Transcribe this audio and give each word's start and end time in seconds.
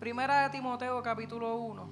Primera 0.00 0.42
de 0.42 0.50
Timoteo 0.50 1.02
capítulo 1.02 1.56
1. 1.56 1.88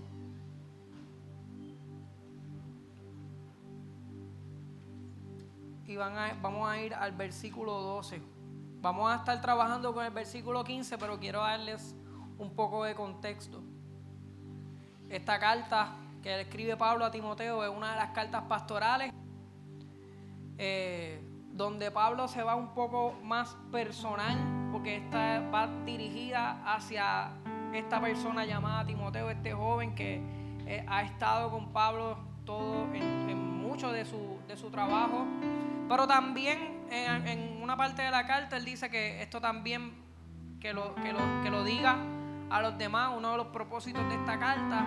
Y 5.86 5.96
van 5.96 6.16
a- 6.16 6.34
vamos 6.40 6.68
a 6.68 6.78
ir 6.80 6.94
al 6.94 7.12
versículo 7.12 7.72
12. 7.80 8.20
Vamos 8.80 9.10
a 9.10 9.16
estar 9.16 9.40
trabajando 9.40 9.92
con 9.92 10.04
el 10.04 10.10
versículo 10.12 10.62
15, 10.64 10.98
pero 10.98 11.18
quiero 11.18 11.40
darles 11.40 11.94
un 12.38 12.54
poco 12.54 12.84
de 12.84 12.94
contexto. 12.94 13.60
Esta 15.08 15.38
carta 15.38 15.92
que 16.22 16.40
escribe 16.42 16.76
Pablo 16.76 17.04
a 17.04 17.10
Timoteo 17.10 17.64
es 17.64 17.70
una 17.74 17.90
de 17.92 17.96
las 17.96 18.10
cartas 18.10 18.42
pastorales 18.44 19.12
eh, 20.58 21.20
donde 21.52 21.90
Pablo 21.90 22.28
se 22.28 22.42
va 22.42 22.54
un 22.54 22.74
poco 22.74 23.14
más 23.22 23.56
personal, 23.72 24.36
porque 24.72 24.96
esta 24.96 25.40
va 25.50 25.66
dirigida 25.84 26.60
hacia 26.64 27.30
esta 27.74 28.00
persona 28.00 28.44
llamada 28.44 28.84
Timoteo, 28.86 29.30
este 29.30 29.52
joven 29.52 29.94
que 29.94 30.20
eh, 30.66 30.84
ha 30.86 31.02
estado 31.02 31.50
con 31.50 31.72
Pablo 31.72 32.18
todo 32.44 32.84
en, 32.94 33.30
en 33.30 33.58
mucho 33.58 33.92
de 33.92 34.04
su, 34.04 34.38
de 34.46 34.56
su 34.56 34.70
trabajo. 34.70 35.26
Pero 35.88 36.06
también 36.06 36.78
en, 36.90 37.62
una 37.62 37.76
parte 37.76 38.02
de 38.02 38.10
la 38.10 38.26
carta 38.26 38.56
él 38.56 38.64
dice 38.64 38.90
que 38.90 39.22
esto 39.22 39.40
también, 39.40 39.92
que 40.60 40.72
lo, 40.72 40.94
que 40.96 41.12
lo, 41.12 41.20
que 41.42 41.50
lo 41.50 41.64
diga 41.64 41.96
a 42.50 42.62
los 42.62 42.78
demás, 42.78 43.12
uno 43.16 43.32
de 43.32 43.36
los 43.36 43.46
propósitos 43.48 44.06
de 44.08 44.14
esta 44.14 44.38
carta 44.38 44.86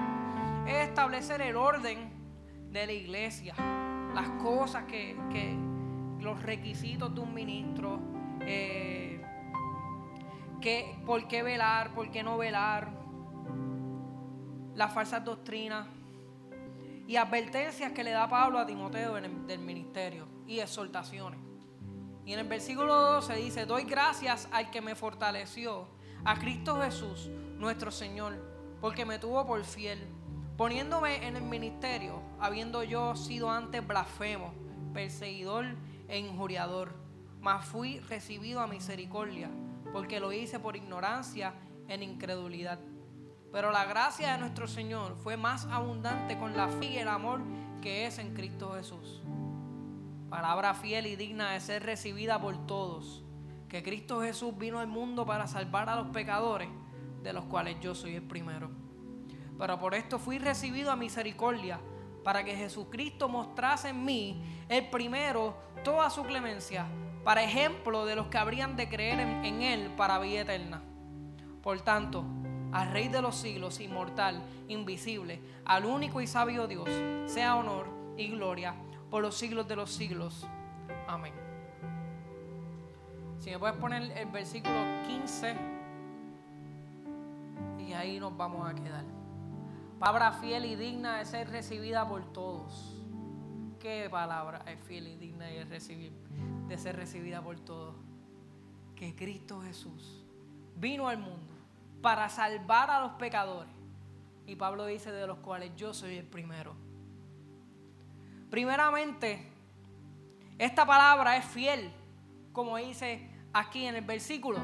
es 0.67 0.87
establecer 0.87 1.41
el 1.41 1.55
orden 1.55 2.11
de 2.71 2.85
la 2.85 2.91
iglesia, 2.91 3.53
las 4.13 4.29
cosas 4.41 4.85
que, 4.85 5.17
que 5.31 5.55
los 6.19 6.41
requisitos 6.41 7.13
de 7.13 7.21
un 7.21 7.33
ministro, 7.33 7.99
eh, 8.41 9.00
que, 10.61 10.95
por 11.05 11.27
qué 11.27 11.43
velar, 11.43 11.93
por 11.93 12.09
qué 12.11 12.23
no 12.23 12.37
velar, 12.37 12.89
las 14.75 14.93
falsas 14.93 15.25
doctrinas 15.25 15.87
y 17.07 17.17
advertencias 17.17 17.91
que 17.91 18.03
le 18.03 18.11
da 18.11 18.29
Pablo 18.29 18.59
a 18.59 18.65
Timoteo 18.65 19.17
en 19.17 19.25
el, 19.25 19.47
del 19.47 19.59
ministerio 19.59 20.27
y 20.47 20.59
exhortaciones. 20.59 21.39
Y 22.25 22.33
en 22.33 22.39
el 22.39 22.47
versículo 22.47 22.95
12 22.95 23.35
dice, 23.35 23.65
doy 23.65 23.83
gracias 23.83 24.47
al 24.51 24.69
que 24.71 24.81
me 24.81 24.95
fortaleció, 24.95 25.87
a 26.23 26.37
Cristo 26.37 26.79
Jesús, 26.81 27.29
nuestro 27.57 27.91
Señor, 27.91 28.35
porque 28.79 29.05
me 29.05 29.19
tuvo 29.19 29.45
por 29.45 29.63
fiel, 29.65 29.99
poniéndome 30.55 31.27
en 31.27 31.35
el 31.35 31.43
ministerio, 31.43 32.21
habiendo 32.39 32.83
yo 32.83 33.15
sido 33.15 33.49
antes 33.49 33.85
blasfemo, 33.85 34.53
perseguidor 34.93 35.65
e 36.07 36.19
injuriador, 36.19 36.93
mas 37.39 37.65
fui 37.65 37.99
recibido 38.01 38.61
a 38.61 38.67
misericordia, 38.67 39.49
porque 39.91 40.19
lo 40.19 40.31
hice 40.31 40.59
por 40.59 40.75
ignorancia 40.75 41.53
en 41.87 42.03
incredulidad. 42.03 42.79
Pero 43.51 43.71
la 43.71 43.85
gracia 43.85 44.31
de 44.31 44.37
nuestro 44.37 44.67
Señor 44.67 45.17
fue 45.17 45.35
más 45.35 45.65
abundante 45.65 46.37
con 46.37 46.55
la 46.55 46.67
fe 46.69 46.85
y 46.85 46.97
el 46.97 47.09
amor 47.09 47.41
que 47.81 48.05
es 48.05 48.17
en 48.17 48.33
Cristo 48.33 48.73
Jesús. 48.75 49.21
Palabra 50.29 50.73
fiel 50.73 51.07
y 51.07 51.17
digna 51.17 51.51
de 51.51 51.59
ser 51.59 51.83
recibida 51.83 52.39
por 52.39 52.65
todos, 52.65 53.23
que 53.67 53.83
Cristo 53.83 54.21
Jesús 54.21 54.57
vino 54.57 54.79
al 54.79 54.87
mundo 54.87 55.25
para 55.25 55.47
salvar 55.47 55.89
a 55.89 55.95
los 55.97 56.07
pecadores, 56.07 56.69
de 57.21 57.33
los 57.33 57.45
cuales 57.45 57.77
yo 57.81 57.93
soy 57.93 58.15
el 58.15 58.23
primero. 58.23 58.69
Pero 59.59 59.77
por 59.77 59.93
esto 59.93 60.19
fui 60.19 60.39
recibido 60.39 60.89
a 60.91 60.95
misericordia, 60.95 61.81
para 62.23 62.43
que 62.43 62.55
Jesucristo 62.55 63.27
mostrase 63.27 63.89
en 63.89 64.05
mí 64.05 64.63
el 64.69 64.89
primero 64.89 65.55
toda 65.83 66.09
su 66.09 66.23
clemencia, 66.23 66.85
para 67.23 67.43
ejemplo 67.43 68.05
de 68.05 68.15
los 68.15 68.27
que 68.27 68.37
habrían 68.37 68.75
de 68.75 68.89
creer 68.89 69.19
en, 69.19 69.61
Él 69.61 69.91
para 69.95 70.19
vida 70.19 70.41
eterna. 70.41 70.81
Por 71.61 71.81
tanto, 71.81 72.25
al 72.71 72.91
Rey 72.91 73.09
de 73.09 73.21
los 73.21 73.35
siglos, 73.35 73.79
inmortal, 73.79 74.41
invisible, 74.67 75.41
al 75.65 75.85
único 75.85 76.21
y 76.21 76.27
sabio 76.27 76.67
Dios, 76.67 76.89
sea 77.27 77.55
honor 77.55 77.87
y 78.17 78.29
gloria 78.29 78.73
por 79.09 79.21
los 79.21 79.35
siglos 79.35 79.67
de 79.67 79.75
los 79.75 79.91
siglos. 79.91 80.47
Amén. 81.07 81.33
Si 83.39 83.49
me 83.49 83.59
puedes 83.59 83.75
poner 83.77 84.03
el 84.17 84.27
versículo 84.29 84.75
15 85.07 85.55
y 87.79 87.93
ahí 87.93 88.19
nos 88.19 88.35
vamos 88.35 88.69
a 88.69 88.73
quedar. 88.73 89.03
Palabra 89.99 90.31
fiel 90.33 90.65
y 90.65 90.75
digna 90.75 91.17
de 91.17 91.25
ser 91.25 91.49
recibida 91.49 92.07
por 92.07 92.23
todos. 92.33 93.00
¿Qué 93.81 94.07
palabra 94.11 94.61
es 94.67 94.79
fiel 94.81 95.07
y 95.07 95.15
digna 95.15 95.45
de, 95.45 95.65
recibir, 95.65 96.11
de 96.67 96.77
ser 96.77 96.95
recibida 96.95 97.41
por 97.41 97.59
todos? 97.59 97.95
Que 98.95 99.15
Cristo 99.15 99.59
Jesús 99.61 100.23
vino 100.75 101.07
al 101.07 101.17
mundo 101.17 101.55
para 101.99 102.29
salvar 102.29 102.91
a 102.91 102.99
los 103.01 103.13
pecadores. 103.13 103.73
Y 104.45 104.55
Pablo 104.55 104.85
dice 104.85 105.11
de 105.11 105.25
los 105.25 105.39
cuales 105.39 105.71
yo 105.75 105.95
soy 105.95 106.17
el 106.17 106.25
primero. 106.25 106.75
Primeramente, 108.51 109.51
esta 110.59 110.85
palabra 110.85 111.37
es 111.37 111.45
fiel, 111.45 111.91
como 112.51 112.77
dice 112.77 113.27
aquí 113.51 113.85
en 113.87 113.95
el 113.95 114.05
versículo. 114.05 114.59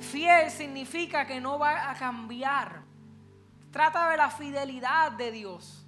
Fiel 0.00 0.50
significa 0.50 1.24
que 1.28 1.40
no 1.40 1.60
va 1.60 1.92
a 1.92 1.94
cambiar. 1.94 2.82
Trata 3.70 4.10
de 4.10 4.16
la 4.16 4.30
fidelidad 4.30 5.12
de 5.12 5.30
Dios. 5.30 5.85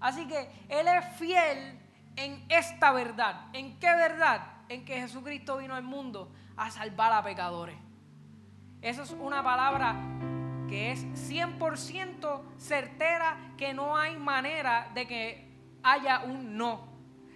Así 0.00 0.26
que 0.26 0.50
Él 0.68 0.88
es 0.88 1.04
fiel 1.16 1.78
en 2.16 2.44
esta 2.48 2.92
verdad. 2.92 3.46
¿En 3.52 3.78
qué 3.78 3.94
verdad? 3.94 4.42
En 4.68 4.84
que 4.84 5.00
Jesucristo 5.00 5.58
vino 5.58 5.74
al 5.74 5.82
mundo 5.82 6.32
a 6.56 6.70
salvar 6.70 7.12
a 7.12 7.22
pecadores. 7.22 7.76
Eso 8.82 9.02
es 9.02 9.10
una 9.10 9.42
palabra 9.42 9.96
que 10.68 10.92
es 10.92 11.04
100% 11.30 12.42
certera 12.58 13.36
que 13.58 13.74
no 13.74 13.96
hay 13.96 14.16
manera 14.16 14.88
de 14.94 15.06
que 15.06 15.50
haya 15.82 16.20
un 16.20 16.56
no. 16.56 16.88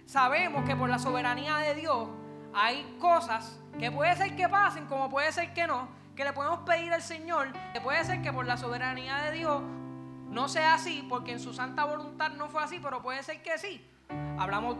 Sabemos 0.05 0.65
que 0.65 0.75
por 0.75 0.89
la 0.89 0.99
soberanía 0.99 1.57
de 1.57 1.75
Dios 1.75 2.07
hay 2.53 2.97
cosas 2.99 3.59
que 3.77 3.91
puede 3.91 4.15
ser 4.15 4.35
que 4.35 4.47
pasen 4.47 4.85
como 4.85 5.09
puede 5.09 5.31
ser 5.31 5.53
que 5.53 5.67
no, 5.67 5.89
que 6.15 6.23
le 6.23 6.31
podemos 6.31 6.59
pedir 6.59 6.93
al 6.93 7.01
Señor, 7.01 7.51
que 7.73 7.81
puede 7.81 8.03
ser 8.05 8.21
que 8.21 8.31
por 8.31 8.45
la 8.45 8.55
soberanía 8.57 9.17
de 9.17 9.31
Dios 9.33 9.61
no 10.35 10.49
sea 10.49 10.73
así, 10.73 11.03
porque 11.07 11.31
en 11.31 11.39
su 11.39 11.53
santa 11.53 11.85
voluntad 11.85 12.31
no 12.31 12.49
fue 12.49 12.61
así, 12.61 12.77
pero 12.83 13.01
puede 13.01 13.23
ser 13.23 13.41
que 13.41 13.57
sí. 13.57 13.81
Hablamos, 14.37 14.77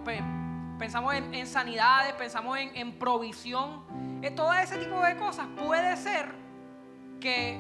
pensamos 0.78 1.16
en, 1.16 1.48
sanidades, 1.48 2.12
pensamos 2.14 2.58
en, 2.60 3.00
provisión, 3.00 3.86
en 4.22 4.36
todo 4.36 4.52
ese 4.54 4.78
tipo 4.78 5.02
de 5.02 5.16
cosas. 5.16 5.48
Puede 5.56 5.96
ser 5.96 6.30
que 7.22 7.58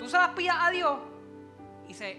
tú 0.00 0.08
se 0.08 0.16
las 0.16 0.30
pidas 0.30 0.56
a 0.60 0.70
Dios 0.70 0.98
y, 1.88 1.94
se, 1.94 2.18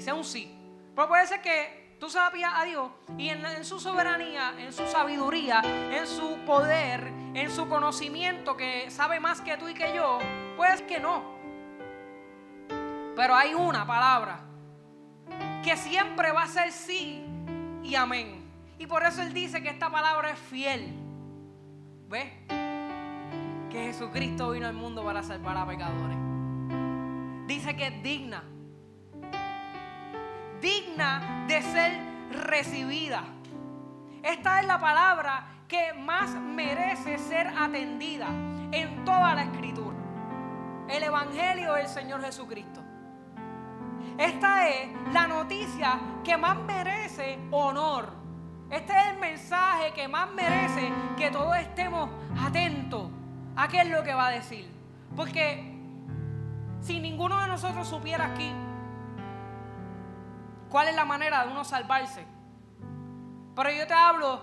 sea 0.00 0.14
un 0.14 0.24
sí. 0.24 0.52
Pero 0.96 1.06
puede 1.06 1.24
ser 1.28 1.40
que 1.40 1.96
tú 2.00 2.10
se 2.10 2.18
las 2.18 2.32
pidas 2.32 2.52
a 2.56 2.64
Dios 2.64 2.90
y 3.16 3.28
en, 3.28 3.46
en, 3.46 3.64
su 3.64 3.78
soberanía, 3.78 4.54
en 4.58 4.72
su 4.72 4.88
sabiduría, 4.88 5.62
en 5.64 6.04
su 6.04 6.36
poder, 6.44 7.12
en 7.32 7.48
su 7.48 7.68
conocimiento 7.68 8.56
que 8.56 8.90
sabe 8.90 9.20
más 9.20 9.40
que 9.40 9.56
tú 9.56 9.68
y 9.68 9.74
que 9.74 9.94
yo, 9.94 10.18
puede 10.56 10.76
ser 10.78 10.86
que 10.88 10.98
no. 10.98 11.35
Pero 13.16 13.34
hay 13.34 13.54
una 13.54 13.86
palabra 13.86 14.40
que 15.64 15.74
siempre 15.76 16.30
va 16.32 16.42
a 16.42 16.46
ser 16.46 16.70
sí 16.70 17.24
y 17.82 17.94
amén. 17.94 18.44
Y 18.78 18.86
por 18.86 19.02
eso 19.04 19.22
Él 19.22 19.32
dice 19.32 19.62
que 19.62 19.70
esta 19.70 19.90
palabra 19.90 20.30
es 20.30 20.38
fiel. 20.38 20.94
¿Ves? 22.10 22.30
Que 23.70 23.84
Jesucristo 23.86 24.50
vino 24.50 24.66
al 24.66 24.74
mundo 24.74 25.02
para 25.02 25.22
salvar 25.22 25.56
a 25.56 25.66
pecadores. 25.66 26.18
Dice 27.46 27.74
que 27.74 27.86
es 27.86 28.02
digna. 28.02 28.44
Digna 30.60 31.46
de 31.48 31.62
ser 31.62 32.00
recibida. 32.32 33.24
Esta 34.22 34.60
es 34.60 34.66
la 34.66 34.78
palabra 34.78 35.46
que 35.66 35.94
más 35.94 36.30
merece 36.34 37.18
ser 37.18 37.46
atendida 37.48 38.28
en 38.72 39.04
toda 39.06 39.34
la 39.34 39.44
escritura. 39.44 39.96
El 40.88 41.02
Evangelio 41.02 41.72
del 41.74 41.88
Señor 41.88 42.22
Jesucristo. 42.22 42.85
Esta 44.18 44.68
es 44.68 44.88
la 45.12 45.26
noticia 45.26 46.00
que 46.24 46.36
más 46.36 46.56
merece 46.58 47.38
honor. 47.50 48.12
Este 48.70 48.92
es 48.92 49.06
el 49.12 49.18
mensaje 49.18 49.92
que 49.92 50.08
más 50.08 50.30
merece 50.32 50.90
que 51.16 51.30
todos 51.30 51.56
estemos 51.56 52.08
atentos 52.40 53.10
a 53.56 53.68
qué 53.68 53.82
es 53.82 53.90
lo 53.90 54.02
que 54.02 54.14
va 54.14 54.28
a 54.28 54.30
decir. 54.30 54.70
Porque 55.14 55.76
si 56.80 56.98
ninguno 57.00 57.40
de 57.40 57.48
nosotros 57.48 57.86
supiera 57.86 58.26
aquí 58.26 58.52
cuál 60.68 60.88
es 60.88 60.96
la 60.96 61.04
manera 61.04 61.44
de 61.44 61.52
uno 61.52 61.64
salvarse, 61.64 62.26
pero 63.54 63.70
yo 63.70 63.86
te 63.86 63.94
hablo 63.94 64.40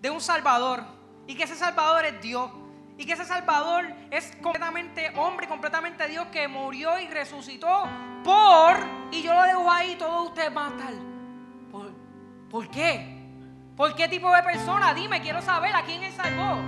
de 0.00 0.10
un 0.10 0.20
Salvador 0.20 0.82
y 1.26 1.34
que 1.34 1.44
ese 1.44 1.56
Salvador 1.56 2.04
es 2.04 2.20
Dios. 2.20 2.50
Y 2.98 3.06
que 3.06 3.14
ese 3.14 3.24
Salvador 3.24 3.86
es 4.10 4.36
completamente 4.42 5.10
hombre, 5.16 5.48
completamente 5.48 6.06
Dios 6.06 6.26
que 6.26 6.48
murió 6.48 6.98
y 6.98 7.06
resucitó 7.06 7.88
por, 8.24 8.76
y 9.10 9.22
yo 9.22 9.32
lo 9.32 9.42
dejo 9.44 9.70
ahí, 9.70 9.96
todos 9.96 10.28
ustedes 10.28 10.52
van 10.52 10.72
a 10.72 10.76
estar. 10.76 10.94
¿Por, 11.70 11.92
¿por 12.50 12.68
qué? 12.68 13.16
¿Por 13.76 13.94
qué 13.94 14.08
tipo 14.08 14.30
de 14.34 14.42
persona? 14.42 14.92
Dime, 14.92 15.22
quiero 15.22 15.40
saber 15.40 15.74
a 15.74 15.82
quién 15.84 16.02
él 16.02 16.12
salvó. 16.12 16.58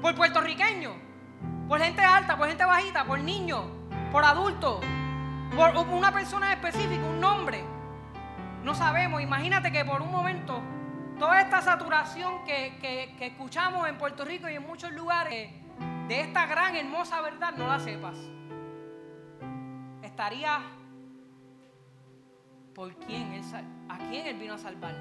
¿Por 0.00 0.14
puertorriqueño? 0.14 1.02
por 1.72 1.80
gente 1.80 2.02
alta, 2.02 2.36
por 2.36 2.48
gente 2.48 2.66
bajita, 2.66 3.04
por 3.04 3.18
niños, 3.18 3.64
por 4.10 4.26
adultos, 4.26 4.84
por 5.56 5.74
una 5.88 6.12
persona 6.12 6.52
específica, 6.52 7.02
un 7.02 7.18
nombre. 7.18 7.64
No 8.62 8.74
sabemos, 8.74 9.22
imagínate 9.22 9.72
que 9.72 9.82
por 9.82 10.02
un 10.02 10.10
momento 10.10 10.60
toda 11.18 11.40
esta 11.40 11.62
saturación 11.62 12.44
que, 12.44 12.78
que 13.18 13.26
escuchamos 13.26 13.88
en 13.88 13.98
Puerto 13.98 14.24
Rico 14.24 14.48
y 14.48 14.54
en 14.54 14.66
muchos 14.66 14.92
lugares 14.92 15.50
de 16.08 16.20
esta 16.20 16.46
gran, 16.46 16.76
hermosa 16.76 17.20
verdad, 17.20 17.54
no 17.56 17.66
la 17.66 17.78
sepas. 17.78 18.18
Estaría 20.02 20.60
por 22.74 22.94
quién 22.96 23.32
él, 23.32 23.42
a 23.88 23.98
quién 23.98 24.26
él 24.26 24.38
vino 24.38 24.54
a 24.54 24.58
salvar. 24.58 24.94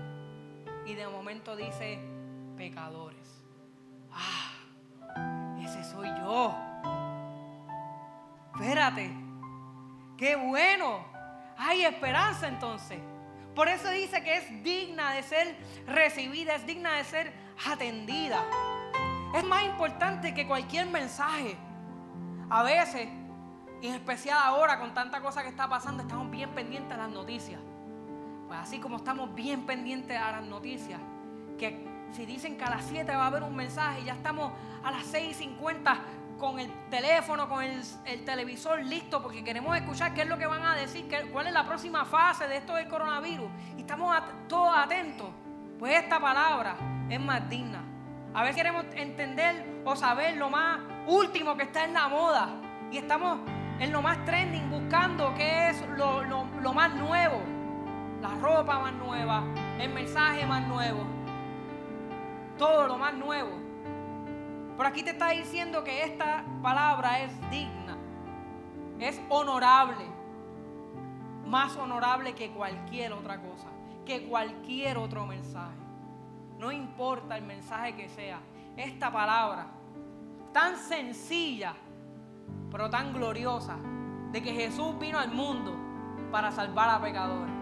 Y 0.85 0.93
de 0.93 1.07
momento 1.07 1.55
dice, 1.55 1.99
pecadores. 2.55 3.43
Ah, 4.11 4.51
ese 5.61 5.83
soy 5.83 6.07
yo. 6.19 6.55
Espérate, 8.53 9.11
qué 10.17 10.35
bueno. 10.35 11.05
Hay 11.57 11.83
esperanza 11.83 12.47
entonces. 12.47 12.99
Por 13.55 13.67
eso 13.67 13.89
dice 13.89 14.23
que 14.23 14.37
es 14.37 14.63
digna 14.63 15.11
de 15.13 15.23
ser 15.23 15.55
recibida, 15.87 16.55
es 16.55 16.65
digna 16.65 16.93
de 16.93 17.03
ser 17.03 17.33
atendida. 17.69 18.43
Es 19.35 19.43
más 19.43 19.63
importante 19.63 20.33
que 20.33 20.47
cualquier 20.47 20.87
mensaje. 20.87 21.57
A 22.49 22.63
veces, 22.63 23.07
y 23.81 23.87
en 23.87 23.95
especial 23.95 24.37
ahora 24.41 24.79
con 24.79 24.93
tanta 24.93 25.21
cosa 25.21 25.43
que 25.43 25.49
está 25.49 25.67
pasando, 25.69 26.03
estamos 26.03 26.29
bien 26.31 26.49
pendientes 26.51 26.93
a 26.93 26.97
las 26.97 27.09
noticias. 27.09 27.59
Pues 28.47 28.59
así 28.59 28.79
como 28.79 28.97
estamos 28.97 29.33
bien 29.33 29.65
pendientes 29.65 30.17
a 30.17 30.31
las 30.31 30.43
noticias, 30.43 30.99
que 31.57 31.87
si 32.11 32.25
dicen 32.25 32.57
que 32.57 32.63
a 32.65 32.69
las 32.69 32.85
7 32.85 33.15
va 33.15 33.23
a 33.23 33.27
haber 33.27 33.43
un 33.43 33.55
mensaje, 33.55 34.03
ya 34.03 34.13
estamos 34.13 34.51
a 34.83 34.91
las 34.91 35.13
6.50 35.13 35.97
con 36.41 36.59
el 36.59 36.71
teléfono, 36.89 37.47
con 37.47 37.63
el, 37.63 38.25
televisor 38.25 38.83
listo, 38.83 39.21
porque 39.21 39.43
queremos 39.43 39.77
escuchar 39.77 40.11
qué 40.15 40.23
es 40.23 40.27
lo 40.27 40.39
que 40.39 40.47
van 40.47 40.65
a 40.65 40.75
decir, 40.75 41.07
cuál 41.31 41.45
es 41.45 41.53
la 41.53 41.63
próxima 41.63 42.03
fase 42.03 42.47
de 42.47 42.57
esto 42.57 42.73
del 42.73 42.87
coronavirus. 42.87 43.47
Y 43.77 43.81
estamos 43.81 44.17
todos 44.49 44.75
atentos. 44.75 45.29
Pues 45.77 45.93
esta 45.93 46.19
palabra 46.19 46.75
es 47.09 47.19
más 47.19 47.47
digna. 47.47 47.83
A 48.33 48.41
veces 48.41 48.55
queremos 48.55 48.85
entender 48.95 49.83
o 49.85 49.95
saber 49.95 50.35
lo 50.37 50.49
más 50.49 50.79
último 51.05 51.55
que 51.55 51.63
está 51.63 51.85
en 51.85 51.93
la 51.93 52.07
moda. 52.07 52.49
Y 52.91 52.97
estamos 52.97 53.39
en 53.79 53.91
lo 53.91 54.01
más 54.01 54.25
trending 54.25 54.67
buscando 54.71 55.35
qué 55.35 55.69
es 55.69 55.81
lo, 55.95 56.23
lo 56.23 56.73
más 56.73 56.91
nuevo. 56.95 57.39
La 58.19 58.29
ropa 58.29 58.79
más 58.79 58.93
nueva, 58.93 59.43
el 59.79 59.93
mensaje 59.93 60.43
más 60.47 60.67
nuevo. 60.67 61.05
Todo 62.57 62.87
lo 62.87 62.97
más 62.97 63.13
nuevo. 63.13 63.60
Por 64.77 64.85
aquí 64.85 65.03
te 65.03 65.11
está 65.11 65.29
diciendo 65.29 65.83
que 65.83 66.03
esta 66.03 66.43
palabra 66.61 67.21
es 67.21 67.31
digna, 67.49 67.97
es 68.99 69.21
honorable, 69.29 70.05
más 71.45 71.75
honorable 71.75 72.33
que 72.33 72.51
cualquier 72.51 73.13
otra 73.13 73.41
cosa, 73.41 73.67
que 74.05 74.27
cualquier 74.27 74.97
otro 74.97 75.25
mensaje. 75.25 75.77
No 76.57 76.71
importa 76.71 77.37
el 77.37 77.43
mensaje 77.43 77.95
que 77.95 78.09
sea, 78.09 78.39
esta 78.77 79.11
palabra 79.11 79.67
tan 80.53 80.77
sencilla, 80.77 81.73
pero 82.69 82.89
tan 82.89 83.13
gloriosa, 83.13 83.77
de 84.31 84.41
que 84.41 84.53
Jesús 84.53 84.97
vino 84.99 85.19
al 85.19 85.31
mundo 85.31 85.75
para 86.31 86.51
salvar 86.51 86.89
a 86.89 87.01
pecadores. 87.01 87.53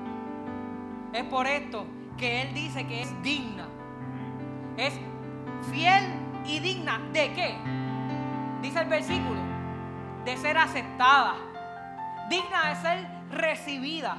Es 1.13 1.23
por 1.25 1.47
esto 1.47 1.85
que 2.17 2.43
Él 2.43 2.53
dice 2.53 2.85
que 2.85 3.01
es 3.01 3.23
digna, 3.23 3.67
es 4.77 4.93
fiel 5.71 6.18
y 6.49 6.59
digna 6.59 6.99
de 7.13 7.33
qué? 7.33 7.57
Dice 8.61 8.81
el 8.81 8.89
versículo, 8.89 9.39
de 10.25 10.35
ser 10.37 10.57
aceptada, 10.57 11.35
digna 12.27 12.69
de 12.69 12.75
ser 12.75 13.07
recibida. 13.29 14.17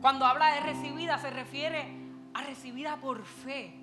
Cuando 0.00 0.24
habla 0.24 0.54
de 0.54 0.60
recibida 0.60 1.18
se 1.18 1.30
refiere 1.30 1.94
a 2.32 2.42
recibida 2.42 2.96
por 2.96 3.22
fe. 3.24 3.76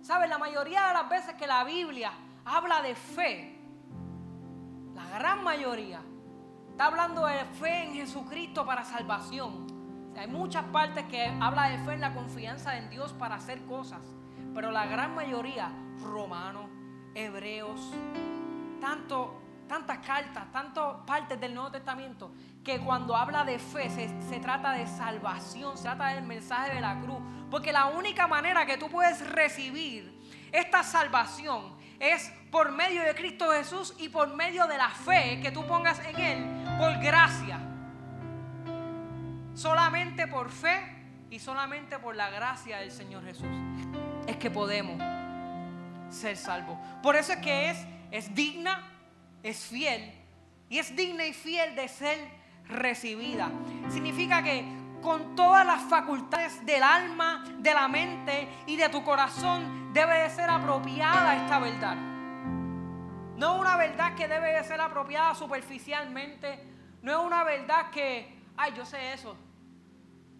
¿Sabes? 0.00 0.30
La 0.30 0.38
mayoría 0.38 0.86
de 0.88 0.94
las 0.94 1.08
veces 1.08 1.34
que 1.34 1.46
la 1.46 1.64
Biblia 1.64 2.12
habla 2.46 2.80
de 2.80 2.94
fe, 2.94 3.58
la 4.94 5.04
gran 5.18 5.44
mayoría, 5.44 6.00
está 6.70 6.86
hablando 6.86 7.26
de 7.26 7.44
fe 7.60 7.84
en 7.84 7.94
Jesucristo 7.94 8.64
para 8.64 8.84
salvación. 8.84 9.66
hay 10.16 10.26
muchas 10.26 10.64
partes 10.64 11.04
que 11.04 11.26
habla 11.40 11.68
de 11.68 11.78
fe 11.78 11.92
en 11.92 12.00
la 12.00 12.14
confianza 12.14 12.78
en 12.78 12.88
Dios 12.88 13.12
para 13.12 13.34
hacer 13.34 13.62
cosas, 13.66 14.00
pero 14.54 14.70
la 14.70 14.86
gran 14.86 15.14
mayoría, 15.14 15.70
romanos, 16.02 16.66
hebreos, 17.14 17.92
tanto 18.80 19.42
tantas 19.68 19.98
cartas, 19.98 20.50
tantas 20.50 20.96
partes 21.06 21.38
del 21.38 21.54
Nuevo 21.54 21.70
Testamento, 21.70 22.32
que 22.64 22.80
cuando 22.80 23.14
habla 23.14 23.44
de 23.44 23.58
fe 23.58 23.90
se, 23.90 24.40
trata 24.40 24.72
de 24.72 24.86
salvación, 24.86 25.76
se 25.76 25.84
trata 25.84 26.08
del 26.08 26.24
mensaje 26.24 26.74
de 26.74 26.80
la 26.80 26.98
cruz. 27.00 27.18
Porque 27.50 27.72
la 27.72 27.86
única 27.86 28.26
manera 28.26 28.66
que 28.66 28.76
tú 28.76 28.88
puedes 28.88 29.26
recibir 29.30 30.18
esta 30.50 30.82
salvación 30.82 31.76
es 32.00 32.32
por 32.50 32.72
medio 32.72 33.02
de 33.02 33.14
Cristo 33.14 33.52
Jesús 33.52 33.94
y 33.98 34.08
por 34.08 34.34
medio 34.34 34.66
de 34.66 34.78
la 34.78 34.88
fe 34.88 35.40
que 35.42 35.52
tú 35.52 35.66
pongas 35.66 36.00
en 36.00 36.18
Él 36.18 36.78
por 36.78 36.98
gracia. 36.98 37.60
Solamente 39.54 40.26
por 40.26 40.50
fe 40.50 40.96
y 41.30 41.38
solamente 41.38 41.98
por 41.98 42.16
la 42.16 42.30
gracia 42.30 42.78
del 42.78 42.90
Señor 42.90 43.24
Jesús 43.24 43.48
es 44.26 44.36
que 44.36 44.50
podemos 44.50 45.02
ser 46.10 46.36
salvos. 46.36 46.78
Por 47.02 47.16
eso 47.16 47.32
es 47.32 47.38
que 47.38 47.70
es, 47.70 47.78
es 48.10 48.34
digna 48.34 48.94
es 49.42 49.66
fiel 49.66 50.12
y 50.68 50.78
es 50.78 50.94
digna 50.94 51.24
y 51.24 51.32
fiel 51.32 51.74
de 51.74 51.88
ser 51.88 52.18
recibida. 52.68 53.50
Significa 53.88 54.42
que 54.42 54.64
con 55.00 55.36
todas 55.36 55.64
las 55.64 55.82
facultades 55.82 56.64
del 56.66 56.82
alma, 56.82 57.44
de 57.58 57.72
la 57.72 57.88
mente 57.88 58.48
y 58.66 58.76
de 58.76 58.88
tu 58.88 59.04
corazón 59.04 59.92
debe 59.92 60.22
de 60.22 60.30
ser 60.30 60.50
apropiada 60.50 61.36
esta 61.36 61.58
verdad. 61.58 61.96
No 63.36 63.58
una 63.58 63.76
verdad 63.76 64.14
que 64.16 64.26
debe 64.26 64.52
de 64.52 64.64
ser 64.64 64.80
apropiada 64.80 65.34
superficialmente, 65.34 66.58
no 67.02 67.12
es 67.12 67.24
una 67.24 67.44
verdad 67.44 67.90
que, 67.90 68.42
ay, 68.56 68.72
yo 68.76 68.84
sé 68.84 69.12
eso, 69.12 69.36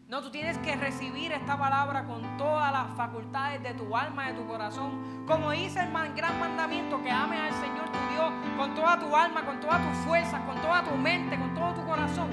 no, 0.09 0.23
tú 0.23 0.31
tienes 0.31 0.57
que 0.59 0.75
recibir 0.75 1.33
esta 1.33 1.59
palabra 1.59 2.05
con 2.05 2.39
todas 2.39 2.73
las 2.73 2.89
facultades 2.97 3.63
de 3.63 3.75
tu 3.75 3.95
alma, 3.95 4.29
de 4.29 4.39
tu 4.39 4.47
corazón. 4.47 5.27
Como 5.27 5.51
dice 5.51 5.81
el 5.81 6.15
gran 6.15 6.41
mandamiento, 6.41 7.03
que 7.03 7.11
ames 7.11 7.39
al 7.39 7.53
Señor 7.53 7.93
tu 7.93 7.99
Dios 8.15 8.33
con 8.57 8.75
toda 8.75 8.99
tu 8.99 9.15
alma, 9.15 9.45
con 9.45 9.61
toda 9.61 9.77
tu 9.77 9.91
fuerza, 10.07 10.43
con 10.47 10.59
toda 10.63 10.83
tu 10.83 10.97
mente, 10.97 11.39
con 11.39 11.53
todo 11.53 11.75
tu 11.75 11.85
corazón. 11.85 12.31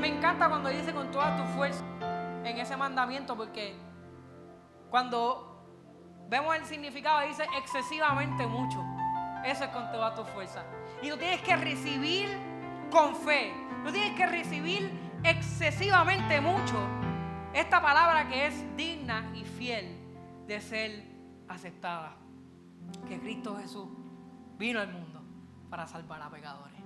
Me 0.00 0.08
encanta 0.08 0.48
cuando 0.48 0.70
dice 0.70 0.94
con 0.94 1.10
toda 1.10 1.36
tu 1.36 1.44
fuerza 1.52 1.84
en 2.44 2.56
ese 2.56 2.74
mandamiento, 2.78 3.36
porque 3.36 3.76
cuando 4.88 5.62
vemos 6.30 6.56
el 6.56 6.64
significado 6.64 7.28
dice 7.28 7.44
excesivamente 7.58 8.46
mucho. 8.46 8.82
Eso 9.44 9.64
es 9.64 9.70
con 9.70 9.92
toda 9.92 10.14
tu 10.14 10.24
fuerza. 10.24 10.64
Y 11.02 11.10
tú 11.10 11.18
tienes 11.18 11.42
que 11.42 11.56
recibir 11.56 12.28
con 12.90 13.14
fe. 13.16 13.52
Tú 13.84 13.92
tienes 13.92 14.16
que 14.16 14.26
recibir 14.26 15.09
excesivamente 15.24 16.40
mucho 16.40 16.78
esta 17.52 17.80
palabra 17.82 18.28
que 18.28 18.46
es 18.46 18.76
digna 18.76 19.30
y 19.34 19.44
fiel 19.44 19.96
de 20.46 20.60
ser 20.60 21.04
aceptada. 21.48 22.16
Que 23.08 23.20
Cristo 23.20 23.56
Jesús 23.56 23.88
vino 24.58 24.80
al 24.80 24.92
mundo 24.92 25.22
para 25.68 25.86
salvar 25.86 26.22
a 26.22 26.30
pecadores. 26.30 26.80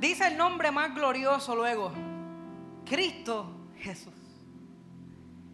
Dice 0.00 0.28
el 0.28 0.36
nombre 0.36 0.70
más 0.70 0.94
glorioso 0.94 1.56
luego, 1.56 1.90
Cristo 2.84 3.46
Jesús, 3.78 4.12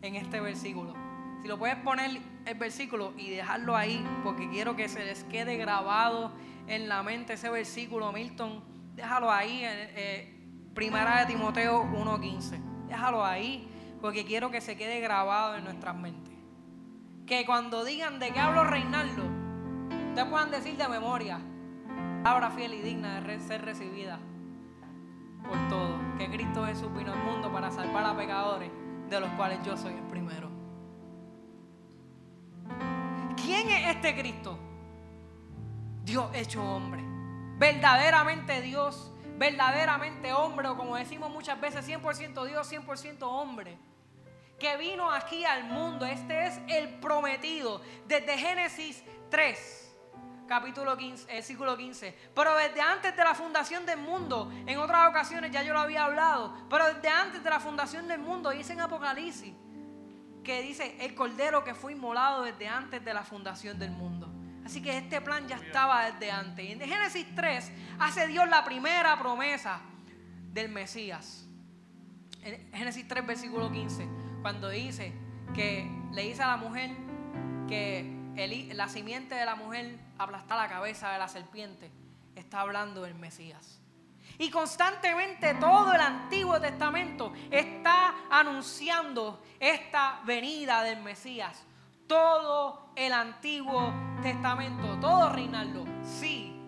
en 0.02 0.16
este 0.16 0.40
versículo. 0.40 0.94
Si 1.42 1.48
lo 1.48 1.58
puedes 1.58 1.76
poner 1.76 2.20
el 2.44 2.54
versículo 2.58 3.12
y 3.16 3.30
dejarlo 3.30 3.76
ahí, 3.76 4.04
porque 4.24 4.48
quiero 4.50 4.74
que 4.76 4.88
se 4.88 5.04
les 5.04 5.24
quede 5.24 5.56
grabado 5.56 6.32
en 6.70 6.88
la 6.88 7.02
mente 7.02 7.32
ese 7.32 7.50
versículo, 7.50 8.12
Milton, 8.12 8.62
déjalo 8.94 9.30
ahí, 9.30 9.62
eh, 9.64 10.32
primera 10.72 11.20
de 11.20 11.26
Timoteo 11.26 11.82
1.15. 11.82 12.86
Déjalo 12.86 13.24
ahí, 13.24 13.68
porque 14.00 14.24
quiero 14.24 14.52
que 14.52 14.60
se 14.60 14.76
quede 14.76 15.00
grabado 15.00 15.56
en 15.56 15.64
nuestras 15.64 15.96
mentes. 15.96 16.32
Que 17.26 17.44
cuando 17.44 17.84
digan 17.84 18.20
de 18.20 18.30
qué 18.30 18.38
hablo 18.38 18.62
Reinaldo, 18.62 19.24
te 20.14 20.24
puedan 20.24 20.52
decir 20.52 20.76
de 20.76 20.88
memoria, 20.88 21.40
palabra 22.22 22.50
fiel 22.50 22.74
y 22.74 22.82
digna 22.82 23.20
de 23.20 23.40
ser 23.40 23.64
recibida 23.64 24.20
por 25.42 25.68
todo. 25.68 25.98
Que 26.18 26.30
Cristo 26.30 26.64
Jesús 26.66 26.96
vino 26.96 27.12
al 27.12 27.18
mundo 27.18 27.52
para 27.52 27.72
salvar 27.72 28.04
a 28.04 28.16
pecadores, 28.16 28.70
de 29.08 29.20
los 29.20 29.30
cuales 29.30 29.58
yo 29.64 29.76
soy 29.76 29.94
el 29.94 30.06
primero. 30.06 30.48
¿Quién 33.36 33.68
es 33.70 33.96
este 33.96 34.14
Cristo? 34.14 34.69
Dios 36.04 36.30
hecho 36.34 36.62
hombre. 36.62 37.02
Verdaderamente 37.58 38.60
Dios, 38.62 39.12
verdaderamente 39.36 40.32
hombre, 40.32 40.68
o 40.68 40.76
como 40.76 40.96
decimos 40.96 41.30
muchas 41.30 41.60
veces, 41.60 41.86
100% 41.86 42.46
Dios, 42.46 42.72
100% 42.72 43.22
hombre. 43.22 43.78
que 44.58 44.76
vino 44.76 45.10
aquí 45.10 45.44
al 45.44 45.64
mundo. 45.64 46.04
Este 46.04 46.46
es 46.46 46.60
el 46.68 47.00
prometido 47.00 47.80
desde 48.06 48.36
Génesis 48.36 49.02
3 49.30 49.80
capítulo 50.50 50.96
15, 50.96 51.26
versículo 51.26 51.76
15. 51.76 52.12
Pero 52.34 52.56
desde 52.56 52.80
antes 52.80 53.16
de 53.16 53.22
la 53.22 53.36
fundación 53.36 53.86
del 53.86 53.98
mundo, 53.98 54.50
en 54.66 54.78
otras 54.78 55.08
ocasiones 55.08 55.52
ya 55.52 55.62
yo 55.62 55.72
lo 55.72 55.78
había 55.78 56.04
hablado, 56.04 56.52
pero 56.68 56.92
desde 56.92 57.08
antes 57.08 57.44
de 57.44 57.48
la 57.48 57.60
fundación 57.60 58.08
del 58.08 58.18
mundo, 58.18 58.50
dice 58.50 58.72
en 58.72 58.80
Apocalipsis, 58.80 59.54
que 60.42 60.60
dice 60.62 60.96
el 60.98 61.14
cordero 61.14 61.62
que 61.62 61.74
fue 61.74 61.92
inmolado 61.92 62.42
desde 62.42 62.66
antes 62.66 63.04
de 63.04 63.14
la 63.14 63.22
fundación 63.22 63.78
del 63.78 63.92
mundo. 63.92 64.29
Así 64.70 64.80
que 64.80 64.96
este 64.96 65.20
plan 65.20 65.48
ya 65.48 65.56
estaba 65.56 66.08
desde 66.12 66.30
antes. 66.30 66.64
En 66.64 66.78
Génesis 66.78 67.26
3 67.34 67.72
hace 67.98 68.28
Dios 68.28 68.48
la 68.48 68.64
primera 68.64 69.18
promesa 69.18 69.80
del 70.52 70.68
Mesías. 70.68 71.44
En 72.44 72.72
Génesis 72.72 73.08
3, 73.08 73.26
versículo 73.26 73.72
15, 73.72 74.06
cuando 74.42 74.68
dice 74.68 75.12
que 75.56 75.90
le 76.12 76.22
dice 76.22 76.44
a 76.44 76.46
la 76.46 76.56
mujer 76.56 76.92
que 77.66 78.16
la 78.72 78.88
simiente 78.88 79.34
de 79.34 79.44
la 79.44 79.56
mujer 79.56 79.98
aplastar 80.18 80.56
la 80.56 80.68
cabeza 80.68 81.10
de 81.10 81.18
la 81.18 81.26
serpiente, 81.26 81.90
está 82.36 82.60
hablando 82.60 83.02
del 83.02 83.16
Mesías. 83.16 83.80
Y 84.38 84.50
constantemente 84.50 85.54
todo 85.54 85.92
el 85.92 86.00
Antiguo 86.00 86.60
Testamento 86.60 87.32
está 87.50 88.14
anunciando 88.30 89.42
esta 89.58 90.20
venida 90.24 90.84
del 90.84 91.02
Mesías. 91.02 91.66
Todo 92.10 92.90
el 92.96 93.12
Antiguo 93.12 93.94
Testamento, 94.20 94.98
todo 95.00 95.28
Reinaldo, 95.28 95.84
sí, 96.02 96.60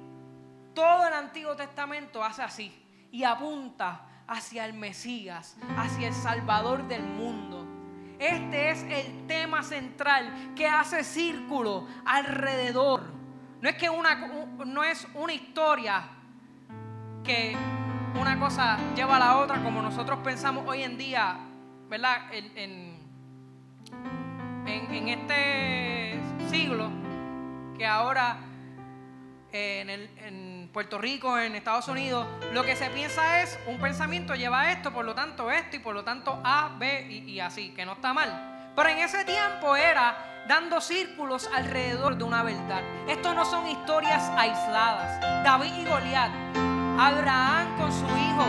todo 0.72 1.08
el 1.08 1.12
Antiguo 1.14 1.56
Testamento 1.56 2.22
hace 2.22 2.42
así 2.42 3.08
y 3.10 3.24
apunta 3.24 4.06
hacia 4.28 4.64
el 4.66 4.72
Mesías, 4.72 5.56
hacia 5.76 6.06
el 6.06 6.14
Salvador 6.14 6.86
del 6.86 7.02
mundo. 7.02 7.66
Este 8.20 8.70
es 8.70 8.84
el 8.84 9.26
tema 9.26 9.64
central 9.64 10.52
que 10.54 10.68
hace 10.68 11.02
círculo 11.02 11.88
alrededor. 12.04 13.02
No 13.60 13.68
es 13.68 13.74
que 13.74 13.90
una, 13.90 14.14
no 14.64 14.84
es 14.84 15.08
una 15.12 15.32
historia 15.32 16.04
que 17.24 17.56
una 18.14 18.38
cosa 18.38 18.78
lleva 18.94 19.16
a 19.16 19.18
la 19.18 19.38
otra 19.38 19.60
como 19.60 19.82
nosotros 19.82 20.20
pensamos 20.22 20.62
hoy 20.68 20.84
en 20.84 20.96
día, 20.96 21.36
¿verdad? 21.88 22.32
En, 22.32 22.91
este 24.66 26.20
siglo, 26.50 26.90
que 27.76 27.86
ahora 27.86 28.38
en, 29.52 29.90
el, 29.90 30.10
en 30.18 30.70
Puerto 30.72 30.98
Rico, 30.98 31.38
en 31.38 31.54
Estados 31.54 31.88
Unidos, 31.88 32.26
lo 32.52 32.64
que 32.64 32.76
se 32.76 32.88
piensa 32.90 33.42
es 33.42 33.58
un 33.66 33.78
pensamiento 33.78 34.34
lleva 34.34 34.62
a 34.62 34.72
esto, 34.72 34.92
por 34.92 35.04
lo 35.04 35.14
tanto 35.14 35.50
esto 35.50 35.76
y 35.76 35.78
por 35.80 35.94
lo 35.94 36.04
tanto 36.04 36.40
A, 36.44 36.74
B 36.78 37.06
y, 37.10 37.40
así, 37.40 37.70
que 37.70 37.84
no 37.84 37.92
está 37.92 38.12
mal. 38.12 38.72
Pero 38.74 38.88
en 38.88 38.98
ese 38.98 39.24
tiempo 39.24 39.76
era 39.76 40.44
dando 40.48 40.80
círculos 40.80 41.48
alrededor 41.54 42.16
de 42.16 42.24
una 42.24 42.42
verdad. 42.42 42.82
Esto 43.06 43.34
no 43.34 43.44
son 43.44 43.68
historias 43.68 44.30
aisladas. 44.36 45.20
David 45.44 45.74
y 45.74 45.84
Goliat, 45.84 46.30
Abraham 46.98 47.76
con 47.76 47.92
su 47.92 48.06
hijo, 48.06 48.46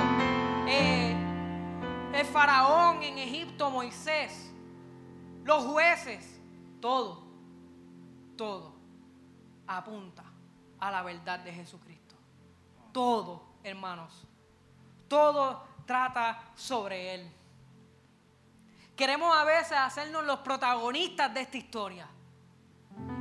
eh, 0.67 1.13
el 2.13 2.25
faraón 2.25 3.03
en 3.03 3.17
Egipto, 3.17 3.69
Moisés, 3.69 4.52
los 5.43 5.63
jueces, 5.65 6.39
todo, 6.79 7.23
todo 8.37 8.73
apunta 9.67 10.23
a 10.79 10.91
la 10.91 11.03
verdad 11.03 11.39
de 11.39 11.53
Jesucristo. 11.53 12.15
Todo, 12.91 13.43
hermanos. 13.63 14.25
Todo 15.07 15.65
trata 15.85 16.51
sobre 16.55 17.15
Él. 17.15 17.31
Queremos 18.95 19.35
a 19.35 19.43
veces 19.43 19.73
hacernos 19.73 20.23
los 20.25 20.39
protagonistas 20.39 21.33
de 21.33 21.41
esta 21.41 21.57
historia 21.57 22.07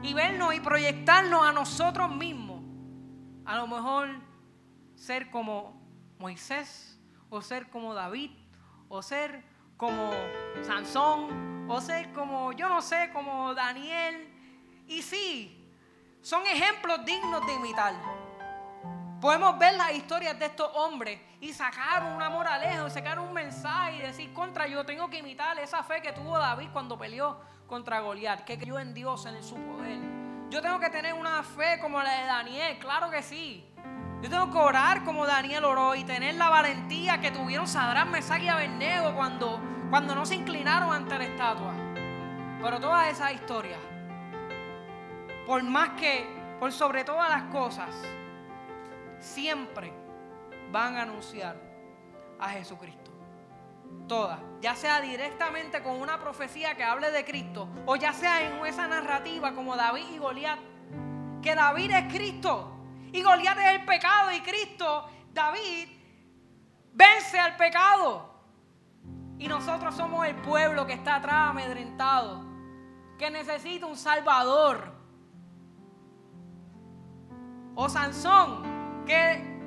y 0.03 0.13
vernos 0.13 0.55
y 0.55 0.61
proyectarnos 0.61 1.45
a 1.45 1.53
nosotros 1.53 2.15
mismos. 2.15 2.63
A 3.45 3.57
lo 3.57 3.67
mejor 3.67 4.11
ser 4.95 5.31
como 5.31 5.81
Moisés, 6.19 6.99
o 7.31 7.41
ser 7.41 7.71
como 7.71 7.95
David, 7.95 8.31
o 8.89 9.03
ser 9.03 9.45
como 9.77 10.13
Sansón, 10.63 11.52
o 11.69 11.81
ser 11.81 12.13
como, 12.13 12.53
yo 12.53 12.69
no 12.69 12.83
sé, 12.83 13.11
como 13.13 13.55
Daniel. 13.55 14.29
Y 14.87 15.03
sí, 15.03 15.71
son 16.21 16.47
ejemplos 16.47 17.05
dignos 17.05 17.47
de 17.47 17.55
imitar. 17.55 17.95
Podemos 19.21 19.57
ver 19.59 19.75
las 19.77 19.93
historias 19.93 20.37
de 20.39 20.47
estos 20.47 20.69
hombres 20.75 21.21
y 21.41 21.53
sacar 21.53 22.03
una 22.15 22.29
moraleja, 22.29 22.91
sacar 22.91 23.21
un 23.21 23.33
mensaje 23.33 23.97
y 23.97 24.01
decir 24.01 24.33
contra 24.33 24.67
yo 24.67 24.85
tengo 24.85 25.09
que 25.09 25.19
imitar 25.19 25.59
esa 25.61 25.83
fe 25.85 26.03
que 26.03 26.13
tuvo 26.13 26.39
David 26.39 26.71
cuando 26.73 26.99
peleó 26.99 27.41
contra 27.69 28.01
Goliat, 28.01 28.45
que 28.45 28.59
creyó 28.59 28.81
en 28.81 28.93
Dios, 28.93 29.25
en 29.27 29.43
su 29.43 29.55
poder. 29.55 30.01
Yo 30.51 30.61
tengo 30.61 30.79
que 30.79 30.91
tener 30.91 31.15
una 31.15 31.43
fe 31.43 31.79
como 31.81 32.03
la 32.03 32.11
de 32.11 32.27
Daniel, 32.27 32.79
claro 32.79 33.11
que 33.11 33.23
sí. 33.23 33.65
Yo 34.23 34.31
tengo 34.31 34.51
que 34.51 34.59
orar 34.59 35.05
como 35.05 35.27
Daniel 35.27 35.65
oró 35.65 35.95
y 35.97 36.05
tener 36.05 36.37
la 36.37 36.49
valentía 36.49 37.21
que 37.21 37.33
tuvieron 37.33 37.67
Sadrán, 37.67 38.11
Mesach 38.11 38.41
y 38.41 38.49
Abednego 38.49 39.15
cuando, 39.15 39.61
cuando 39.91 40.15
no 40.15 40.25
se 40.25 40.37
inclinaron 40.37 40.93
ante 40.93 41.19
la 41.19 41.25
estatua. 41.25 41.73
Pero 42.63 42.79
todas 42.79 43.09
esas 43.09 43.33
historias 43.33 43.81
por 45.47 45.63
más 45.63 45.91
que, 45.91 46.27
por 46.59 46.73
sobre 46.73 47.05
todas 47.05 47.29
las 47.29 47.43
cosas, 47.45 47.89
siempre 49.19 49.93
van 50.71 50.97
a 50.97 51.03
anunciar 51.03 51.57
a 52.39 52.49
Jesucristo. 52.51 53.11
Todas, 54.09 54.41
ya 54.61 54.75
sea 54.75 55.01
directamente 55.01 55.83
con 55.83 56.01
una 56.01 56.19
profecía 56.19 56.75
que 56.75 56.85
hable 56.85 57.11
de 57.11 57.25
Cristo, 57.25 57.69
o 57.87 57.97
ya 57.97 58.13
sea 58.13 58.43
en 58.43 58.65
esa 58.67 58.87
narrativa 58.87 59.53
como 59.53 59.77
David 59.77 60.07
y 60.15 60.19
Goliat, 60.19 60.59
que 61.43 61.55
David 61.55 61.91
es 61.91 62.13
Cristo 62.13 62.73
y 63.13 63.23
Goliat 63.23 63.59
es 63.59 63.81
el 63.81 63.85
pecado 63.85 64.33
y 64.33 64.41
Cristo, 64.41 65.09
David, 65.33 65.89
vence 66.93 67.39
al 67.39 67.57
pecado. 67.57 68.31
Y 69.39 69.49
nosotros 69.49 69.95
somos 69.95 70.27
el 70.27 70.37
pueblo 70.37 70.87
que 70.87 70.95
está 70.95 71.17
atrás 71.17 71.51
amedrentado, 71.51 72.45
que 73.19 73.31
necesita 73.31 73.87
un 73.87 73.97
Salvador. 73.97 74.93
O 77.75 77.89
Sansón, 77.89 78.63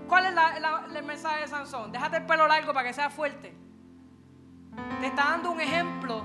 ¿cuál 0.07 0.25
es 0.25 0.95
el 0.95 1.03
mensaje 1.03 1.41
de 1.41 1.47
Sansón? 1.47 1.91
Déjate 1.91 2.17
el 2.17 2.25
pelo 2.25 2.47
largo 2.47 2.73
para 2.73 2.87
que 2.87 2.93
sea 2.93 3.09
fuerte. 3.09 3.55
Te 4.99 5.07
está 5.07 5.25
dando 5.25 5.51
un 5.51 5.61
ejemplo 5.61 6.23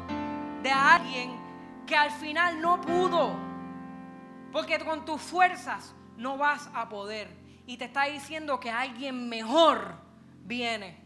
de 0.63 0.71
alguien 0.71 1.39
que 1.87 1.97
al 1.97 2.11
final 2.11 2.61
no 2.61 2.81
pudo. 2.81 3.35
Porque 4.53 4.79
con 4.81 5.05
tus 5.05 5.21
fuerzas 5.21 5.95
no 6.21 6.37
vas 6.37 6.71
a 6.75 6.89
poder. 6.89 7.29
Y 7.67 7.79
te 7.79 7.87
está 7.87 8.05
diciendo 8.05 8.61
que 8.61 8.71
alguien 8.71 9.29
mejor 9.29 9.95
viene. 10.45 10.99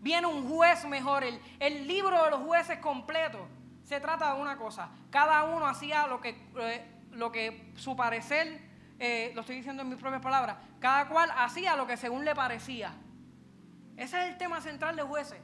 Viene 0.00 0.26
un 0.26 0.48
juez 0.48 0.84
mejor. 0.86 1.24
El, 1.24 1.86
libro 1.86 2.24
de 2.24 2.30
los 2.30 2.40
jueces 2.40 2.78
completo 2.78 3.46
se 3.84 4.00
trata 4.00 4.34
de 4.34 4.40
una 4.40 4.56
cosa. 4.56 4.88
Cada 5.10 5.44
uno 5.44 5.66
hacía 5.66 6.06
lo 6.06 6.20
que, 6.20 6.36
eh, 6.58 6.84
lo 7.12 7.30
que 7.30 7.72
su 7.76 7.94
parecer 7.94 8.60
eh, 8.98 9.32
lo 9.34 9.42
estoy 9.42 9.56
diciendo 9.56 9.82
en 9.82 9.90
mis 9.90 9.98
propias 9.98 10.22
palabras, 10.22 10.56
cada 10.80 11.06
cual 11.08 11.30
hacía 11.36 11.76
lo 11.76 11.86
que 11.86 11.98
según 11.98 12.24
le 12.24 12.34
parecía. 12.34 12.94
Ese 13.96 14.18
es 14.22 14.32
el 14.32 14.38
tema 14.38 14.60
central 14.62 14.96
de 14.96 15.02
jueces. 15.02 15.38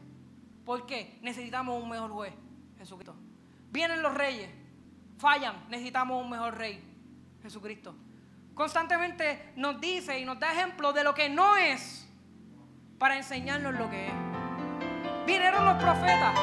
¿Por 0.64 0.86
qué? 0.86 1.18
Necesitamos 1.22 1.82
un 1.82 1.90
mejor 1.90 2.10
juez, 2.10 2.32
Jesucristo. 2.78 3.14
Vienen 3.70 4.00
los 4.00 4.14
reyes, 4.14 4.50
fallan, 5.18 5.66
necesitamos 5.68 6.22
un 6.22 6.30
mejor 6.30 6.56
rey, 6.56 6.82
Jesucristo. 7.42 7.94
Constantemente 8.54 9.52
nos 9.56 9.80
dice 9.80 10.18
y 10.18 10.24
nos 10.24 10.38
da 10.38 10.52
ejemplo 10.52 10.92
de 10.92 11.04
lo 11.04 11.14
que 11.14 11.28
no 11.28 11.56
es 11.56 12.06
para 12.98 13.16
enseñarnos 13.16 13.74
lo 13.74 13.88
que 13.88 14.06
es. 14.06 14.12
Vinieron 15.26 15.64
los 15.64 15.76
profetas, 15.82 16.34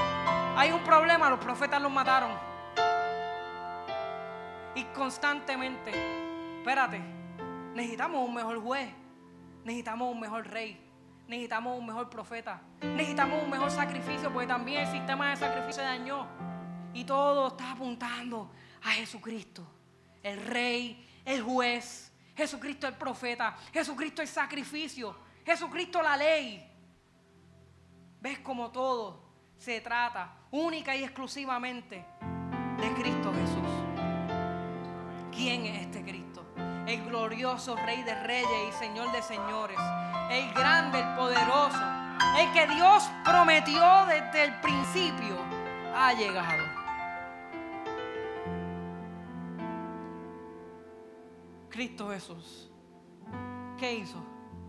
hay 0.55 0.71
un 0.71 0.83
problema, 0.83 1.29
los 1.29 1.39
profetas 1.39 1.81
los 1.81 1.91
mataron. 1.91 2.31
Y 4.75 4.83
constantemente 4.85 5.91
espérate, 6.59 7.01
necesitamos 7.73 8.27
un 8.27 8.35
mejor 8.35 8.61
juez, 8.61 8.89
necesitamos 9.63 10.13
un 10.13 10.19
mejor 10.19 10.47
rey, 10.47 10.79
necesitamos 11.27 11.79
un 11.79 11.85
mejor 11.85 12.09
profeta, 12.09 12.61
necesitamos 12.81 13.41
un 13.43 13.49
mejor 13.49 13.71
sacrificio, 13.71 14.31
porque 14.31 14.47
también 14.47 14.81
el 14.81 14.91
sistema 14.91 15.31
de 15.31 15.37
sacrificio 15.37 15.81
dañó. 15.81 16.27
Y 16.93 17.05
todo 17.05 17.47
está 17.47 17.71
apuntando 17.71 18.51
a 18.83 18.91
Jesucristo, 18.91 19.65
el 20.21 20.45
rey, 20.45 21.08
el 21.33 21.41
juez, 21.41 22.11
Jesucristo 22.35 22.87
el 22.87 22.95
profeta, 22.95 23.55
Jesucristo 23.71 24.21
el 24.21 24.27
sacrificio, 24.27 25.15
Jesucristo 25.45 26.01
la 26.01 26.17
ley. 26.17 26.65
¿Ves 28.19 28.39
cómo 28.39 28.71
todo 28.71 29.23
se 29.57 29.79
trata 29.81 30.33
única 30.51 30.95
y 30.95 31.03
exclusivamente 31.03 32.05
de 32.79 32.93
Cristo 32.93 33.33
Jesús? 33.33 33.69
¿Quién 35.31 35.65
es 35.65 35.81
este 35.81 36.03
Cristo? 36.03 36.29
el 36.89 37.05
glorioso 37.05 37.75
Rey 37.75 38.01
de 38.01 38.15
Reyes 38.23 38.49
y 38.67 38.71
Señor 38.79 39.11
de 39.11 39.21
Señores, 39.21 39.77
el 40.31 40.51
grande, 40.53 40.99
el 40.99 41.15
poderoso, 41.15 41.79
el 42.39 42.51
que 42.51 42.65
Dios 42.73 43.07
prometió 43.23 44.05
desde 44.07 44.45
el 44.45 44.59
principio, 44.59 45.37
ha 45.93 46.13
llegado. 46.13 46.63
Cristo 51.79 52.09
Jesús, 52.09 52.69
¿qué 53.77 53.93
hizo? 53.93 54.21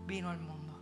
Vino 0.05 0.29
al 0.29 0.39
mundo. 0.39 0.81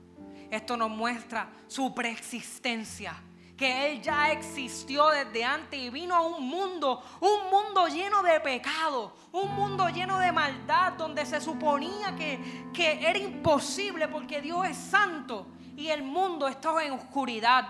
Esto 0.52 0.78
nos 0.78 0.92
muestra 0.92 1.50
su 1.66 1.96
preexistencia 1.96 3.16
que 3.58 3.88
Él 3.88 4.00
ya 4.00 4.32
existió 4.32 5.10
desde 5.10 5.44
antes 5.44 5.80
y 5.80 5.90
vino 5.90 6.14
a 6.14 6.22
un 6.22 6.48
mundo, 6.48 7.04
un 7.20 7.50
mundo 7.50 7.88
lleno 7.88 8.22
de 8.22 8.40
pecado, 8.42 9.16
un 9.32 9.56
mundo 9.56 9.90
lleno 9.90 10.20
de 10.20 10.32
maldad, 10.32 10.94
donde 10.94 11.26
se 11.26 11.42
suponía 11.42 12.16
que, 12.16 12.70
que 12.76 13.10
era 13.10 13.18
imposible 13.18 14.08
porque 14.08 14.40
Dios 14.40 14.68
es 14.68 14.78
santo 14.78 15.48
y 15.76 15.88
el 15.88 16.04
mundo 16.04 16.48
estaba 16.48 16.84
en 16.84 16.92
oscuridad. 16.92 17.70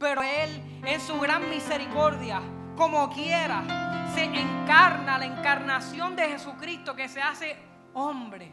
Pero 0.00 0.22
Él, 0.24 0.60
en 0.84 1.00
su 1.00 1.20
gran 1.20 1.48
misericordia, 1.48 2.42
como 2.76 3.08
quiera, 3.10 4.10
se 4.12 4.24
encarna 4.24 5.20
la 5.20 5.26
encarnación 5.26 6.16
de 6.16 6.30
Jesucristo 6.30 6.96
que 6.96 7.08
se 7.08 7.22
hace 7.22 7.70
hombre, 7.94 8.52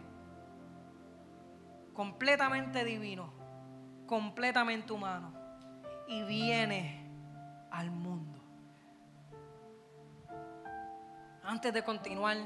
completamente 1.94 2.84
divino, 2.84 3.34
completamente 4.06 4.94
humano 4.94 5.34
y 6.08 6.24
viene 6.24 7.06
al 7.72 7.92
mundo. 7.92 8.40
Antes 11.44 11.74
de 11.74 11.84
continuar, 11.84 12.38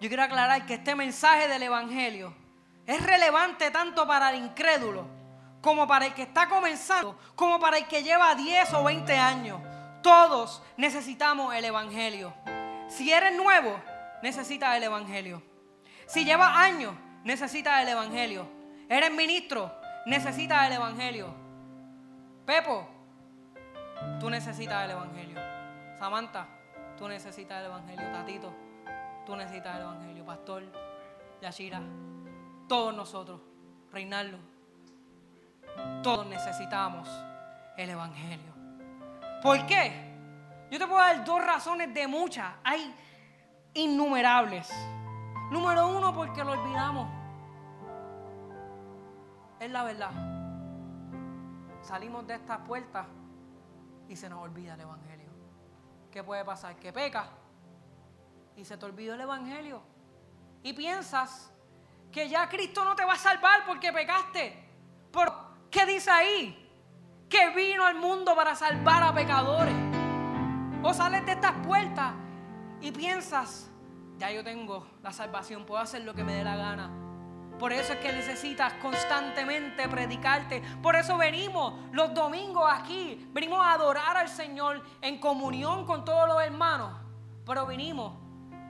yo 0.00 0.08
quiero 0.08 0.22
aclarar 0.22 0.66
que 0.66 0.74
este 0.74 0.94
mensaje 0.94 1.48
del 1.48 1.62
Evangelio 1.62 2.34
es 2.86 3.04
relevante 3.04 3.70
tanto 3.70 4.06
para 4.06 4.30
el 4.30 4.44
incrédulo 4.44 5.06
como 5.60 5.86
para 5.86 6.06
el 6.06 6.14
que 6.14 6.22
está 6.22 6.48
comenzando, 6.48 7.16
como 7.36 7.60
para 7.60 7.78
el 7.78 7.86
que 7.86 8.02
lleva 8.02 8.34
10 8.34 8.74
o 8.74 8.84
20 8.84 9.16
años. 9.16 9.60
Todos 10.02 10.62
necesitamos 10.76 11.54
el 11.54 11.64
Evangelio. 11.64 12.34
Si 12.88 13.12
eres 13.12 13.34
nuevo, 13.36 13.80
necesitas 14.22 14.76
el 14.76 14.82
Evangelio. 14.82 15.51
Si 16.12 16.26
llevas 16.26 16.54
años, 16.54 16.92
necesitas 17.24 17.80
el 17.80 17.88
Evangelio. 17.88 18.46
Eres 18.86 19.10
ministro, 19.10 19.72
necesitas 20.04 20.66
el 20.66 20.74
Evangelio. 20.74 21.34
Pepo, 22.44 22.86
tú 24.20 24.28
necesitas 24.28 24.84
el 24.84 24.90
Evangelio. 24.90 25.40
Samantha, 25.98 26.46
tú 26.98 27.08
necesitas 27.08 27.60
el 27.60 27.64
Evangelio. 27.64 28.12
Tatito, 28.12 28.54
tú 29.24 29.34
necesitas 29.34 29.76
el 29.76 29.82
Evangelio. 29.84 30.26
Pastor, 30.26 30.64
Yashira, 31.40 31.80
todos 32.68 32.94
nosotros, 32.94 33.40
Reinaldo, 33.90 34.36
todos 36.02 36.26
necesitamos 36.26 37.08
el 37.78 37.88
Evangelio. 37.88 38.52
¿Por 39.42 39.64
qué? 39.64 40.12
Yo 40.70 40.78
te 40.78 40.86
puedo 40.86 41.00
dar 41.00 41.24
dos 41.24 41.42
razones 41.42 41.94
de 41.94 42.06
muchas. 42.06 42.52
Hay 42.64 42.94
innumerables. 43.72 44.70
Número 45.52 45.86
uno, 45.86 46.12
porque 46.12 46.42
lo 46.42 46.52
olvidamos. 46.52 47.08
Es 49.60 49.70
la 49.70 49.84
verdad 49.84 50.32
salimos 51.82 52.26
de 52.26 52.34
esta 52.34 52.62
puerta 52.62 53.06
y 54.08 54.16
se 54.16 54.28
nos 54.28 54.40
olvida 54.40 54.74
el 54.74 54.80
Evangelio. 54.80 55.28
¿Qué 56.10 56.22
puede 56.22 56.44
pasar? 56.44 56.76
Que 56.76 56.92
peca 56.92 57.28
y 58.56 58.64
se 58.64 58.76
te 58.76 58.86
olvidó 58.86 59.14
el 59.14 59.20
Evangelio. 59.20 59.82
Y 60.62 60.72
piensas 60.72 61.50
que 62.10 62.28
ya 62.28 62.48
Cristo 62.48 62.84
no 62.84 62.94
te 62.94 63.04
va 63.04 63.14
a 63.14 63.18
salvar 63.18 63.64
porque 63.66 63.92
pecaste. 63.92 64.68
¿Por 65.10 65.32
qué 65.70 65.86
dice 65.86 66.10
ahí? 66.10 66.58
Que 67.28 67.50
vino 67.50 67.84
al 67.84 67.96
mundo 67.96 68.36
para 68.36 68.54
salvar 68.54 69.02
a 69.02 69.14
pecadores. 69.14 69.74
O 70.82 70.92
sales 70.92 71.24
de 71.26 71.32
estas 71.32 71.52
puertas 71.66 72.12
y 72.80 72.90
piensas, 72.90 73.70
ya 74.22 74.30
yo 74.30 74.44
tengo 74.44 74.86
la 75.02 75.12
salvación, 75.12 75.66
puedo 75.66 75.82
hacer 75.82 76.02
lo 76.02 76.14
que 76.14 76.22
me 76.22 76.32
dé 76.32 76.44
la 76.44 76.54
gana. 76.54 76.88
Por 77.58 77.72
eso 77.72 77.92
es 77.92 77.98
que 77.98 78.12
necesitas 78.12 78.72
constantemente 78.74 79.88
predicarte. 79.88 80.62
Por 80.80 80.94
eso 80.94 81.16
venimos 81.16 81.74
los 81.90 82.14
domingos 82.14 82.62
aquí. 82.72 83.28
Venimos 83.32 83.58
a 83.58 83.72
adorar 83.72 84.16
al 84.16 84.28
Señor 84.28 84.80
en 85.00 85.18
comunión 85.18 85.84
con 85.86 86.04
todos 86.04 86.28
los 86.28 86.40
hermanos. 86.40 87.00
Pero 87.44 87.66
venimos 87.66 88.12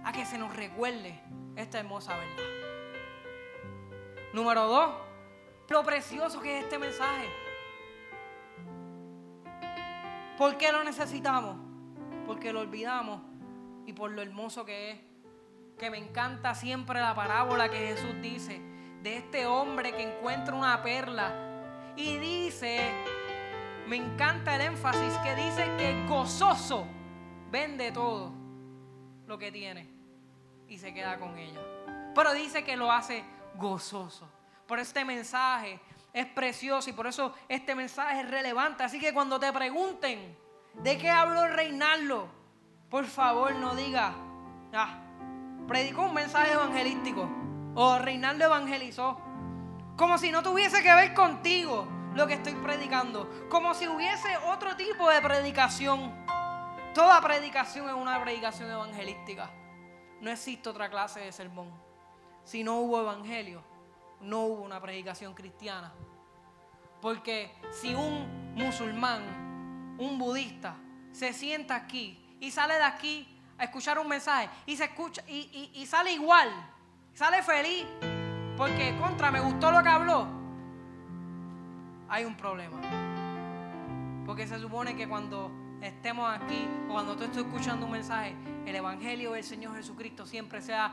a 0.02 0.10
que 0.10 0.24
se 0.24 0.38
nos 0.38 0.56
recuerde 0.56 1.20
esta 1.54 1.80
hermosa 1.80 2.16
verdad. 2.16 2.44
Número 4.32 4.66
dos, 4.66 4.90
lo 5.68 5.84
precioso 5.84 6.40
que 6.40 6.60
es 6.60 6.64
este 6.64 6.78
mensaje. 6.78 7.28
¿Por 10.38 10.56
qué 10.56 10.72
lo 10.72 10.82
necesitamos? 10.82 11.56
Porque 12.26 12.54
lo 12.54 12.60
olvidamos 12.60 13.20
y 13.84 13.92
por 13.92 14.12
lo 14.12 14.22
hermoso 14.22 14.64
que 14.64 14.92
es. 14.92 15.11
Que 15.78 15.90
me 15.90 15.98
encanta 15.98 16.54
siempre 16.54 17.00
la 17.00 17.14
parábola 17.14 17.68
que 17.68 17.78
Jesús 17.78 18.20
dice 18.20 18.60
de 19.02 19.16
este 19.16 19.46
hombre 19.46 19.92
que 19.92 20.16
encuentra 20.16 20.54
una 20.54 20.80
perla 20.82 21.32
y 21.96 22.18
dice, 22.18 22.92
me 23.88 23.96
encanta 23.96 24.54
el 24.54 24.62
énfasis 24.62 25.14
que 25.18 25.34
dice 25.34 25.64
que 25.76 26.06
gozoso 26.08 26.86
vende 27.50 27.90
todo 27.90 28.32
lo 29.26 29.38
que 29.38 29.50
tiene 29.50 29.88
y 30.68 30.78
se 30.78 30.94
queda 30.94 31.18
con 31.18 31.36
ella. 31.36 31.60
Pero 32.14 32.32
dice 32.32 32.64
que 32.64 32.76
lo 32.76 32.92
hace 32.92 33.24
gozoso. 33.56 34.30
Por 34.66 34.78
este 34.78 35.04
mensaje 35.04 35.80
es 36.12 36.26
precioso 36.26 36.88
y 36.88 36.92
por 36.92 37.06
eso 37.06 37.34
este 37.48 37.74
mensaje 37.74 38.20
es 38.20 38.30
relevante. 38.30 38.84
Así 38.84 39.00
que 39.00 39.12
cuando 39.12 39.40
te 39.40 39.52
pregunten 39.52 40.36
de 40.74 40.98
qué 40.98 41.10
habló 41.10 41.46
Reinaldo, 41.48 42.28
por 42.88 43.06
favor 43.06 43.54
no 43.54 43.74
diga, 43.74 44.14
ah, 44.72 44.98
predicó 45.66 46.02
un 46.02 46.14
mensaje 46.14 46.52
evangelístico. 46.52 47.28
O 47.74 47.98
Reinaldo 47.98 48.44
evangelizó. 48.44 49.18
Como 49.96 50.18
si 50.18 50.30
no 50.30 50.42
tuviese 50.42 50.82
que 50.82 50.94
ver 50.94 51.14
contigo 51.14 51.86
lo 52.14 52.26
que 52.26 52.34
estoy 52.34 52.54
predicando. 52.54 53.28
Como 53.48 53.74
si 53.74 53.88
hubiese 53.88 54.36
otro 54.46 54.76
tipo 54.76 55.08
de 55.10 55.20
predicación. 55.20 56.12
Toda 56.94 57.20
predicación 57.20 57.88
es 57.88 57.94
una 57.94 58.20
predicación 58.22 58.70
evangelística. 58.70 59.50
No 60.20 60.30
existe 60.30 60.68
otra 60.68 60.90
clase 60.90 61.20
de 61.20 61.32
sermón. 61.32 61.70
Si 62.44 62.62
no 62.62 62.76
hubo 62.76 63.00
evangelio, 63.00 63.62
no 64.20 64.40
hubo 64.46 64.62
una 64.62 64.80
predicación 64.80 65.34
cristiana. 65.34 65.92
Porque 67.00 67.52
si 67.70 67.94
un 67.94 68.54
musulmán, 68.54 69.96
un 69.98 70.18
budista, 70.18 70.76
se 71.12 71.32
sienta 71.32 71.74
aquí 71.74 72.36
y 72.40 72.50
sale 72.50 72.74
de 72.74 72.84
aquí 72.84 73.31
escuchar 73.64 73.98
un 73.98 74.08
mensaje 74.08 74.48
y 74.66 74.76
se 74.76 74.84
escucha 74.84 75.22
y, 75.28 75.70
y 75.74 75.86
sale 75.86 76.12
igual 76.12 76.50
sale 77.14 77.42
feliz 77.42 77.86
porque 78.56 78.96
contra 78.98 79.30
me 79.30 79.40
gustó 79.40 79.70
lo 79.70 79.82
que 79.82 79.88
habló, 79.88 80.26
hay 82.08 82.24
un 82.24 82.36
problema. 82.36 82.78
Porque 84.26 84.46
se 84.46 84.58
supone 84.58 84.94
que 84.94 85.08
cuando 85.08 85.50
estemos 85.80 86.32
aquí 86.32 86.68
o 86.88 86.92
cuando 86.92 87.16
tú 87.16 87.24
estés 87.24 87.44
escuchando 87.44 87.86
un 87.86 87.92
mensaje, 87.92 88.36
el 88.66 88.76
Evangelio 88.76 89.32
del 89.32 89.42
Señor 89.42 89.74
Jesucristo 89.74 90.26
siempre 90.26 90.60
sea 90.60 90.92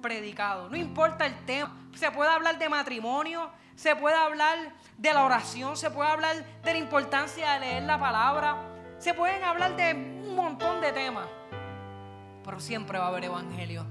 predicado. 0.00 0.68
No 0.68 0.76
importa 0.76 1.26
el 1.26 1.34
tema. 1.44 1.74
Se 1.94 2.10
puede 2.10 2.30
hablar 2.30 2.58
de 2.58 2.68
matrimonio, 2.68 3.50
se 3.74 3.96
puede 3.96 4.16
hablar 4.16 4.56
de 4.96 5.12
la 5.12 5.24
oración, 5.24 5.76
se 5.76 5.90
puede 5.90 6.10
hablar 6.10 6.44
de 6.62 6.72
la 6.72 6.78
importancia 6.78 7.54
de 7.54 7.60
leer 7.60 7.82
la 7.82 7.98
palabra, 7.98 8.56
se 8.98 9.14
pueden 9.14 9.42
hablar 9.42 9.74
de 9.76 9.94
un 9.94 10.36
montón 10.36 10.80
de 10.80 10.92
temas. 10.92 11.26
Pero 12.48 12.60
siempre 12.60 12.98
va 12.98 13.04
a 13.04 13.08
haber 13.08 13.24
evangelio 13.24 13.84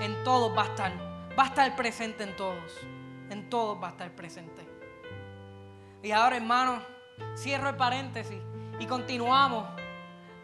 en 0.00 0.22
todos 0.22 0.56
va 0.56 0.62
a 0.62 0.66
estar. 0.66 0.92
Va 1.36 1.42
a 1.42 1.46
estar 1.46 1.74
presente 1.74 2.22
en 2.22 2.36
todos. 2.36 2.78
En 3.28 3.50
todos 3.50 3.82
va 3.82 3.88
a 3.88 3.90
estar 3.90 4.08
presente. 4.12 4.64
Y 6.00 6.12
ahora, 6.12 6.36
hermano, 6.36 6.80
cierro 7.36 7.70
el 7.70 7.74
paréntesis 7.74 8.38
y 8.78 8.86
continuamos 8.86 9.64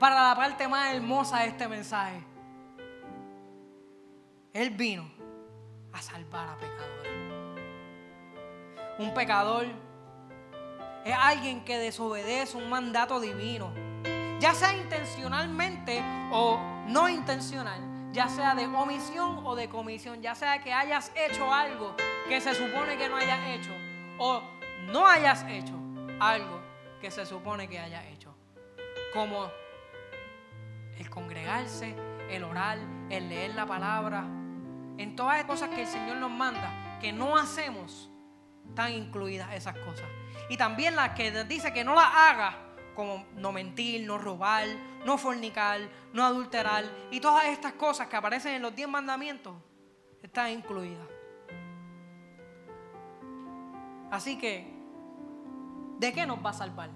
para 0.01 0.31
la 0.31 0.35
parte 0.35 0.67
más 0.67 0.93
hermosa 0.93 1.39
de 1.39 1.47
este 1.47 1.69
mensaje. 1.69 2.25
Él 4.53 4.71
vino 4.71 5.09
a 5.93 6.03
salvar 6.03 6.49
a 6.49 6.57
pecadores. 6.57 7.13
Un 8.99 9.15
pecador 9.15 9.67
es 11.05 11.15
alguien 11.17 11.65
que 11.65 11.79
desobedece 11.79 12.57
un 12.57 12.69
mandato 12.69 13.21
divino, 13.21 13.73
ya 14.41 14.55
sea 14.55 14.77
intencionalmente 14.77 16.03
o 16.33 16.78
no 16.89 17.09
intencional 17.09 17.99
ya 18.13 18.29
sea 18.29 18.55
de 18.55 18.67
omisión 18.67 19.43
o 19.45 19.55
de 19.55 19.69
comisión, 19.69 20.23
ya 20.23 20.35
sea 20.35 20.61
que 20.61 20.73
hayas 20.73 21.13
hecho 21.15 21.53
algo 21.53 21.95
que 22.29 22.41
se 22.41 22.55
supone 22.55 22.97
que 22.97 23.09
no 23.09 23.17
hayas 23.17 23.47
hecho 23.49 23.71
o 24.19 24.43
no 24.91 25.07
hayas 25.07 25.45
hecho 25.49 25.75
algo 26.19 26.61
que 27.01 27.11
se 27.11 27.27
supone 27.27 27.69
que 27.69 27.79
hayas 27.79 28.05
hecho, 28.07 28.35
como 29.13 29.51
el 30.99 31.09
congregarse, 31.11 31.95
el 32.31 32.43
orar, 32.43 32.79
el 33.11 33.29
leer 33.29 33.55
la 33.55 33.67
palabra, 33.67 34.25
en 34.97 35.15
todas 35.15 35.37
las 35.37 35.47
cosas 35.47 35.71
que 35.71 35.83
el 35.83 35.87
Señor 35.87 36.17
nos 36.17 36.31
manda, 36.31 36.99
que 37.01 37.13
no 37.13 37.37
hacemos, 37.37 38.11
están 38.69 38.93
incluidas 38.93 39.55
esas 39.55 39.79
cosas. 39.79 40.07
Y 40.49 40.57
también 40.57 40.97
las 40.97 41.11
que 41.11 41.45
dice 41.45 41.73
que 41.73 41.85
no 41.85 41.95
las 41.95 42.09
haga 42.13 42.68
como 42.99 43.25
no 43.37 43.53
mentir, 43.53 44.05
no 44.05 44.19
robar, 44.19 44.67
no 45.05 45.19
fornicar, 45.19 45.89
no 46.13 46.25
adulterar 46.25 46.85
y 47.13 47.21
todas 47.21 47.45
estas 47.45 47.75
cosas 47.75 48.09
que 48.09 48.17
aparecen 48.17 48.55
en 48.55 48.63
los 48.63 48.75
diez 48.75 48.89
mandamientos, 48.89 49.55
está 50.21 50.51
incluida. 50.51 51.07
Así 54.11 54.37
que, 54.37 54.69
¿de 56.01 56.13
qué 56.13 56.27
nos 56.27 56.45
va 56.45 56.51
a 56.51 56.55
salvar? 56.55 56.91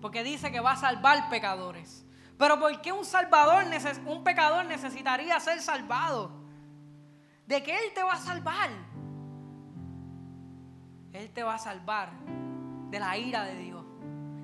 Porque 0.00 0.22
dice 0.22 0.52
que 0.52 0.60
va 0.60 0.72
a 0.74 0.76
salvar 0.76 1.28
pecadores. 1.28 2.06
Pero 2.38 2.60
¿por 2.60 2.80
qué 2.80 2.92
un 2.92 3.04
salvador, 3.04 3.64
un 4.06 4.22
pecador 4.22 4.64
necesitaría 4.66 5.40
ser 5.40 5.60
salvado? 5.60 6.30
¿De 7.48 7.64
qué 7.64 7.74
Él 7.84 7.92
te 7.96 8.04
va 8.04 8.12
a 8.12 8.16
salvar? 8.16 8.70
Él 11.12 11.32
te 11.32 11.42
va 11.42 11.54
a 11.54 11.58
salvar 11.58 12.12
de 12.90 13.00
la 13.00 13.18
ira 13.18 13.42
de 13.42 13.56
Dios, 13.56 13.79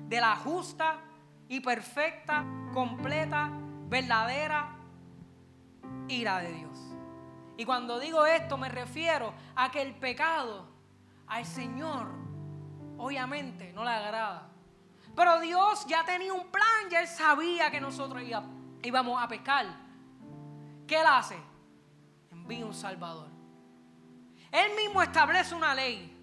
de 0.07 0.21
la 0.21 0.35
justa 0.35 0.99
y 1.49 1.59
perfecta, 1.59 2.45
completa, 2.73 3.51
verdadera 3.87 4.75
ira 6.07 6.39
de 6.39 6.53
Dios. 6.53 6.79
Y 7.57 7.65
cuando 7.65 7.99
digo 7.99 8.25
esto 8.25 8.57
me 8.57 8.69
refiero 8.69 9.33
a 9.55 9.71
que 9.71 9.81
el 9.81 9.95
pecado 9.95 10.67
al 11.27 11.45
Señor 11.45 12.07
obviamente 12.97 13.73
no 13.73 13.83
le 13.83 13.89
agrada. 13.89 14.49
Pero 15.15 15.39
Dios 15.39 15.85
ya 15.87 16.05
tenía 16.05 16.33
un 16.33 16.47
plan, 16.51 16.89
ya 16.89 17.01
Él 17.01 17.07
sabía 17.07 17.71
que 17.71 17.81
nosotros 17.81 18.21
íbamos 18.83 19.21
a 19.21 19.27
pecar. 19.27 19.65
¿Qué 20.85 20.99
Él 20.99 21.07
hace? 21.07 21.37
Envía 22.31 22.65
un 22.65 22.73
Salvador. 22.73 23.27
Él 24.51 24.75
mismo 24.75 25.01
establece 25.01 25.55
una 25.55 25.73
ley 25.73 26.13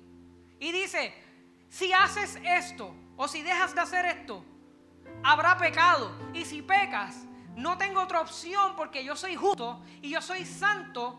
y 0.60 0.72
dice, 0.72 1.12
si 1.68 1.92
haces 1.92 2.38
esto 2.44 2.94
o 3.16 3.28
si 3.28 3.42
dejas 3.42 3.74
de 3.74 3.80
hacer 3.80 4.06
esto, 4.06 4.44
habrá 5.22 5.56
pecado. 5.56 6.10
Y 6.32 6.44
si 6.44 6.62
pecas, 6.62 7.26
no 7.56 7.78
tengo 7.78 8.00
otra 8.00 8.20
opción 8.20 8.74
porque 8.76 9.04
yo 9.04 9.16
soy 9.16 9.36
justo 9.36 9.82
y 10.02 10.10
yo 10.10 10.20
soy 10.20 10.44
santo, 10.44 11.18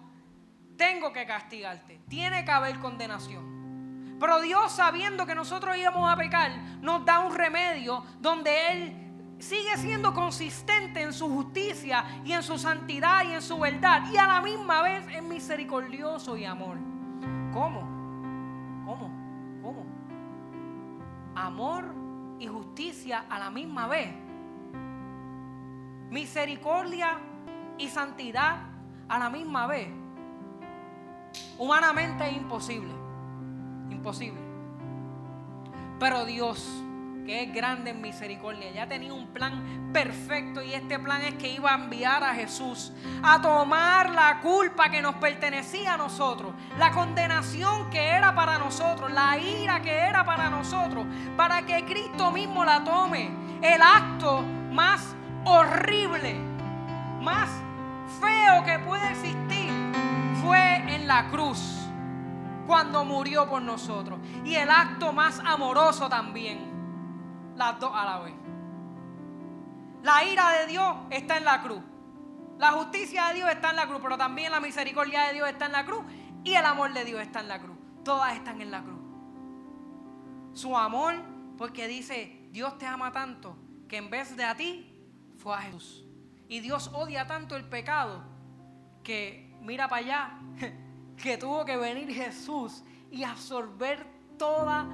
tengo 0.77 1.13
que 1.13 1.25
castigarte. 1.25 2.01
Tiene 2.07 2.43
que 2.43 2.51
haber 2.51 2.79
condenación. 2.79 4.17
Pero 4.19 4.41
Dios, 4.41 4.71
sabiendo 4.71 5.25
que 5.25 5.35
nosotros 5.35 5.77
íbamos 5.77 6.11
a 6.11 6.15
pecar, 6.15 6.51
nos 6.81 7.05
da 7.05 7.19
un 7.19 7.35
remedio 7.35 8.03
donde 8.19 8.71
Él 8.71 9.05
sigue 9.39 9.75
siendo 9.77 10.13
consistente 10.13 11.01
en 11.01 11.11
su 11.11 11.27
justicia 11.27 12.21
y 12.23 12.31
en 12.31 12.41
su 12.41 12.57
santidad 12.57 13.25
y 13.25 13.33
en 13.33 13.41
su 13.41 13.59
verdad. 13.59 14.03
Y 14.11 14.17
a 14.17 14.27
la 14.27 14.41
misma 14.41 14.81
vez 14.81 15.05
es 15.13 15.21
misericordioso 15.21 16.37
y 16.37 16.45
amor. 16.45 16.77
¿Cómo? 17.53 17.81
¿Cómo? 18.85 19.11
¿Cómo? 19.61 20.04
Amor 21.35 21.85
y 22.39 22.47
justicia 22.47 23.25
a 23.29 23.39
la 23.39 23.49
misma 23.49 23.87
vez. 23.87 24.13
Misericordia 26.09 27.17
y 27.77 27.87
santidad 27.89 28.57
a 29.07 29.19
la 29.19 29.29
misma 29.29 29.67
vez. 29.67 29.89
Humanamente 31.57 32.27
es 32.29 32.37
imposible. 32.37 32.93
Imposible. 33.89 34.39
Pero 35.99 36.25
Dios, 36.25 36.83
que 37.25 37.43
es 37.43 37.53
grande 37.53 37.91
en 37.91 38.01
misericordia, 38.01 38.71
ya 38.71 38.87
tenía 38.87 39.13
un 39.13 39.27
plan 39.27 39.89
perfecto 39.91 40.61
y 40.61 40.73
este 40.73 40.99
plan 40.99 41.21
es 41.23 41.35
que 41.35 41.49
iba 41.49 41.71
a 41.71 41.75
enviar 41.75 42.23
a 42.23 42.33
Jesús 42.33 42.93
a 43.23 43.41
tomar 43.41 44.11
la 44.11 44.39
culpa 44.41 44.89
que 44.89 45.01
nos 45.01 45.15
pertenecía 45.15 45.95
a 45.95 45.97
nosotros, 45.97 46.53
la 46.77 46.91
condenación 46.91 47.89
que 47.89 48.09
era 48.09 48.35
para 48.35 48.59
nosotros, 48.59 49.11
la 49.11 49.37
ira 49.37 49.81
que 49.81 49.91
era 49.91 50.23
para 50.23 50.49
nosotros, 50.49 51.05
para 51.35 51.65
que 51.65 51.83
Cristo 51.85 52.31
mismo 52.31 52.63
la 52.63 52.83
tome. 52.83 53.31
El 53.61 53.81
acto 53.81 54.43
más 54.71 55.15
horrible, 55.45 56.35
más 57.21 57.49
feo 58.19 58.63
que 58.63 58.79
puede 58.79 59.09
existir 59.09 59.71
fue 60.43 60.75
en 60.93 61.07
la 61.07 61.29
cruz 61.29 61.75
cuando 62.67 63.05
murió 63.05 63.47
por 63.47 63.61
nosotros. 63.61 64.19
Y 64.43 64.55
el 64.55 64.69
acto 64.69 65.13
más 65.13 65.39
amoroso 65.39 66.09
también, 66.09 66.74
las 67.55 67.79
dos 67.79 67.91
a 67.93 68.05
la 68.05 68.19
vez. 68.19 68.33
La 70.03 70.23
ira 70.23 70.51
de 70.51 70.67
Dios 70.67 70.95
está 71.09 71.37
en 71.37 71.45
la 71.45 71.61
cruz. 71.61 71.81
La 72.57 72.71
justicia 72.71 73.27
de 73.27 73.35
Dios 73.35 73.49
está 73.49 73.71
en 73.71 73.75
la 73.75 73.87
cruz, 73.87 73.99
pero 74.01 74.17
también 74.17 74.51
la 74.51 74.59
misericordia 74.59 75.23
de 75.23 75.33
Dios 75.33 75.49
está 75.49 75.65
en 75.65 75.71
la 75.71 75.85
cruz 75.85 76.03
y 76.43 76.53
el 76.53 76.65
amor 76.65 76.93
de 76.93 77.03
Dios 77.03 77.21
está 77.21 77.39
en 77.39 77.47
la 77.47 77.59
cruz. 77.59 77.77
Todas 78.03 78.33
están 78.35 78.61
en 78.61 78.71
la 78.71 78.83
cruz. 78.83 78.99
Su 80.53 80.77
amor, 80.77 81.15
porque 81.57 81.87
dice, 81.87 82.47
Dios 82.51 82.77
te 82.77 82.85
ama 82.85 83.11
tanto 83.11 83.57
que 83.89 83.97
en 83.97 84.09
vez 84.09 84.37
de 84.37 84.45
a 84.45 84.55
ti, 84.55 84.91
fue 85.37 85.53
a 85.55 85.59
Jesús. 85.59 86.05
Y 86.47 86.59
Dios 86.59 86.91
odia 86.93 87.27
tanto 87.27 87.55
el 87.55 87.65
pecado 87.65 88.23
que 89.03 89.57
mira 89.61 89.87
para 89.87 90.01
allá, 90.01 90.39
que 91.17 91.37
tuvo 91.37 91.65
que 91.65 91.77
venir 91.77 92.13
Jesús 92.13 92.83
y 93.11 93.23
absorber 93.23 94.05
toda 94.37 94.87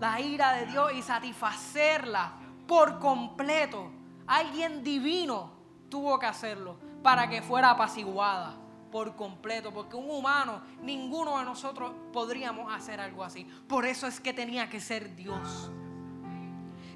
la 0.00 0.18
ira 0.18 0.54
de 0.54 0.66
Dios 0.66 0.92
y 0.94 1.02
satisfacerla 1.02 2.32
por 2.66 2.98
completo. 2.98 3.90
Alguien 4.26 4.82
divino 4.82 5.52
tuvo 5.90 6.18
que 6.18 6.26
hacerlo 6.26 6.76
para 7.02 7.28
que 7.28 7.42
fuera 7.42 7.70
apaciguada 7.70 8.56
por 8.90 9.14
completo, 9.14 9.72
porque 9.72 9.96
un 9.96 10.10
humano, 10.10 10.62
ninguno 10.82 11.38
de 11.38 11.44
nosotros 11.44 11.92
podríamos 12.12 12.72
hacer 12.72 13.00
algo 13.00 13.22
así. 13.22 13.44
Por 13.68 13.84
eso 13.84 14.06
es 14.06 14.20
que 14.20 14.32
tenía 14.32 14.68
que 14.68 14.80
ser 14.80 15.14
Dios. 15.14 15.70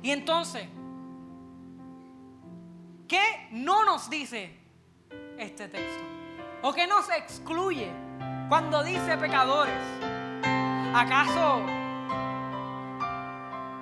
Y 0.02 0.10
entonces, 0.10 0.66
¿qué 3.06 3.48
no 3.52 3.84
nos 3.84 4.10
dice 4.10 4.58
este 5.38 5.68
texto? 5.68 6.04
¿O 6.62 6.72
qué 6.72 6.86
nos 6.86 7.08
excluye 7.10 7.90
cuando 8.48 8.82
dice 8.82 9.16
pecadores? 9.18 9.82
¿Acaso 10.94 11.73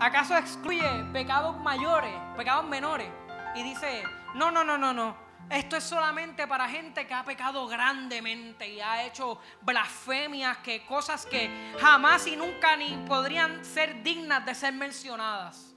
acaso 0.02 0.36
excluye 0.36 1.04
pecados 1.12 1.56
mayores, 1.58 2.12
pecados 2.36 2.66
menores? 2.66 3.08
Y 3.54 3.62
dice, 3.62 4.02
no, 4.34 4.50
no, 4.50 4.64
no, 4.64 4.76
no, 4.76 4.92
no. 4.92 5.16
Esto 5.50 5.76
es 5.76 5.84
solamente 5.84 6.46
para 6.46 6.68
gente 6.68 7.06
que 7.06 7.12
ha 7.12 7.24
pecado 7.24 7.66
grandemente 7.66 8.68
y 8.68 8.80
ha 8.80 9.04
hecho 9.04 9.38
blasfemias, 9.60 10.58
que 10.58 10.84
cosas 10.86 11.26
que 11.26 11.74
jamás 11.78 12.26
y 12.26 12.36
nunca 12.36 12.76
ni 12.76 12.96
podrían 13.06 13.64
ser 13.64 14.02
dignas 14.02 14.46
de 14.46 14.54
ser 14.54 14.72
mencionadas. 14.72 15.74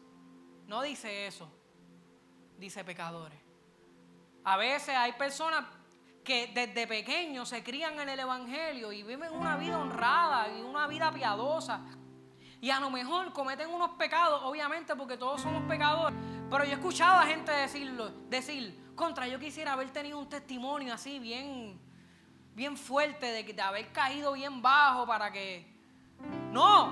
No 0.67 0.81
dice 0.81 1.27
eso, 1.27 1.51
dice 2.57 2.83
pecadores. 2.83 3.39
A 4.43 4.57
veces 4.57 4.95
hay 4.95 5.11
personas 5.13 5.65
que 6.23 6.47
desde 6.53 6.87
pequeños 6.87 7.49
se 7.49 7.63
crían 7.63 7.99
en 7.99 8.09
el 8.09 8.19
Evangelio 8.19 8.91
y 8.91 9.03
viven 9.03 9.31
una 9.33 9.57
vida 9.57 9.77
honrada 9.77 10.47
y 10.57 10.61
una 10.61 10.87
vida 10.87 11.11
piadosa. 11.11 11.81
Y 12.65 12.71
a 12.71 12.79
lo 12.79 12.89
mejor 12.89 13.31
cometen 13.31 13.69
unos 13.69 13.91
pecados, 13.91 14.41
obviamente 14.43 14.95
porque 14.95 15.17
todos 15.17 15.39
somos 15.39 15.61
pecadores. 15.69 16.17
Pero 16.49 16.63
yo 16.63 16.71
he 16.71 16.73
escuchado 16.73 17.19
a 17.19 17.27
gente 17.27 17.51
decirlo, 17.51 18.09
decir, 18.27 18.91
contra, 18.95 19.27
yo 19.27 19.39
quisiera 19.39 19.73
haber 19.73 19.91
tenido 19.91 20.17
un 20.17 20.27
testimonio 20.27 20.91
así 20.91 21.19
bien, 21.19 21.79
bien 22.55 22.75
fuerte 22.75 23.27
de, 23.27 23.43
de 23.43 23.61
haber 23.61 23.91
caído 23.91 24.33
bien 24.33 24.63
bajo 24.63 25.05
para 25.05 25.31
que... 25.31 25.63
No. 26.51 26.91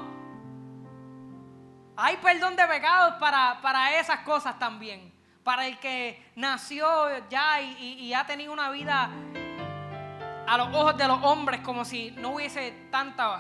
Hay 1.96 2.18
perdón 2.18 2.56
de 2.56 2.68
pecados 2.68 3.16
para, 3.16 3.60
para 3.64 4.00
esas 4.00 4.20
cosas 4.20 4.60
también 4.60 5.12
para 5.44 5.66
el 5.66 5.80
que 5.80 6.24
nació 6.36 6.86
ya 7.30 7.60
y, 7.60 8.14
ha 8.14 8.28
tenido 8.28 8.54
una 8.54 8.70
vida 8.70 9.10
a 10.46 10.56
los 10.56 10.68
ojos 10.68 10.98
de 10.98 11.08
los 11.08 11.20
hombres 11.24 11.62
como 11.62 11.84
si 11.84 12.12
no 12.12 12.36
hubiese 12.36 12.90
tanta 12.92 13.40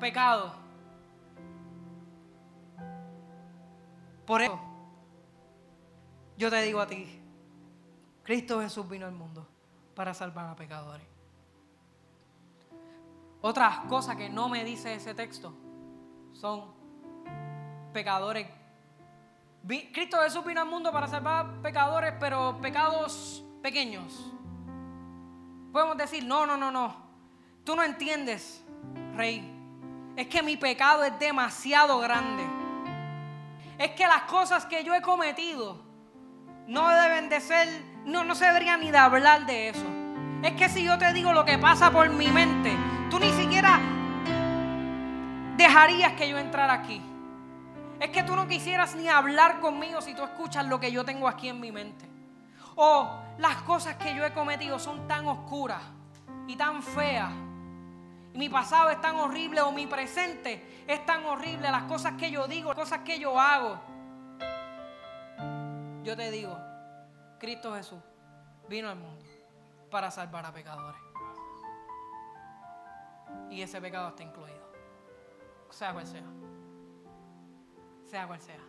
pecado. 0.00 0.61
Por 4.32 4.40
eso, 4.40 4.58
yo 6.38 6.48
te 6.48 6.62
digo 6.62 6.80
a 6.80 6.86
ti, 6.86 7.20
Cristo 8.22 8.62
Jesús 8.62 8.88
vino 8.88 9.04
al 9.04 9.12
mundo 9.12 9.46
para 9.94 10.14
salvar 10.14 10.48
a 10.48 10.56
pecadores. 10.56 11.06
Otras 13.42 13.80
cosas 13.90 14.16
que 14.16 14.30
no 14.30 14.48
me 14.48 14.64
dice 14.64 14.94
ese 14.94 15.12
texto 15.12 15.52
son 16.32 16.72
pecadores 17.92 18.46
Cristo 19.66 20.16
Jesús 20.22 20.42
vino 20.46 20.62
al 20.62 20.66
mundo 20.66 20.90
para 20.90 21.08
salvar 21.08 21.60
pecadores, 21.60 22.14
pero 22.18 22.58
pecados 22.62 23.44
pequeños. 23.60 24.32
Podemos 25.74 25.98
decir, 25.98 26.24
no, 26.24 26.46
no, 26.46 26.56
no, 26.56 26.72
no. 26.72 26.96
Tú 27.64 27.76
no 27.76 27.82
entiendes, 27.82 28.64
rey. 29.14 29.46
Es 30.16 30.26
que 30.26 30.42
mi 30.42 30.56
pecado 30.56 31.04
es 31.04 31.18
demasiado 31.18 31.98
grande. 31.98 32.51
Es 33.82 33.90
que 33.90 34.06
las 34.06 34.22
cosas 34.22 34.64
que 34.64 34.84
yo 34.84 34.94
he 34.94 35.02
cometido 35.02 35.76
no 36.68 36.88
deben 36.88 37.28
de 37.28 37.40
ser, 37.40 37.66
no, 38.04 38.22
no 38.22 38.36
se 38.36 38.44
debería 38.44 38.76
ni 38.76 38.92
de 38.92 38.98
hablar 38.98 39.44
de 39.44 39.70
eso. 39.70 39.84
Es 40.44 40.52
que 40.52 40.68
si 40.68 40.84
yo 40.84 40.98
te 40.98 41.12
digo 41.12 41.32
lo 41.32 41.44
que 41.44 41.58
pasa 41.58 41.90
por 41.90 42.08
mi 42.10 42.28
mente, 42.28 42.76
tú 43.10 43.18
ni 43.18 43.32
siquiera 43.32 43.80
dejarías 45.56 46.12
que 46.12 46.28
yo 46.28 46.38
entrara 46.38 46.74
aquí. 46.74 47.02
Es 47.98 48.10
que 48.10 48.22
tú 48.22 48.36
no 48.36 48.46
quisieras 48.46 48.94
ni 48.94 49.08
hablar 49.08 49.58
conmigo 49.58 50.00
si 50.00 50.14
tú 50.14 50.22
escuchas 50.22 50.64
lo 50.66 50.78
que 50.78 50.92
yo 50.92 51.04
tengo 51.04 51.26
aquí 51.26 51.48
en 51.48 51.58
mi 51.58 51.72
mente. 51.72 52.08
O 52.76 53.10
las 53.38 53.62
cosas 53.62 53.96
que 53.96 54.14
yo 54.14 54.24
he 54.24 54.32
cometido 54.32 54.78
son 54.78 55.08
tan 55.08 55.26
oscuras 55.26 55.82
y 56.46 56.54
tan 56.54 56.84
fea. 56.84 57.32
Mi 58.34 58.48
pasado 58.48 58.90
es 58.90 59.00
tan 59.00 59.16
horrible 59.16 59.60
o 59.60 59.72
mi 59.72 59.86
presente 59.86 60.84
es 60.86 61.04
tan 61.04 61.24
horrible. 61.26 61.70
Las 61.70 61.84
cosas 61.84 62.14
que 62.14 62.30
yo 62.30 62.46
digo, 62.48 62.70
las 62.70 62.78
cosas 62.78 63.00
que 63.00 63.18
yo 63.18 63.38
hago. 63.38 63.78
Yo 66.02 66.16
te 66.16 66.30
digo, 66.30 66.58
Cristo 67.38 67.74
Jesús 67.74 68.00
vino 68.68 68.88
al 68.88 68.96
mundo 68.96 69.24
para 69.90 70.10
salvar 70.10 70.46
a 70.46 70.52
pecadores. 70.52 71.00
Y 73.50 73.60
ese 73.60 73.80
pecado 73.80 74.08
está 74.08 74.22
incluido. 74.22 74.72
Sea 75.70 75.92
cual 75.92 76.06
sea. 76.06 76.22
Sea 78.10 78.26
cual 78.26 78.40
sea. 78.40 78.60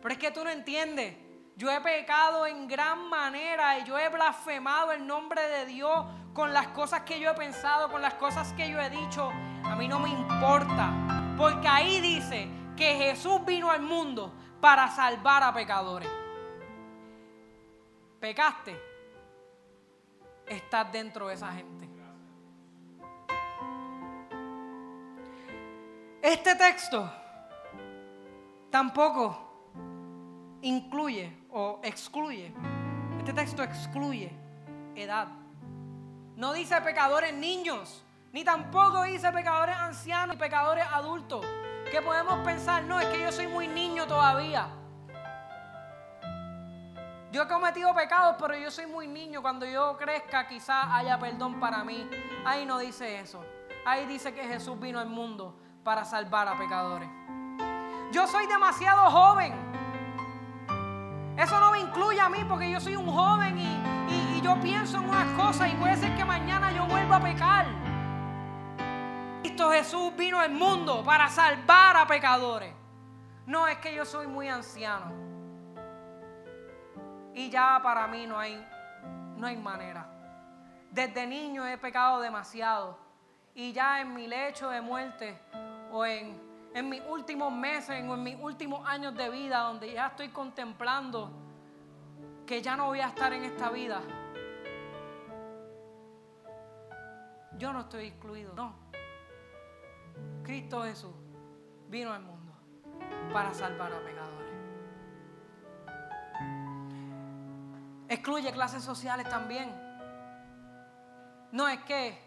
Pero 0.00 0.12
es 0.12 0.18
que 0.18 0.30
tú 0.30 0.44
no 0.44 0.50
entiendes. 0.50 1.16
Yo 1.56 1.70
he 1.70 1.80
pecado 1.80 2.46
en 2.46 2.68
gran 2.68 3.08
manera 3.08 3.78
y 3.78 3.84
yo 3.84 3.98
he 3.98 4.08
blasfemado 4.08 4.92
el 4.92 5.06
nombre 5.06 5.42
de 5.48 5.66
Dios 5.66 6.04
con 6.36 6.52
las 6.52 6.68
cosas 6.68 7.00
que 7.00 7.18
yo 7.18 7.30
he 7.30 7.34
pensado, 7.34 7.90
con 7.90 8.02
las 8.02 8.12
cosas 8.14 8.52
que 8.52 8.70
yo 8.70 8.78
he 8.78 8.90
dicho. 8.90 9.32
A 9.64 9.74
mí 9.74 9.88
no 9.88 9.98
me 9.98 10.10
importa. 10.10 10.92
Porque 11.34 11.66
ahí 11.66 11.98
dice 12.02 12.46
que 12.76 12.94
Jesús 12.94 13.42
vino 13.46 13.70
al 13.70 13.80
mundo 13.80 14.34
para 14.60 14.86
salvar 14.88 15.42
a 15.42 15.54
pecadores. 15.54 16.10
Pecaste. 18.20 18.78
Estás 20.46 20.92
dentro 20.92 21.28
de 21.28 21.34
esa 21.34 21.50
gente. 21.52 21.88
Este 26.20 26.54
texto 26.56 27.10
tampoco 28.70 30.58
incluye 30.60 31.46
o 31.50 31.80
excluye. 31.82 32.52
Este 33.20 33.32
texto 33.32 33.62
excluye 33.62 34.30
edad. 34.94 35.45
No 36.36 36.52
dice 36.52 36.80
pecadores 36.82 37.34
niños, 37.34 38.04
ni 38.32 38.44
tampoco 38.44 39.02
dice 39.02 39.32
pecadores 39.32 39.74
ancianos 39.76 40.36
y 40.36 40.38
pecadores 40.38 40.84
adultos. 40.92 41.44
Que 41.90 42.02
podemos 42.02 42.44
pensar, 42.44 42.82
no, 42.84 43.00
es 43.00 43.06
que 43.06 43.22
yo 43.22 43.32
soy 43.32 43.46
muy 43.46 43.66
niño 43.66 44.06
todavía. 44.06 44.68
Yo 47.32 47.42
he 47.42 47.48
cometido 47.48 47.94
pecados, 47.94 48.36
pero 48.38 48.56
yo 48.56 48.70
soy 48.70 48.86
muy 48.86 49.08
niño. 49.08 49.42
Cuando 49.42 49.66
yo 49.66 49.96
crezca, 49.96 50.46
quizás 50.46 50.86
haya 50.90 51.18
perdón 51.18 51.58
para 51.58 51.82
mí. 51.84 52.08
Ahí 52.44 52.66
no 52.66 52.78
dice 52.78 53.18
eso. 53.20 53.44
Ahí 53.84 54.06
dice 54.06 54.34
que 54.34 54.44
Jesús 54.44 54.78
vino 54.78 55.00
al 55.00 55.08
mundo 55.08 55.58
para 55.82 56.04
salvar 56.04 56.48
a 56.48 56.58
pecadores. 56.58 57.08
Yo 58.12 58.26
soy 58.26 58.46
demasiado 58.46 59.10
joven 59.10 59.66
eso 61.36 61.60
no 61.60 61.70
me 61.70 61.80
incluye 61.80 62.18
a 62.18 62.30
mí 62.30 62.38
porque 62.48 62.70
yo 62.70 62.80
soy 62.80 62.96
un 62.96 63.06
joven 63.06 63.58
y, 63.58 64.25
yo 64.46 64.60
pienso 64.60 64.98
en 64.98 65.08
unas 65.08 65.32
cosas 65.32 65.72
y 65.72 65.74
puede 65.74 65.96
ser 65.96 66.14
que 66.14 66.24
mañana 66.24 66.70
yo 66.70 66.86
vuelva 66.86 67.16
a 67.16 67.20
pecar. 67.20 67.66
Cristo 69.42 69.72
Jesús 69.72 70.14
vino 70.16 70.38
al 70.38 70.52
mundo 70.52 71.02
para 71.02 71.28
salvar 71.28 71.96
a 71.96 72.06
pecadores. 72.06 72.72
No 73.44 73.66
es 73.66 73.78
que 73.78 73.92
yo 73.92 74.04
soy 74.04 74.28
muy 74.28 74.46
anciano. 74.46 75.12
Y 77.34 77.50
ya 77.50 77.80
para 77.82 78.06
mí 78.06 78.24
no 78.28 78.38
hay, 78.38 78.64
no 79.36 79.48
hay 79.48 79.56
manera. 79.56 80.08
Desde 80.92 81.26
niño 81.26 81.66
he 81.66 81.76
pecado 81.76 82.20
demasiado. 82.20 82.96
Y 83.52 83.72
ya 83.72 84.00
en 84.00 84.14
mi 84.14 84.28
lecho 84.28 84.68
de 84.68 84.80
muerte 84.80 85.36
o 85.90 86.06
en 86.06 86.46
en 86.72 86.90
mis 86.90 87.00
últimos 87.08 87.50
meses 87.50 88.04
o 88.06 88.14
en 88.14 88.22
mis 88.22 88.36
últimos 88.38 88.86
años 88.86 89.16
de 89.16 89.30
vida, 89.30 89.60
donde 89.60 89.92
ya 89.94 90.08
estoy 90.08 90.28
contemplando 90.28 91.32
que 92.46 92.60
ya 92.60 92.76
no 92.76 92.86
voy 92.86 93.00
a 93.00 93.06
estar 93.06 93.32
en 93.32 93.44
esta 93.44 93.70
vida, 93.70 94.02
yo 97.58 97.72
no 97.72 97.80
estoy 97.80 98.06
excluido, 98.06 98.54
no. 98.54 98.74
Cristo 100.42 100.84
Jesús 100.84 101.14
vino 101.88 102.12
al 102.12 102.22
mundo 102.22 102.52
para 103.32 103.52
salvar 103.54 103.92
a 103.92 104.00
pecadores. 104.00 104.52
Excluye 108.08 108.52
clases 108.52 108.84
sociales 108.84 109.28
también. 109.28 109.74
No 111.52 111.68
es 111.68 111.80
que 111.80 112.18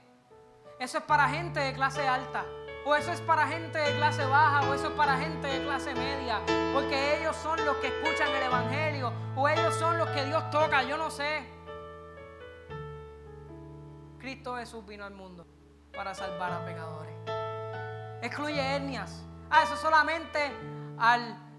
eso 0.79 0.97
es 0.97 1.03
para 1.03 1.29
gente 1.29 1.59
de 1.59 1.73
clase 1.73 2.07
alta. 2.07 2.45
O 2.85 2.95
eso 2.95 3.11
es 3.11 3.21
para 3.21 3.45
gente 3.47 3.77
de 3.77 3.97
clase 3.97 4.25
baja, 4.25 4.67
o 4.67 4.73
eso 4.73 4.87
es 4.87 4.93
para 4.93 5.17
gente 5.17 5.47
de 5.47 5.61
clase 5.63 5.93
media. 5.93 6.39
Porque 6.73 7.19
ellos 7.19 7.35
son 7.35 7.63
los 7.65 7.75
que 7.77 7.87
escuchan 7.87 8.29
el 8.29 8.43
Evangelio, 8.43 9.13
o 9.35 9.47
ellos 9.47 9.75
son 9.75 9.97
los 9.97 10.09
que 10.09 10.25
Dios 10.25 10.49
toca, 10.49 10.81
yo 10.83 10.97
no 10.97 11.11
sé. 11.11 11.43
Cristo 14.19 14.57
Jesús 14.57 14.85
vino 14.85 15.05
al 15.05 15.13
mundo 15.13 15.47
para 15.95 16.13
salvar 16.13 16.51
a 16.51 16.65
pecadores. 16.65 17.15
Excluye 18.21 18.75
etnias. 18.75 19.23
Ah, 19.49 19.63
eso 19.63 19.75
solamente 19.77 20.51
al 20.97 21.49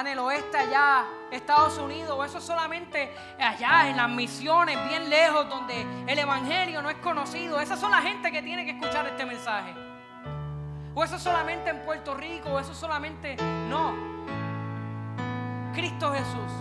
en 0.00 0.06
el 0.08 0.18
oeste 0.18 0.58
allá, 0.58 1.04
Estados 1.30 1.78
Unidos, 1.78 2.16
o 2.18 2.24
eso 2.24 2.40
solamente 2.40 3.14
allá 3.38 3.88
en 3.88 3.96
las 3.96 4.10
misiones, 4.10 4.76
bien 4.88 5.08
lejos, 5.08 5.48
donde 5.48 5.86
el 6.08 6.18
Evangelio 6.18 6.82
no 6.82 6.90
es 6.90 6.96
conocido. 6.96 7.60
Esas 7.60 7.78
son 7.78 7.92
la 7.92 8.02
gente 8.02 8.32
que 8.32 8.42
tiene 8.42 8.64
que 8.64 8.72
escuchar 8.72 9.06
este 9.06 9.24
mensaje. 9.24 9.72
O 10.96 11.04
eso 11.04 11.18
solamente 11.18 11.70
en 11.70 11.84
Puerto 11.84 12.14
Rico, 12.14 12.50
o 12.50 12.58
eso 12.58 12.74
solamente... 12.74 13.36
No. 13.68 13.94
Cristo 15.74 16.12
Jesús 16.12 16.52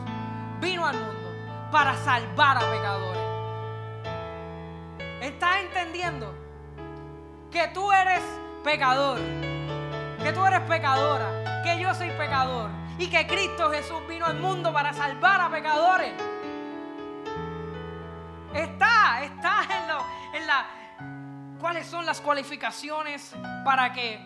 vino 0.60 0.86
al 0.86 0.98
mundo 0.98 1.70
para 1.72 1.96
salvar 1.98 2.58
a 2.58 2.72
pecadores. 2.72 3.23
¿Estás 5.24 5.62
entendiendo? 5.62 6.36
Que 7.50 7.70
tú 7.70 7.90
eres 7.94 8.22
pecador, 8.62 9.18
que 10.22 10.34
tú 10.34 10.46
eres 10.46 10.60
pecadora, 10.68 11.64
que 11.64 11.80
yo 11.80 11.94
soy 11.94 12.10
pecador 12.10 12.70
y 12.98 13.08
que 13.08 13.26
Cristo 13.26 13.72
Jesús 13.72 14.06
vino 14.06 14.26
al 14.26 14.38
mundo 14.38 14.74
para 14.74 14.92
salvar 14.92 15.40
a 15.40 15.50
pecadores. 15.50 16.12
Está, 18.54 19.24
está 19.24 19.62
en, 20.34 20.46
la... 20.46 20.68
¿Cuáles 21.58 21.88
son 21.88 22.06
las 22.06 22.20
cualificaciones 22.20 23.34
para 23.64 23.94
que, 23.94 24.20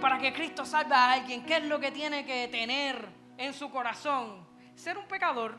para 0.00 0.18
que 0.18 0.32
Cristo 0.32 0.66
salve 0.66 0.96
a 0.96 1.12
alguien? 1.12 1.46
¿Qué 1.46 1.58
es 1.58 1.64
lo 1.66 1.78
que 1.78 1.92
tiene 1.92 2.26
que 2.26 2.48
tener 2.48 3.08
en 3.38 3.54
su 3.54 3.70
corazón? 3.70 4.44
Ser 4.74 4.98
un 4.98 5.06
pecador. 5.06 5.56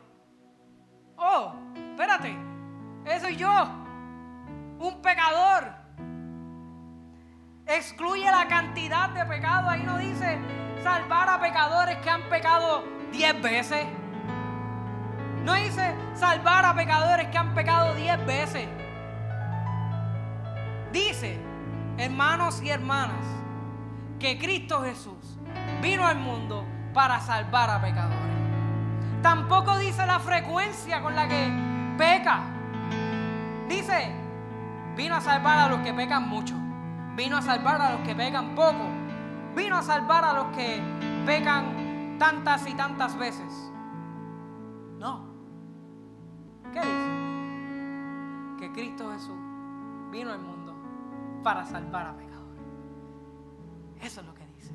Oh, 1.15 1.53
espérate, 1.91 2.35
eso 3.05 3.27
soy 3.27 3.37
yo, 3.37 3.84
un 4.79 5.01
pecador. 5.01 5.71
Excluye 7.67 8.29
la 8.29 8.47
cantidad 8.47 9.09
de 9.09 9.25
pecado. 9.25 9.69
Ahí 9.69 9.83
no 9.83 9.97
dice 9.97 10.39
salvar 10.83 11.29
a 11.29 11.39
pecadores 11.39 11.97
que 11.97 12.09
han 12.09 12.23
pecado 12.29 12.83
diez 13.11 13.41
veces. 13.41 13.85
No 15.43 15.53
dice 15.53 15.95
salvar 16.15 16.65
a 16.65 16.75
pecadores 16.75 17.27
que 17.27 17.37
han 17.37 17.53
pecado 17.53 17.93
diez 17.95 18.23
veces. 18.25 18.67
Dice, 20.91 21.39
hermanos 21.97 22.61
y 22.61 22.69
hermanas, 22.69 23.25
que 24.19 24.37
Cristo 24.39 24.81
Jesús 24.83 25.37
vino 25.81 26.05
al 26.05 26.17
mundo 26.17 26.65
para 26.93 27.19
salvar 27.19 27.69
a 27.69 27.81
pecadores. 27.81 28.17
Tampoco 29.21 29.77
dice 29.77 30.05
la 30.05 30.19
frecuencia 30.19 31.01
con 31.01 31.15
la 31.15 31.27
que 31.27 31.51
peca. 31.97 32.43
Dice, 33.67 34.24
vino 34.95 35.15
a 35.15 35.21
salvar 35.21 35.59
a 35.59 35.69
los 35.69 35.79
que 35.79 35.93
pecan 35.93 36.29
mucho. 36.29 36.55
Vino 37.15 37.37
a 37.37 37.41
salvar 37.41 37.81
a 37.81 37.91
los 37.93 38.01
que 38.01 38.15
pecan 38.15 38.55
poco 38.55 39.05
vino 39.55 39.77
a 39.77 39.81
salvar 39.81 40.23
a 40.25 40.33
los 40.33 40.47
que 40.55 40.81
pecan 41.25 42.17
tantas 42.19 42.67
y 42.67 42.73
tantas 42.75 43.17
veces. 43.17 43.71
No. 44.99 45.33
¿Qué 46.73 46.79
dice? 46.79 47.09
Que 48.59 48.71
Cristo 48.73 49.11
Jesús 49.13 49.37
vino 50.11 50.31
al 50.31 50.39
mundo 50.39 50.75
para 51.43 51.65
salvar 51.65 52.07
a 52.07 52.17
pecadores. 52.17 52.61
Eso 54.01 54.21
es 54.21 54.27
lo 54.27 54.35
que 54.35 54.45
dice. 54.47 54.73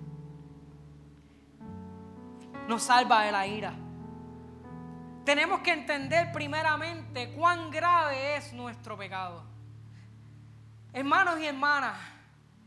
Nos 2.67 2.83
salva 2.83 3.23
de 3.25 3.33
la 3.33 3.47
ira. 3.47 3.75
Tenemos 5.25 5.61
que 5.61 5.73
entender 5.73 6.33
primeramente 6.33 7.33
cuán 7.33 7.71
grave 7.71 8.37
es 8.37 8.53
nuestro 8.55 8.97
pecado. 8.97 9.45
Hermanos 10.93 11.39
y 11.39 11.47
hermanas, 11.47 11.97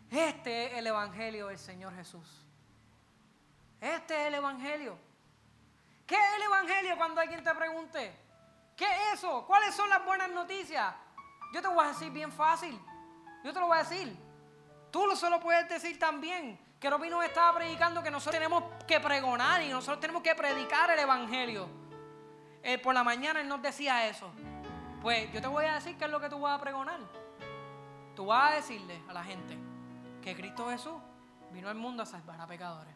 este 0.09 0.67
es 0.67 0.73
el 0.77 0.87
Evangelio 0.87 1.47
del 1.47 1.57
Señor 1.57 1.93
Jesús. 1.93 2.25
Este 3.81 4.21
es 4.21 4.27
el 4.27 4.35
Evangelio. 4.35 4.97
¿Qué 6.07 6.15
es 6.15 6.35
el 6.37 6.43
Evangelio 6.43 6.95
cuando 6.95 7.19
alguien 7.19 7.43
te 7.43 7.53
pregunte? 7.53 8.15
¿Qué 8.77 8.85
es 8.85 9.15
eso? 9.15 9.45
¿Cuáles 9.45 9.75
son 9.75 9.89
las 9.89 10.05
buenas 10.05 10.29
noticias? 10.31 10.93
Yo 11.53 11.61
te 11.61 11.67
voy 11.67 11.83
a 11.83 11.89
decir 11.89 12.11
bien 12.11 12.31
fácil. 12.31 12.79
Yo 13.43 13.51
te 13.51 13.59
lo 13.59 13.67
voy 13.67 13.77
a 13.77 13.83
decir. 13.83 14.17
Tú 14.89 15.05
lo 15.05 15.17
solo 15.17 15.41
puedes 15.41 15.67
decir 15.67 15.99
también. 15.99 16.57
Que 16.79 16.89
Robin 16.89 17.11
nos 17.11 17.25
estaba 17.25 17.57
predicando 17.57 18.01
que 18.01 18.09
nosotros 18.09 18.35
tenemos 18.35 18.63
que 18.87 19.01
pregonar 19.01 19.61
y 19.63 19.69
nosotros 19.69 19.99
tenemos 19.99 20.23
que 20.23 20.33
predicar 20.33 20.89
el 20.91 20.99
Evangelio. 20.99 21.67
Eh, 22.61 22.77
por 22.77 22.93
la 22.93 23.03
mañana 23.03 23.41
él 23.41 23.49
nos 23.49 23.61
decía 23.61 24.07
eso. 24.07 24.31
Pues 25.01 25.29
yo 25.33 25.41
te 25.41 25.47
voy 25.47 25.65
a 25.65 25.75
decir 25.75 25.97
qué 25.97 26.05
es 26.05 26.11
lo 26.11 26.21
que 26.21 26.29
tú 26.29 26.39
vas 26.39 26.57
a 26.57 26.61
pregonar. 26.61 26.99
Tú 28.15 28.27
vas 28.27 28.51
a 28.51 28.55
decirle 28.55 29.01
a 29.07 29.13
la 29.13 29.23
gente 29.23 29.57
que 30.21 30.35
Cristo 30.35 30.69
Jesús 30.69 30.93
vino 31.51 31.69
al 31.69 31.75
mundo 31.75 32.03
a 32.03 32.05
salvar 32.05 32.39
a 32.39 32.47
pecadores. 32.47 32.93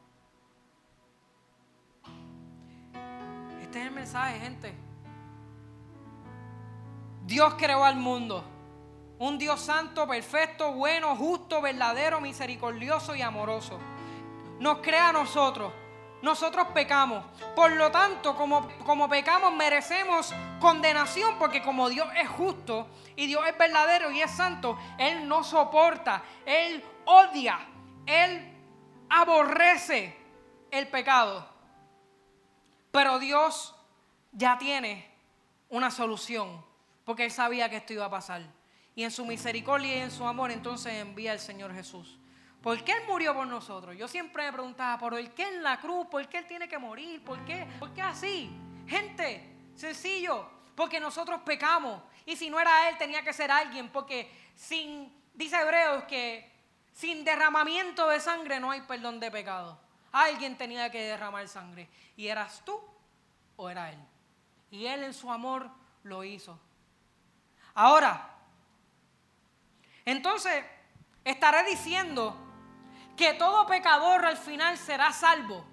Este 3.61 3.79
es 3.79 3.87
el 3.87 3.91
mensaje, 3.91 4.39
gente. 4.39 4.73
Dios 7.25 7.55
creó 7.55 7.83
al 7.83 7.97
mundo. 7.97 8.43
Un 9.19 9.37
Dios 9.37 9.59
santo, 9.59 10.07
perfecto, 10.07 10.73
bueno, 10.73 11.15
justo, 11.15 11.61
verdadero, 11.61 12.21
misericordioso 12.21 13.15
y 13.15 13.21
amoroso. 13.21 13.79
Nos 14.59 14.77
crea 14.79 15.09
a 15.09 15.13
nosotros. 15.13 15.73
Nosotros 16.21 16.67
pecamos. 16.73 17.23
Por 17.55 17.71
lo 17.73 17.91
tanto, 17.91 18.35
como, 18.35 18.67
como 18.85 19.07
pecamos, 19.07 19.53
merecemos 19.53 20.33
condenación 20.59 21.37
porque 21.37 21.61
como 21.61 21.89
Dios 21.89 22.07
es 22.17 22.27
justo 22.29 22.87
y 23.15 23.27
Dios 23.27 23.43
es 23.47 23.57
verdadero 23.57 24.11
y 24.11 24.21
es 24.21 24.31
santo, 24.31 24.77
Él 24.97 25.27
no 25.27 25.43
soporta, 25.43 26.23
Él 26.45 26.83
odia, 27.05 27.59
Él 28.05 28.53
aborrece 29.09 30.17
el 30.71 30.87
pecado. 30.87 31.47
Pero 32.91 33.19
Dios 33.19 33.75
ya 34.31 34.57
tiene 34.57 35.11
una 35.69 35.91
solución, 35.91 36.65
porque 37.05 37.25
Él 37.25 37.31
sabía 37.31 37.69
que 37.69 37.77
esto 37.77 37.93
iba 37.93 38.05
a 38.05 38.09
pasar. 38.09 38.41
Y 38.95 39.03
en 39.03 39.11
su 39.11 39.25
misericordia 39.25 39.97
y 39.97 39.99
en 39.99 40.11
su 40.11 40.25
amor 40.25 40.51
entonces 40.51 40.93
envía 40.93 41.31
al 41.31 41.39
Señor 41.39 41.73
Jesús. 41.73 42.16
¿Por 42.67 42.83
qué 42.83 42.91
Él 42.91 43.03
murió 43.07 43.33
por 43.33 43.47
nosotros? 43.47 43.95
Yo 43.95 44.09
siempre 44.09 44.43
me 44.43 44.51
preguntaba, 44.51 44.99
¿por 44.99 45.29
qué 45.29 45.43
en 45.43 45.63
la 45.63 45.79
cruz? 45.79 46.05
¿Por 46.07 46.27
qué 46.27 46.39
Él 46.39 46.47
tiene 46.47 46.67
que 46.67 46.77
morir? 46.77 47.23
¿Por 47.23 47.45
qué? 47.45 47.65
¿Por 47.79 47.93
qué 47.93 48.01
así? 48.01 48.51
Gente, 48.85 49.55
sencillo, 49.73 50.49
porque 50.75 50.99
nosotros 50.99 51.39
pecamos. 51.45 52.03
Y 52.25 52.35
si 52.35 52.49
no 52.49 52.59
era 52.59 52.89
Él, 52.89 52.97
tenía 52.97 53.23
que 53.23 53.31
ser 53.31 53.51
alguien, 53.51 53.87
porque 53.87 54.29
sin, 54.53 55.09
dice 55.33 55.55
Hebreos 55.55 56.03
que 56.09 56.51
sin 56.91 57.23
derramamiento 57.23 58.09
de 58.09 58.19
sangre 58.19 58.59
no 58.59 58.71
hay 58.71 58.81
perdón 58.81 59.21
de 59.21 59.31
pecado. 59.31 59.79
Alguien 60.11 60.57
tenía 60.57 60.91
que 60.91 61.03
derramar 61.03 61.47
sangre. 61.47 61.87
¿Y 62.17 62.27
eras 62.27 62.63
tú 62.65 62.77
o 63.55 63.69
era 63.69 63.91
Él? 63.93 63.99
Y 64.71 64.87
Él 64.87 65.05
en 65.05 65.13
su 65.13 65.31
amor 65.31 65.69
lo 66.03 66.21
hizo. 66.25 66.59
Ahora, 67.75 68.29
entonces, 70.03 70.65
estaré 71.23 71.63
diciendo 71.63 72.43
que 73.17 73.33
todo 73.33 73.65
pecador 73.65 74.25
al 74.25 74.37
final 74.37 74.77
será 74.77 75.11
salvo. 75.11 75.65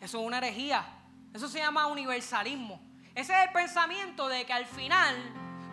Eso 0.00 0.20
es 0.20 0.26
una 0.26 0.38
herejía. 0.38 0.84
Eso 1.32 1.48
se 1.48 1.60
llama 1.60 1.86
universalismo. 1.86 2.82
Ese 3.14 3.32
es 3.32 3.46
el 3.46 3.52
pensamiento 3.52 4.28
de 4.28 4.44
que 4.44 4.52
al 4.52 4.66
final 4.66 5.14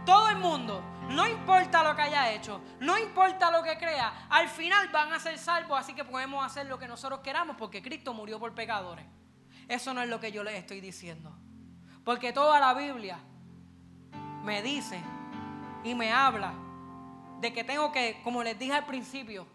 todo 0.05 0.29
el 0.29 0.37
mundo, 0.37 0.81
no 1.09 1.27
importa 1.27 1.83
lo 1.83 1.95
que 1.95 2.03
haya 2.03 2.31
hecho, 2.31 2.61
no 2.79 2.97
importa 2.97 3.51
lo 3.51 3.63
que 3.63 3.77
crea, 3.77 4.27
al 4.29 4.47
final 4.47 4.89
van 4.89 5.11
a 5.11 5.19
ser 5.19 5.37
salvos, 5.37 5.79
así 5.79 5.93
que 5.93 6.05
podemos 6.05 6.45
hacer 6.45 6.67
lo 6.67 6.79
que 6.79 6.87
nosotros 6.87 7.19
queramos 7.19 7.55
porque 7.57 7.81
Cristo 7.81 8.13
murió 8.13 8.39
por 8.39 8.53
pecadores. 8.53 9.05
Eso 9.67 9.93
no 9.93 10.01
es 10.01 10.09
lo 10.09 10.19
que 10.19 10.31
yo 10.31 10.43
les 10.43 10.55
estoy 10.55 10.81
diciendo. 10.81 11.35
Porque 12.03 12.33
toda 12.33 12.59
la 12.59 12.73
Biblia 12.73 13.19
me 14.43 14.61
dice 14.61 15.01
y 15.83 15.95
me 15.95 16.11
habla 16.11 16.53
de 17.39 17.51
que 17.53 17.63
tengo 17.63 17.91
que, 17.91 18.21
como 18.23 18.43
les 18.43 18.57
dije 18.57 18.73
al 18.73 18.85
principio, 18.85 19.47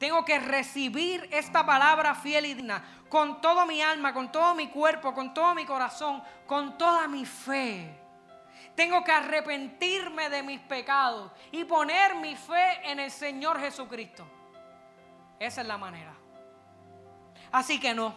tengo 0.00 0.24
que 0.24 0.38
recibir 0.38 1.28
esta 1.30 1.66
palabra 1.66 2.14
fiel 2.14 2.46
y 2.46 2.54
digna 2.54 2.82
con 3.10 3.42
toda 3.42 3.66
mi 3.66 3.82
alma, 3.82 4.14
con 4.14 4.32
todo 4.32 4.54
mi 4.54 4.68
cuerpo, 4.68 5.12
con 5.12 5.34
todo 5.34 5.54
mi 5.54 5.66
corazón, 5.66 6.22
con 6.46 6.78
toda 6.78 7.06
mi 7.06 7.26
fe. 7.26 8.00
Tengo 8.74 9.04
que 9.04 9.12
arrepentirme 9.12 10.30
de 10.30 10.42
mis 10.42 10.58
pecados 10.60 11.30
y 11.52 11.64
poner 11.64 12.14
mi 12.14 12.34
fe 12.34 12.90
en 12.90 12.98
el 12.98 13.10
Señor 13.10 13.60
Jesucristo. 13.60 14.26
Esa 15.38 15.60
es 15.60 15.66
la 15.66 15.76
manera. 15.76 16.14
Así 17.52 17.78
que 17.78 17.92
no, 17.92 18.14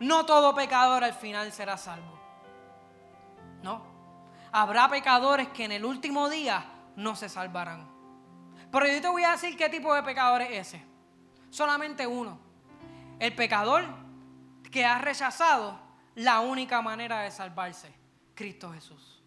no 0.00 0.24
todo 0.24 0.54
pecador 0.54 1.04
al 1.04 1.12
final 1.12 1.52
será 1.52 1.76
salvo. 1.76 2.18
No, 3.60 3.82
habrá 4.52 4.88
pecadores 4.88 5.48
que 5.48 5.66
en 5.66 5.72
el 5.72 5.84
último 5.84 6.30
día 6.30 6.64
no 6.96 7.14
se 7.14 7.28
salvarán. 7.28 7.97
Pero 8.70 8.86
yo 8.86 9.00
te 9.00 9.08
voy 9.08 9.24
a 9.24 9.32
decir 9.32 9.56
qué 9.56 9.68
tipo 9.68 9.94
de 9.94 10.02
pecador 10.02 10.42
es 10.42 10.68
ese. 10.68 10.84
Solamente 11.50 12.06
uno. 12.06 12.38
El 13.18 13.34
pecador 13.34 13.84
que 14.70 14.84
ha 14.84 14.98
rechazado 14.98 15.80
la 16.14 16.40
única 16.40 16.82
manera 16.82 17.20
de 17.20 17.30
salvarse, 17.30 17.92
Cristo 18.34 18.72
Jesús. 18.72 19.22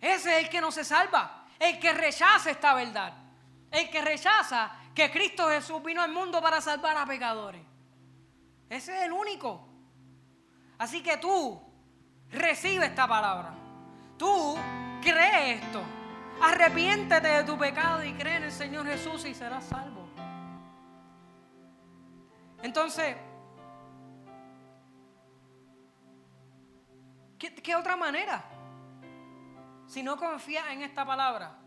Ese 0.00 0.38
es 0.38 0.44
el 0.44 0.50
que 0.50 0.60
no 0.60 0.72
se 0.72 0.84
salva, 0.84 1.46
el 1.58 1.78
que 1.78 1.92
rechaza 1.92 2.50
esta 2.50 2.74
verdad, 2.74 3.12
el 3.70 3.88
que 3.90 4.00
rechaza 4.00 4.72
que 4.94 5.10
Cristo 5.10 5.48
Jesús 5.48 5.82
vino 5.82 6.02
al 6.02 6.12
mundo 6.12 6.40
para 6.40 6.60
salvar 6.60 6.96
a 6.96 7.06
pecadores. 7.06 7.62
Ese 8.68 8.96
es 8.96 9.02
el 9.04 9.12
único. 9.12 9.68
Así 10.78 11.02
que 11.02 11.18
tú 11.18 11.62
recibe 12.30 12.86
esta 12.86 13.06
palabra. 13.06 13.54
Tú 14.18 14.56
crees 15.02 15.62
esto. 15.62 15.82
Arrepiéntete 16.42 17.28
de 17.28 17.44
tu 17.44 17.56
pecado 17.56 18.02
y 18.02 18.12
cree 18.14 18.36
en 18.36 18.42
el 18.42 18.52
Señor 18.52 18.84
Jesús 18.84 19.24
y 19.26 19.34
serás 19.34 19.64
salvo. 19.64 20.08
Entonces, 22.62 23.16
¿qué, 27.38 27.76
otra 27.76 27.96
manera? 27.96 28.42
Si 29.86 30.02
no 30.02 30.16
confías 30.16 30.66
en 30.70 30.82
esta 30.82 31.06
palabra, 31.06 31.58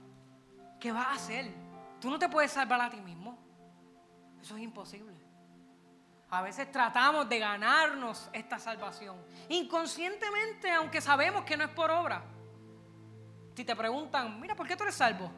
¿qué 0.79 0.91
vas 0.91 1.07
a 1.07 1.13
hacer? 1.13 1.53
Tú 2.01 2.09
no 2.09 2.19
te 2.19 2.27
puedes 2.27 2.51
salvar 2.51 2.81
a 2.81 2.89
ti 2.89 2.99
mismo. 2.99 3.38
Eso 4.41 4.57
es 4.57 4.63
imposible. 4.63 5.15
A 6.29 6.41
veces 6.41 6.69
tratamos 6.69 7.29
de 7.29 7.39
ganarnos 7.39 8.29
esta 8.33 8.59
salvación. 8.59 9.15
Inconscientemente, 9.47 10.69
aunque 10.69 10.99
sabemos 10.99 11.45
que 11.45 11.55
no 11.55 11.63
es 11.63 11.69
por 11.69 11.91
obra. 11.91 12.34
Si 13.55 13.63
te 13.63 13.75
preguntan, 13.75 14.39
mira, 14.39 14.55
¿por 14.55 14.67
qué 14.67 14.75
tú 14.75 14.83
eres 14.83 14.95
salvo? 14.95 15.31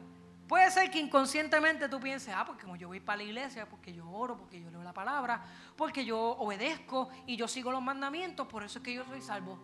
Puede 0.48 0.70
ser 0.70 0.90
que 0.90 0.98
inconscientemente 0.98 1.88
tú 1.88 2.00
pienses, 2.00 2.34
ah, 2.34 2.44
porque 2.44 2.62
como 2.62 2.74
yo 2.74 2.88
voy 2.88 3.00
para 3.00 3.18
la 3.18 3.22
iglesia, 3.24 3.68
porque 3.68 3.92
yo 3.92 4.10
oro, 4.10 4.36
porque 4.36 4.60
yo 4.60 4.70
leo 4.70 4.82
la 4.82 4.94
palabra, 4.94 5.44
porque 5.76 6.04
yo 6.04 6.18
obedezco 6.18 7.10
y 7.26 7.36
yo 7.36 7.46
sigo 7.46 7.70
los 7.70 7.82
mandamientos, 7.82 8.46
por 8.48 8.64
eso 8.64 8.78
es 8.78 8.84
que 8.84 8.94
yo 8.94 9.04
soy 9.04 9.20
salvo. 9.20 9.58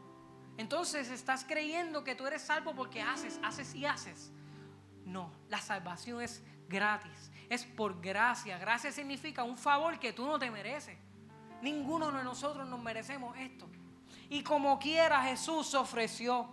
Entonces 0.56 1.10
estás 1.10 1.44
creyendo 1.44 2.04
que 2.04 2.14
tú 2.14 2.26
eres 2.26 2.42
salvo 2.42 2.74
porque 2.74 3.00
haces, 3.00 3.40
haces 3.42 3.74
y 3.74 3.86
haces. 3.86 4.30
No, 5.04 5.32
la 5.48 5.60
salvación 5.60 6.20
es 6.20 6.42
gratis, 6.68 7.30
es 7.48 7.64
por 7.64 8.00
gracia. 8.00 8.58
Gracia 8.58 8.92
significa 8.92 9.42
un 9.42 9.56
favor 9.56 9.98
que 9.98 10.12
tú 10.12 10.26
no 10.26 10.38
te 10.38 10.50
mereces. 10.50 10.98
Ninguno 11.62 12.12
de 12.12 12.22
nosotros 12.22 12.68
nos 12.68 12.80
merecemos 12.80 13.36
esto. 13.38 13.66
Y 14.28 14.42
como 14.42 14.78
quiera 14.78 15.22
Jesús 15.22 15.74
ofreció. 15.74 16.46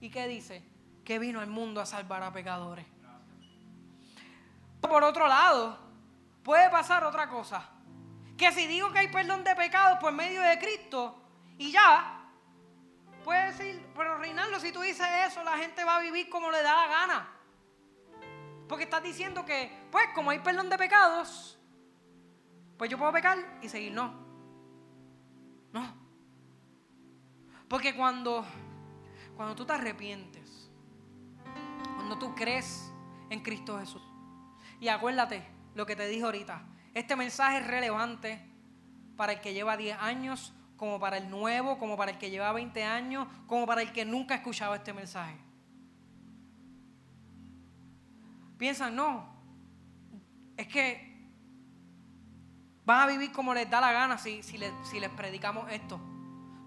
¿Y 0.00 0.10
qué 0.10 0.26
dice? 0.26 0.73
Que 1.04 1.18
vino 1.18 1.40
al 1.40 1.46
mundo 1.46 1.80
a 1.80 1.86
salvar 1.86 2.22
a 2.22 2.32
pecadores. 2.32 2.86
Por 4.80 5.02
otro 5.02 5.26
lado, 5.28 5.78
puede 6.42 6.68
pasar 6.70 7.04
otra 7.04 7.28
cosa. 7.28 7.68
Que 8.36 8.52
si 8.52 8.66
digo 8.66 8.92
que 8.92 8.98
hay 9.00 9.08
perdón 9.08 9.44
de 9.44 9.54
pecados 9.54 9.98
por 9.98 10.12
medio 10.12 10.42
de 10.42 10.58
Cristo 10.58 11.22
y 11.56 11.70
ya, 11.70 12.24
puede 13.22 13.46
decir, 13.46 13.86
pero 13.96 14.18
Reinaldo, 14.18 14.58
si 14.60 14.72
tú 14.72 14.80
dices 14.80 15.06
eso, 15.26 15.42
la 15.44 15.56
gente 15.56 15.84
va 15.84 15.96
a 15.96 16.00
vivir 16.00 16.28
como 16.28 16.50
le 16.50 16.62
da 16.62 16.74
la 16.74 16.86
gana. 16.86 17.28
Porque 18.68 18.84
estás 18.84 19.02
diciendo 19.02 19.44
que, 19.44 19.70
pues, 19.90 20.08
como 20.14 20.30
hay 20.30 20.40
perdón 20.40 20.68
de 20.68 20.78
pecados, 20.78 21.58
pues 22.76 22.90
yo 22.90 22.98
puedo 22.98 23.12
pecar 23.12 23.38
y 23.62 23.68
seguir. 23.68 23.92
No. 23.92 24.12
No. 25.72 25.94
Porque 27.68 27.94
cuando, 27.94 28.44
cuando 29.36 29.54
tú 29.54 29.64
te 29.64 29.72
arrepientes, 29.72 30.33
cuando 32.04 32.18
tú 32.18 32.34
crees 32.34 32.92
en 33.30 33.40
Cristo 33.40 33.78
Jesús. 33.78 34.02
Y 34.78 34.88
acuérdate 34.88 35.42
lo 35.74 35.86
que 35.86 35.96
te 35.96 36.06
dije 36.06 36.22
ahorita. 36.22 36.62
Este 36.92 37.16
mensaje 37.16 37.60
es 37.60 37.66
relevante 37.66 38.46
para 39.16 39.32
el 39.32 39.40
que 39.40 39.54
lleva 39.54 39.74
10 39.78 39.96
años, 39.98 40.52
como 40.76 41.00
para 41.00 41.16
el 41.16 41.30
nuevo, 41.30 41.78
como 41.78 41.96
para 41.96 42.10
el 42.10 42.18
que 42.18 42.28
lleva 42.28 42.52
20 42.52 42.84
años, 42.84 43.26
como 43.46 43.64
para 43.64 43.80
el 43.80 43.90
que 43.90 44.04
nunca 44.04 44.34
ha 44.34 44.36
escuchado 44.36 44.74
este 44.74 44.92
mensaje. 44.92 45.34
Piensan, 48.58 48.94
no, 48.94 49.26
es 50.58 50.68
que 50.68 51.26
van 52.84 53.00
a 53.00 53.06
vivir 53.06 53.32
como 53.32 53.54
les 53.54 53.70
da 53.70 53.80
la 53.80 53.92
gana 53.92 54.18
si, 54.18 54.42
les, 54.58 54.72
si 54.90 55.00
les 55.00 55.08
predicamos 55.08 55.72
esto. 55.72 55.98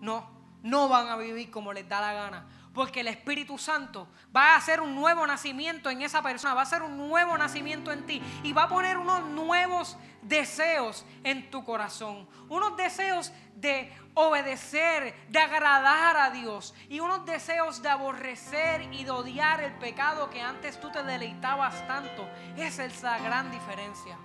No, 0.01 0.27
no 0.63 0.89
van 0.89 1.09
a 1.09 1.15
vivir 1.15 1.51
como 1.51 1.73
les 1.73 1.87
da 1.87 2.01
la 2.01 2.13
gana. 2.13 2.47
Porque 2.77 2.99
el 2.99 3.07
Espíritu 3.07 3.57
Santo 3.57 4.07
va 4.35 4.53
a 4.53 4.57
hacer 4.57 4.81
un 4.81 4.93
nuevo 4.93 5.25
nacimiento 5.25 5.89
en 5.89 6.03
esa 6.03 6.21
persona, 6.21 6.53
va 6.53 6.59
a 6.59 6.63
hacer 6.63 6.83
un 6.83 6.95
nuevo 6.95 7.35
nacimiento 7.35 7.91
en 7.91 8.05
ti 8.05 8.21
y 8.43 8.53
va 8.53 8.65
a 8.65 8.69
poner 8.69 8.99
unos 8.99 9.23
nuevos 9.23 9.97
deseos 10.21 11.03
en 11.23 11.49
tu 11.49 11.63
corazón. 11.63 12.29
Unos 12.49 12.77
deseos 12.77 13.33
de 13.55 13.91
obedecer, 14.13 15.15
de 15.27 15.39
agradar 15.39 16.17
a 16.17 16.29
Dios 16.29 16.75
y 16.87 16.99
unos 16.99 17.25
deseos 17.25 17.81
de 17.81 17.89
aborrecer 17.89 18.83
y 18.93 19.05
de 19.05 19.09
odiar 19.09 19.59
el 19.61 19.73
pecado 19.79 20.29
que 20.29 20.43
antes 20.43 20.79
tú 20.79 20.91
te 20.91 21.01
deleitabas 21.01 21.87
tanto. 21.87 22.29
Esa 22.57 22.85
es 22.85 23.01
la 23.01 23.17
gran 23.17 23.49
diferencia. 23.49 24.19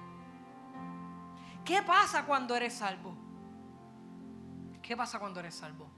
¿Qué 1.64 1.82
pasa 1.82 2.26
cuando 2.26 2.54
eres 2.54 2.74
salvo? 2.74 3.16
¿Qué 4.82 4.94
pasa 4.94 5.18
cuando 5.18 5.40
eres 5.40 5.54
salvo? 5.54 5.90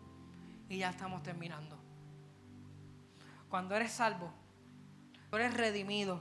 Y 0.68 0.78
ya 0.78 0.90
estamos 0.90 1.20
terminando. 1.20 1.83
Cuando 3.54 3.76
eres 3.76 3.92
salvo, 3.92 4.32
tú 5.30 5.36
eres 5.36 5.54
redimido, 5.54 6.20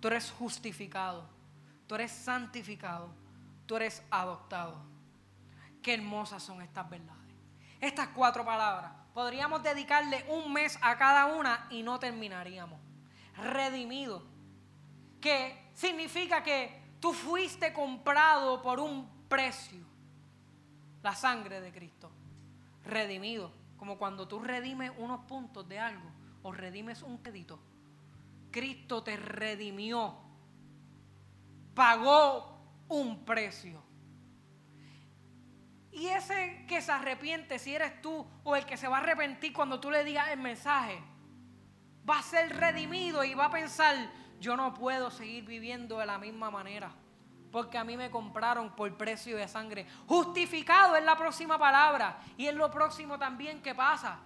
tú 0.00 0.08
eres 0.08 0.32
justificado, 0.32 1.30
tú 1.86 1.94
eres 1.94 2.10
santificado, 2.10 3.08
tú 3.66 3.76
eres 3.76 4.02
adoptado. 4.10 4.84
Qué 5.80 5.94
hermosas 5.94 6.42
son 6.42 6.60
estas 6.60 6.90
verdades. 6.90 7.36
Estas 7.80 8.08
cuatro 8.08 8.44
palabras, 8.44 8.90
podríamos 9.14 9.62
dedicarle 9.62 10.26
un 10.28 10.52
mes 10.52 10.76
a 10.82 10.98
cada 10.98 11.26
una 11.26 11.68
y 11.70 11.84
no 11.84 12.00
terminaríamos. 12.00 12.80
Redimido, 13.36 14.24
que 15.20 15.70
significa 15.72 16.42
que 16.42 16.96
tú 16.98 17.12
fuiste 17.12 17.72
comprado 17.72 18.60
por 18.60 18.80
un 18.80 19.08
precio, 19.28 19.86
la 21.00 21.14
sangre 21.14 21.60
de 21.60 21.70
Cristo. 21.70 22.10
Redimido, 22.82 23.52
como 23.76 23.98
cuando 23.98 24.26
tú 24.26 24.40
redimes 24.40 24.90
unos 24.98 25.20
puntos 25.26 25.68
de 25.68 25.78
algo 25.78 26.13
o 26.44 26.52
redimes 26.52 27.02
un 27.02 27.18
crédito. 27.18 27.58
Cristo 28.50 29.02
te 29.02 29.16
redimió, 29.16 30.14
pagó 31.74 32.60
un 32.88 33.24
precio. 33.24 33.82
Y 35.90 36.06
ese 36.08 36.64
que 36.68 36.82
se 36.82 36.92
arrepiente, 36.92 37.58
si 37.58 37.74
eres 37.74 38.00
tú 38.02 38.26
o 38.44 38.56
el 38.56 38.66
que 38.66 38.76
se 38.76 38.88
va 38.88 38.98
a 38.98 39.00
arrepentir 39.00 39.52
cuando 39.52 39.80
tú 39.80 39.90
le 39.90 40.04
digas 40.04 40.28
el 40.28 40.38
mensaje, 40.38 41.02
va 42.08 42.18
a 42.18 42.22
ser 42.22 42.54
redimido 42.54 43.24
y 43.24 43.34
va 43.34 43.46
a 43.46 43.50
pensar, 43.50 43.96
yo 44.38 44.56
no 44.56 44.74
puedo 44.74 45.10
seguir 45.10 45.44
viviendo 45.46 45.98
de 45.98 46.06
la 46.06 46.18
misma 46.18 46.50
manera, 46.50 46.92
porque 47.50 47.78
a 47.78 47.84
mí 47.84 47.96
me 47.96 48.10
compraron 48.10 48.76
por 48.76 48.94
precio 48.98 49.36
de 49.38 49.48
sangre. 49.48 49.86
Justificado 50.06 50.94
es 50.94 51.04
la 51.04 51.16
próxima 51.16 51.58
palabra 51.58 52.20
y 52.36 52.46
es 52.46 52.54
lo 52.54 52.70
próximo 52.70 53.18
también 53.18 53.62
que 53.62 53.74
pasa. 53.74 54.18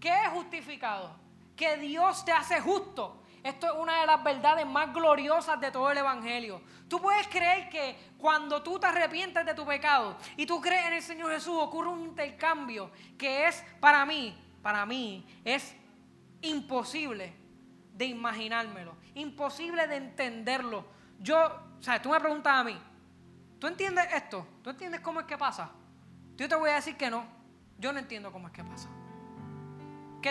¿Qué 0.00 0.10
es 0.24 0.28
justificado? 0.30 1.25
Que 1.56 1.76
Dios 1.78 2.24
te 2.24 2.32
hace 2.32 2.60
justo. 2.60 3.22
Esto 3.42 3.66
es 3.68 3.72
una 3.78 4.00
de 4.00 4.06
las 4.06 4.22
verdades 4.24 4.66
más 4.66 4.92
gloriosas 4.92 5.60
de 5.60 5.70
todo 5.70 5.90
el 5.90 5.98
Evangelio. 5.98 6.60
Tú 6.88 7.00
puedes 7.00 7.28
creer 7.28 7.68
que 7.68 7.96
cuando 8.18 8.62
tú 8.62 8.78
te 8.78 8.88
arrepientes 8.88 9.46
de 9.46 9.54
tu 9.54 9.64
pecado 9.64 10.16
y 10.36 10.46
tú 10.46 10.60
crees 10.60 10.86
en 10.86 10.94
el 10.94 11.02
Señor 11.02 11.30
Jesús, 11.30 11.56
ocurre 11.56 11.88
un 11.88 12.00
intercambio 12.00 12.90
que 13.16 13.46
es 13.46 13.64
para 13.80 14.04
mí, 14.04 14.36
para 14.62 14.84
mí, 14.84 15.24
es 15.44 15.76
imposible 16.42 17.32
de 17.92 18.06
imaginármelo, 18.06 18.96
imposible 19.14 19.86
de 19.86 19.96
entenderlo. 19.96 20.84
Yo, 21.20 21.38
o 21.78 21.82
sea, 21.82 22.02
tú 22.02 22.10
me 22.10 22.18
preguntas 22.18 22.52
a 22.52 22.64
mí, 22.64 22.76
¿tú 23.60 23.68
entiendes 23.68 24.12
esto? 24.12 24.44
¿Tú 24.62 24.70
entiendes 24.70 25.00
cómo 25.00 25.20
es 25.20 25.26
que 25.26 25.38
pasa? 25.38 25.70
Yo 26.36 26.48
te 26.48 26.54
voy 26.56 26.70
a 26.70 26.74
decir 26.74 26.96
que 26.96 27.08
no, 27.08 27.24
yo 27.78 27.92
no 27.92 28.00
entiendo 28.00 28.32
cómo 28.32 28.48
es 28.48 28.52
que 28.52 28.64
pasa. 28.64 28.88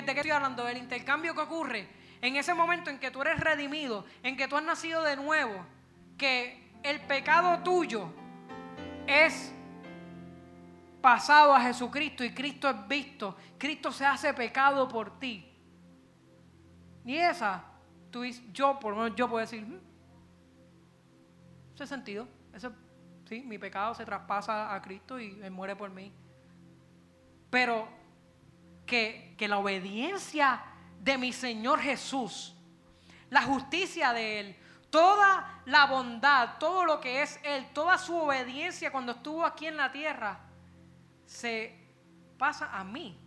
¿De 0.02 0.14
qué 0.14 0.20
estoy 0.20 0.32
hablando? 0.32 0.66
Del 0.66 0.78
intercambio 0.78 1.34
que 1.34 1.42
ocurre 1.42 1.88
en 2.22 2.36
ese 2.36 2.54
momento 2.54 2.90
en 2.90 3.00
que 3.00 3.12
tú 3.12 3.22
eres 3.22 3.40
redimido, 3.40 4.06
en 4.24 4.36
que 4.36 4.48
tú 4.48 4.58
has 4.58 4.64
nacido 4.64 5.02
de 5.04 5.16
nuevo, 5.16 5.66
que 6.18 6.74
el 6.84 7.00
pecado 7.02 7.64
tuyo 7.64 8.10
es 9.08 9.54
pasado 11.02 11.54
a 11.54 11.62
Jesucristo 11.62 12.24
y 12.24 12.34
Cristo 12.34 12.70
es 12.70 12.88
visto, 12.88 13.38
Cristo 13.58 13.92
se 13.92 14.06
hace 14.06 14.34
pecado 14.34 14.88
por 14.88 15.20
ti. 15.20 15.50
Y 17.06 17.16
esa, 17.16 17.64
tú, 18.12 18.26
yo 18.52 18.80
por 18.80 18.96
lo 18.96 19.04
menos 19.04 19.16
yo 19.16 19.30
puedo 19.30 19.42
decir, 19.42 19.64
hmm, 19.64 19.80
ese 21.76 21.88
sentido, 21.88 22.28
ese, 22.54 22.70
sí, 23.30 23.44
mi 23.44 23.58
pecado 23.58 23.94
se 23.94 24.04
traspasa 24.04 24.74
a 24.74 24.82
Cristo 24.82 25.20
y 25.20 25.36
muere 25.52 25.76
por 25.76 25.90
mí. 25.92 26.12
Pero 27.50 27.88
que, 28.86 29.25
la 29.40 29.58
obediencia 29.58 30.64
de 31.00 31.18
mi 31.18 31.34
Señor 31.34 31.80
Jesús, 31.80 32.56
la 33.30 33.44
justicia 33.44 34.14
de 34.14 34.40
Él, 34.40 34.56
toda 34.90 35.62
la 35.66 35.86
bondad, 35.86 36.58
todo 36.58 36.86
lo 36.86 37.00
que 37.02 37.22
es 37.22 37.40
Él, 37.44 37.68
toda 37.74 37.98
su 37.98 38.16
obediencia 38.16 38.92
cuando 38.92 39.12
estuvo 39.12 39.46
aquí 39.46 39.68
en 39.68 39.78
la 39.78 39.92
tierra, 39.92 40.40
se 41.26 41.78
pasa 42.38 42.70
a 42.72 42.84
mí. 42.84 43.20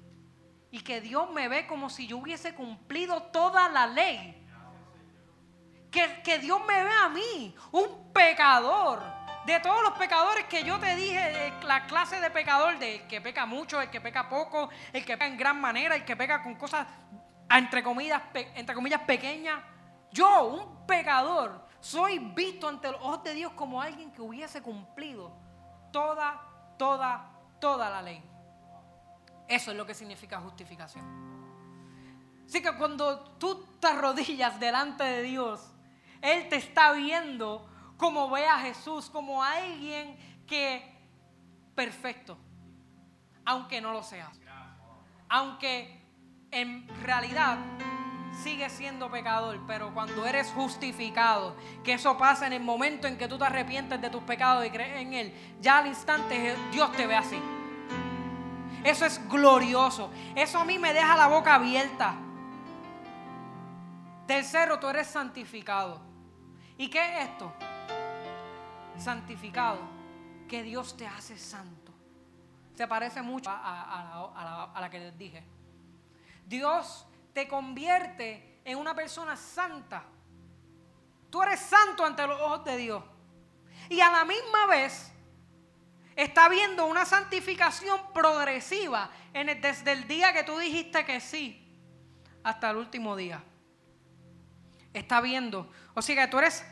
Y 0.71 0.81
que 0.81 1.01
Dios 1.01 1.31
me 1.31 1.49
ve 1.49 1.67
como 1.67 1.89
si 1.89 2.07
yo 2.07 2.19
hubiese 2.19 2.55
cumplido 2.55 3.23
toda 3.25 3.69
la 3.69 3.87
ley. 3.87 4.35
Que, 5.91 6.21
que 6.23 6.39
Dios 6.39 6.61
me 6.67 6.85
ve 6.85 6.91
a 7.03 7.09
mí, 7.09 7.55
un 7.73 8.13
pecador, 8.13 9.03
de 9.53 9.61
todos 9.61 9.83
los 9.83 9.93
pecadores 9.93 10.45
que 10.45 10.63
yo 10.63 10.79
te 10.79 10.95
dije, 10.95 11.53
la 11.65 11.87
clase 11.87 12.21
de 12.21 12.31
pecador, 12.31 12.79
del 12.79 13.07
que 13.07 13.21
peca 13.21 13.47
mucho, 13.47 13.81
el 13.81 13.91
que 13.91 14.01
peca 14.01 14.29
poco, 14.29 14.69
el 14.93 15.05
que 15.05 15.15
peca 15.15 15.27
en 15.27 15.37
gran 15.37 15.61
manera, 15.61 15.97
el 15.97 16.05
que 16.05 16.17
peca 16.17 16.43
con 16.43 16.55
cosas, 16.55 16.87
entre 17.51 17.83
comillas, 17.83 18.23
entre 18.35 18.75
comillas 18.75 19.01
pequeñas, 19.03 19.61
yo, 20.11 20.45
un 20.45 20.87
pecador, 20.87 21.67
soy 21.81 22.19
visto 22.19 22.69
ante 22.69 22.91
los 22.91 23.01
ojos 23.01 23.23
de 23.25 23.35
Dios 23.35 23.53
como 23.53 23.81
alguien 23.81 24.11
que 24.11 24.21
hubiese 24.21 24.63
cumplido 24.63 25.33
toda, 25.93 26.41
toda, 26.79 27.31
toda 27.61 27.91
la 27.91 28.03
ley. 28.03 28.23
Eso 29.47 29.71
es 29.71 29.77
lo 29.77 29.87
que 29.87 29.95
significa 29.95 30.41
justificación. 30.41 31.29
Así 32.47 32.63
que 32.63 32.75
cuando 32.77 33.21
tú 33.39 33.67
te 33.81 33.87
arrodillas 33.87 34.59
delante 34.59 35.05
de 35.05 35.23
Dios, 35.23 35.73
Él 36.21 36.49
te 36.49 36.57
está 36.57 36.93
viendo 36.93 37.68
como 37.99 38.31
ve 38.31 38.47
a 38.47 38.61
Jesús, 38.61 39.11
como 39.11 39.43
alguien 39.43 40.17
que 40.47 40.97
perfecto, 41.75 42.39
aunque 43.45 43.81
no 43.81 43.93
lo 43.93 44.03
sea. 44.03 44.31
Aunque 45.29 46.01
en 46.51 46.89
realidad 47.03 47.59
sigue 48.43 48.71
siendo 48.71 49.11
pecador, 49.11 49.61
pero 49.67 49.93
cuando 49.93 50.25
eres 50.25 50.51
justificado, 50.53 51.57
que 51.83 51.95
eso 51.95 52.17
pasa 52.17 52.47
en 52.47 52.55
el 52.55 52.63
momento 52.63 53.09
en 53.09 53.19
que 53.19 53.29
tú 53.29 53.37
te 53.37 53.45
arrepientes 53.45 54.01
de 54.01 54.09
tus 54.09 54.23
pecados 54.23 54.65
y 54.65 54.71
crees 54.71 55.03
en 55.03 55.13
Él, 55.13 55.35
ya 55.61 55.79
al 55.79 55.89
instante 55.89 56.57
Dios 56.71 56.91
te 56.93 57.07
ve 57.07 57.17
así. 57.17 57.39
Eso 58.85 59.05
es 59.05 59.29
glorioso. 59.29 60.11
Eso 60.37 60.61
a 60.61 60.65
mí 60.65 60.79
me 60.79 60.95
deja 60.95 61.17
la 61.17 61.27
boca 61.27 61.57
abierta. 61.57 62.15
Tercero, 64.27 64.79
tú 64.79 64.89
eres 64.89 65.09
santificado. 65.09 66.01
¿Y 66.77 66.89
qué 66.89 67.01
es 67.01 67.29
esto? 67.29 67.53
Santificado, 69.01 69.79
que 70.49 70.63
Dios 70.63 70.97
te 70.97 71.07
hace 71.07 71.39
santo. 71.39 71.93
Se 72.75 72.87
parece 72.87 73.23
mucho 73.23 73.51
a, 73.51 74.73
la, 74.81 74.91
que 74.91 74.99
les 74.99 75.19
dije. 75.19 75.45
Dios 76.47 77.07
te 77.33 77.49
convierte 77.49 78.61
en 78.65 78.79
una 78.79 78.95
persona 78.95 79.37
santa. 79.37 80.05
Tú 81.31 81.43
eres 81.43 81.61
santo 81.61 82.05
ante 82.05 82.27
los 82.27 82.41
ojos 82.41 82.65
de 82.65 82.77
Dios. 82.77 83.05
Y 83.89 84.01
a 84.01 84.11
la 84.11 84.25
misma 84.25 84.67
vez 84.67 85.13
está 86.15 86.49
viendo 86.49 86.87
una 86.87 87.05
santificación 87.05 88.01
progresiva 88.13 89.11
desde 89.33 89.93
el 89.93 90.07
día 90.09 90.33
que 90.33 90.45
tú 90.45 90.57
dijiste 90.59 91.05
que 91.05 91.21
sí 91.21 91.69
hasta 92.43 92.71
el 92.71 92.77
último 92.77 93.17
día. 93.17 93.43
Está 94.93 95.21
viendo. 95.21 95.71
O 95.95 96.03
sea 96.03 96.15
que 96.15 96.31
tú 96.31 96.39
eres 96.39 96.65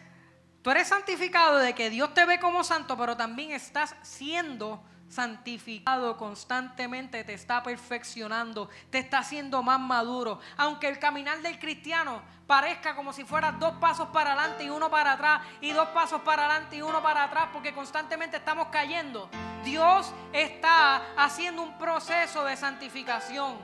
Tú 0.67 0.73
eres 0.73 0.89
santificado 0.89 1.59
de 1.59 1.77
que 1.77 1.91
Dios 1.91 2.13
te 2.13 2.25
ve 2.25 2.41
como 2.41 2.65
santo, 2.65 2.97
pero 2.97 3.17
también 3.17 3.53
estás 3.53 3.95
siendo 4.03 4.83
santificado 5.09 6.17
constantemente, 6.17 7.23
te 7.23 7.35
está 7.35 7.63
perfeccionando, 7.63 8.69
te 8.91 8.99
está 8.99 9.19
haciendo 9.19 9.63
más 9.63 9.79
maduro. 9.79 10.41
Aunque 10.57 10.89
el 10.89 10.99
caminar 10.99 11.41
del 11.41 11.61
cristiano 11.61 12.21
parezca 12.49 12.97
como 12.97 13.13
si 13.13 13.23
fuera 13.23 13.53
dos 13.53 13.75
pasos 13.75 14.09
para 14.09 14.33
adelante 14.33 14.65
y 14.65 14.69
uno 14.69 14.91
para 14.91 15.13
atrás, 15.13 15.43
y 15.61 15.71
dos 15.71 15.87
pasos 15.91 16.23
para 16.23 16.47
adelante 16.47 16.79
y 16.79 16.83
uno 16.83 17.01
para 17.01 17.23
atrás, 17.23 17.51
porque 17.53 17.73
constantemente 17.73 18.39
estamos 18.39 18.67
cayendo. 18.73 19.31
Dios 19.63 20.13
está 20.33 21.01
haciendo 21.17 21.63
un 21.63 21.79
proceso 21.79 22.45
de 22.45 22.57
santificación. 22.57 23.57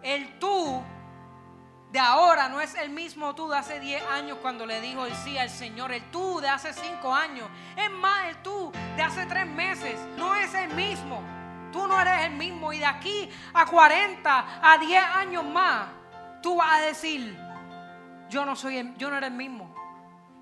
El 0.00 0.38
tú 0.38 0.82
de 1.94 2.00
ahora 2.00 2.48
no 2.48 2.60
es 2.60 2.74
el 2.74 2.90
mismo 2.90 3.36
tú 3.36 3.48
de 3.48 3.56
hace 3.56 3.78
10 3.78 4.02
años 4.10 4.38
cuando 4.42 4.66
le 4.66 4.80
dijo 4.80 5.06
el 5.06 5.14
sí 5.14 5.38
al 5.38 5.48
Señor. 5.48 5.92
El 5.92 6.02
tú 6.10 6.40
de 6.40 6.48
hace 6.48 6.72
5 6.72 7.14
años. 7.14 7.48
Es 7.76 7.88
más, 7.88 8.30
el 8.30 8.36
tú 8.38 8.72
de 8.96 9.00
hace 9.00 9.24
3 9.26 9.46
meses 9.46 9.96
no 10.16 10.34
es 10.34 10.52
el 10.54 10.74
mismo. 10.74 11.22
Tú 11.70 11.86
no 11.86 12.00
eres 12.00 12.24
el 12.24 12.32
mismo 12.32 12.72
y 12.72 12.80
de 12.80 12.84
aquí 12.84 13.30
a 13.52 13.64
40, 13.64 14.72
a 14.72 14.76
10 14.76 15.04
años 15.04 15.44
más, 15.44 15.86
tú 16.42 16.56
vas 16.56 16.72
a 16.72 16.80
decir, 16.80 17.38
yo 18.28 18.44
no 18.44 18.56
soy, 18.56 18.78
el, 18.78 18.96
yo 18.96 19.08
no 19.08 19.16
era 19.16 19.28
el 19.28 19.34
mismo. 19.34 19.72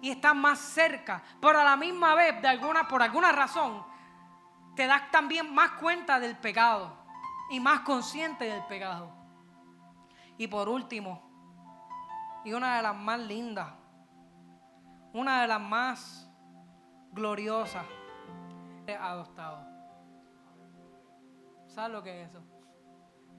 Y 0.01 0.11
estás 0.11 0.35
más 0.35 0.59
cerca, 0.59 1.23
pero 1.39 1.61
a 1.61 1.65
la 1.65 1.77
misma 1.77 2.15
vez, 2.15 2.41
de 2.41 2.49
alguna, 2.49 2.89
por 2.89 3.03
alguna 3.03 3.31
razón, 3.31 3.85
te 4.75 4.87
das 4.87 5.11
también 5.11 5.53
más 5.53 5.73
cuenta 5.73 6.19
del 6.19 6.35
pecado 6.35 6.97
y 7.51 7.61
más 7.61 7.81
consciente 7.81 8.47
del 8.47 8.65
pecado. 8.65 9.15
Y 10.39 10.47
por 10.47 10.71
último, 10.71 11.32
y 12.45 12.53
una 12.53 12.77
de 12.77 12.83
las 12.83 12.97
más 12.97 13.21
lindas, 13.21 13.73
una 15.13 15.43
de 15.43 15.49
las 15.49 15.61
más 15.61 16.31
gloriosas, 17.13 17.85
adoptado. 19.01 19.67
¿Sabes 21.67 21.93
lo 21.93 22.03
que 22.03 22.23
es 22.23 22.31
eso? 22.31 22.43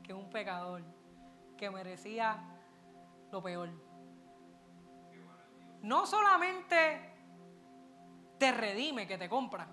Que 0.03 0.13
un 0.13 0.29
pecador 0.29 0.83
que 1.57 1.69
merecía 1.69 2.43
lo 3.31 3.41
peor. 3.43 3.69
No 5.81 6.05
solamente 6.05 7.13
te 8.39 8.51
redime, 8.51 9.05
que 9.07 9.17
te 9.17 9.29
compra. 9.29 9.67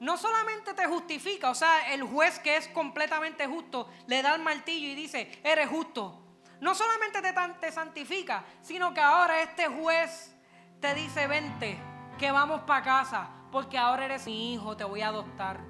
No 0.00 0.16
solamente 0.16 0.74
te 0.74 0.86
justifica, 0.86 1.50
o 1.50 1.54
sea, 1.54 1.92
el 1.92 2.04
juez 2.04 2.38
que 2.38 2.56
es 2.56 2.68
completamente 2.68 3.46
justo 3.46 3.88
le 4.06 4.22
da 4.22 4.36
el 4.36 4.42
martillo 4.42 4.88
y 4.88 4.94
dice, 4.94 5.40
eres 5.42 5.68
justo. 5.68 6.27
No 6.60 6.74
solamente 6.74 7.22
te, 7.22 7.32
te 7.60 7.72
santifica, 7.72 8.44
sino 8.62 8.92
que 8.92 9.00
ahora 9.00 9.42
este 9.42 9.68
juez 9.68 10.34
te 10.80 10.94
dice, 10.94 11.26
vente, 11.26 11.78
que 12.18 12.30
vamos 12.30 12.62
para 12.62 12.82
casa, 12.82 13.28
porque 13.52 13.78
ahora 13.78 14.04
eres 14.04 14.26
mi 14.26 14.52
hijo, 14.52 14.76
te 14.76 14.84
voy 14.84 15.00
a 15.02 15.08
adoptar. 15.08 15.60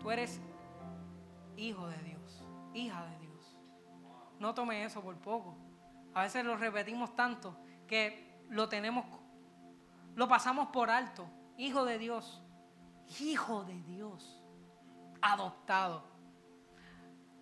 Tú 0.00 0.10
eres 0.10 0.40
hijo 1.56 1.88
de 1.88 1.98
Dios, 2.02 2.44
hija 2.74 3.04
de 3.06 3.18
Dios. 3.18 3.56
No 4.38 4.54
tome 4.54 4.84
eso 4.84 5.02
por 5.02 5.16
poco. 5.16 5.56
A 6.14 6.22
veces 6.22 6.44
lo 6.44 6.56
repetimos 6.56 7.14
tanto 7.16 7.56
que 7.86 8.42
lo 8.48 8.68
tenemos, 8.68 9.04
lo 10.14 10.28
pasamos 10.28 10.68
por 10.68 10.90
alto. 10.90 11.28
Hijo 11.56 11.84
de 11.84 11.98
Dios, 11.98 12.42
hijo 13.20 13.64
de 13.64 13.82
Dios, 13.82 14.42
adoptado. 15.20 16.17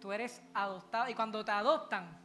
Tú 0.01 0.13
eres 0.13 0.43
adoptado 0.55 1.09
y 1.09 1.15
cuando 1.15 1.45
te 1.45 1.53
adoptan, 1.53 2.19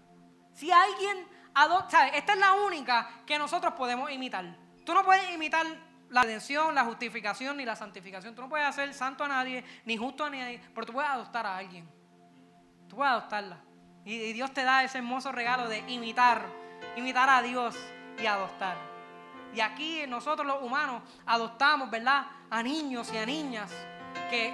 si 0.54 0.72
alguien 0.72 1.28
adopta, 1.54 2.10
esta 2.10 2.34
es 2.34 2.40
la 2.40 2.54
única 2.54 3.10
que 3.26 3.38
nosotros 3.38 3.74
podemos 3.74 4.12
imitar. 4.12 4.46
Tú 4.86 4.94
no 4.94 5.04
puedes 5.04 5.30
imitar 5.34 5.66
la 6.10 6.24
redención, 6.24 6.76
la 6.76 6.84
justificación 6.84 7.58
ni 7.58 7.66
la 7.66 7.76
santificación. 7.76 8.36
Tú 8.36 8.42
no 8.42 8.50
puedes 8.50 8.68
hacer 8.68 8.94
santo 8.94 9.24
a 9.24 9.28
nadie, 9.28 9.64
ni 9.86 9.98
justo 9.98 10.26
a 10.26 10.30
nadie, 10.30 10.62
pero 10.74 10.86
tú 10.86 10.94
puedes 10.94 11.10
adoptar 11.10 11.46
a 11.46 11.58
alguien. 11.58 11.90
Tú 12.90 12.98
puedes 12.98 13.12
adoptarla. 13.12 13.58
Y, 14.04 14.34
Dios 14.34 14.52
te 14.54 14.64
da 14.64 14.84
ese 14.84 14.98
hermoso 14.98 15.32
regalo 15.32 15.70
de 15.70 15.80
imitar, 15.88 16.44
imitar 16.98 17.30
a 17.30 17.42
Dios 17.42 17.78
y 18.22 18.26
adoptar. 18.26 18.76
Y 19.54 19.62
aquí 19.62 20.06
nosotros 20.08 20.46
los 20.46 20.62
humanos 20.62 21.02
adoptamos, 21.26 21.90
¿verdad? 21.90 22.26
A 22.50 22.62
niños 22.64 23.12
y 23.14 23.18
a 23.18 23.26
niñas 23.26 23.72
que 24.30 24.54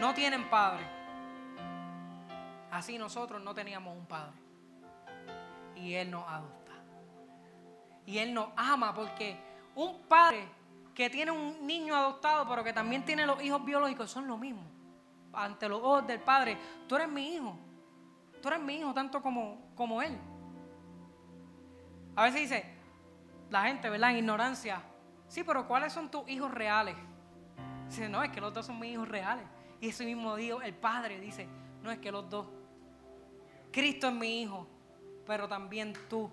no 0.00 0.14
tienen 0.14 0.48
padre. 0.48 0.95
Así 2.76 2.98
nosotros 2.98 3.42
no 3.42 3.54
teníamos 3.54 3.96
un 3.96 4.04
padre. 4.04 4.36
Y 5.76 5.94
Él 5.94 6.10
nos 6.10 6.28
adopta. 6.28 6.72
Y 8.04 8.18
Él 8.18 8.34
nos 8.34 8.48
ama 8.54 8.94
porque 8.94 9.40
un 9.74 10.02
padre 10.02 10.46
que 10.94 11.08
tiene 11.08 11.30
un 11.30 11.66
niño 11.66 11.96
adoptado, 11.96 12.46
pero 12.46 12.62
que 12.62 12.74
también 12.74 13.02
tiene 13.02 13.26
los 13.26 13.42
hijos 13.42 13.64
biológicos, 13.64 14.10
son 14.10 14.26
lo 14.26 14.36
mismo. 14.36 14.62
Ante 15.32 15.70
los 15.70 15.80
ojos 15.80 16.06
del 16.06 16.20
Padre, 16.20 16.58
tú 16.86 16.96
eres 16.96 17.08
mi 17.08 17.34
hijo. 17.34 17.56
Tú 18.42 18.48
eres 18.48 18.60
mi 18.60 18.76
hijo 18.76 18.92
tanto 18.92 19.22
como, 19.22 19.72
como 19.74 20.02
Él. 20.02 20.18
A 22.14 22.24
veces 22.24 22.42
dice 22.42 22.74
la 23.48 23.64
gente, 23.64 23.88
¿verdad? 23.88 24.10
En 24.10 24.18
ignorancia. 24.18 24.82
Sí, 25.28 25.44
pero 25.44 25.66
¿cuáles 25.66 25.94
son 25.94 26.10
tus 26.10 26.28
hijos 26.28 26.50
reales? 26.50 26.96
Dice, 27.88 28.08
no, 28.08 28.22
es 28.22 28.30
que 28.30 28.40
los 28.40 28.52
dos 28.52 28.66
son 28.66 28.78
mis 28.78 28.92
hijos 28.92 29.08
reales. 29.08 29.46
Y 29.80 29.88
ese 29.88 30.04
mismo 30.04 30.36
Dios, 30.36 30.62
el 30.62 30.74
Padre, 30.74 31.20
dice, 31.20 31.48
no 31.82 31.90
es 31.90 31.98
que 31.98 32.10
los 32.10 32.28
dos. 32.28 32.46
Cristo 33.76 34.08
es 34.08 34.14
mi 34.14 34.40
hijo, 34.40 34.66
pero 35.26 35.46
también 35.46 35.92
tú. 36.08 36.30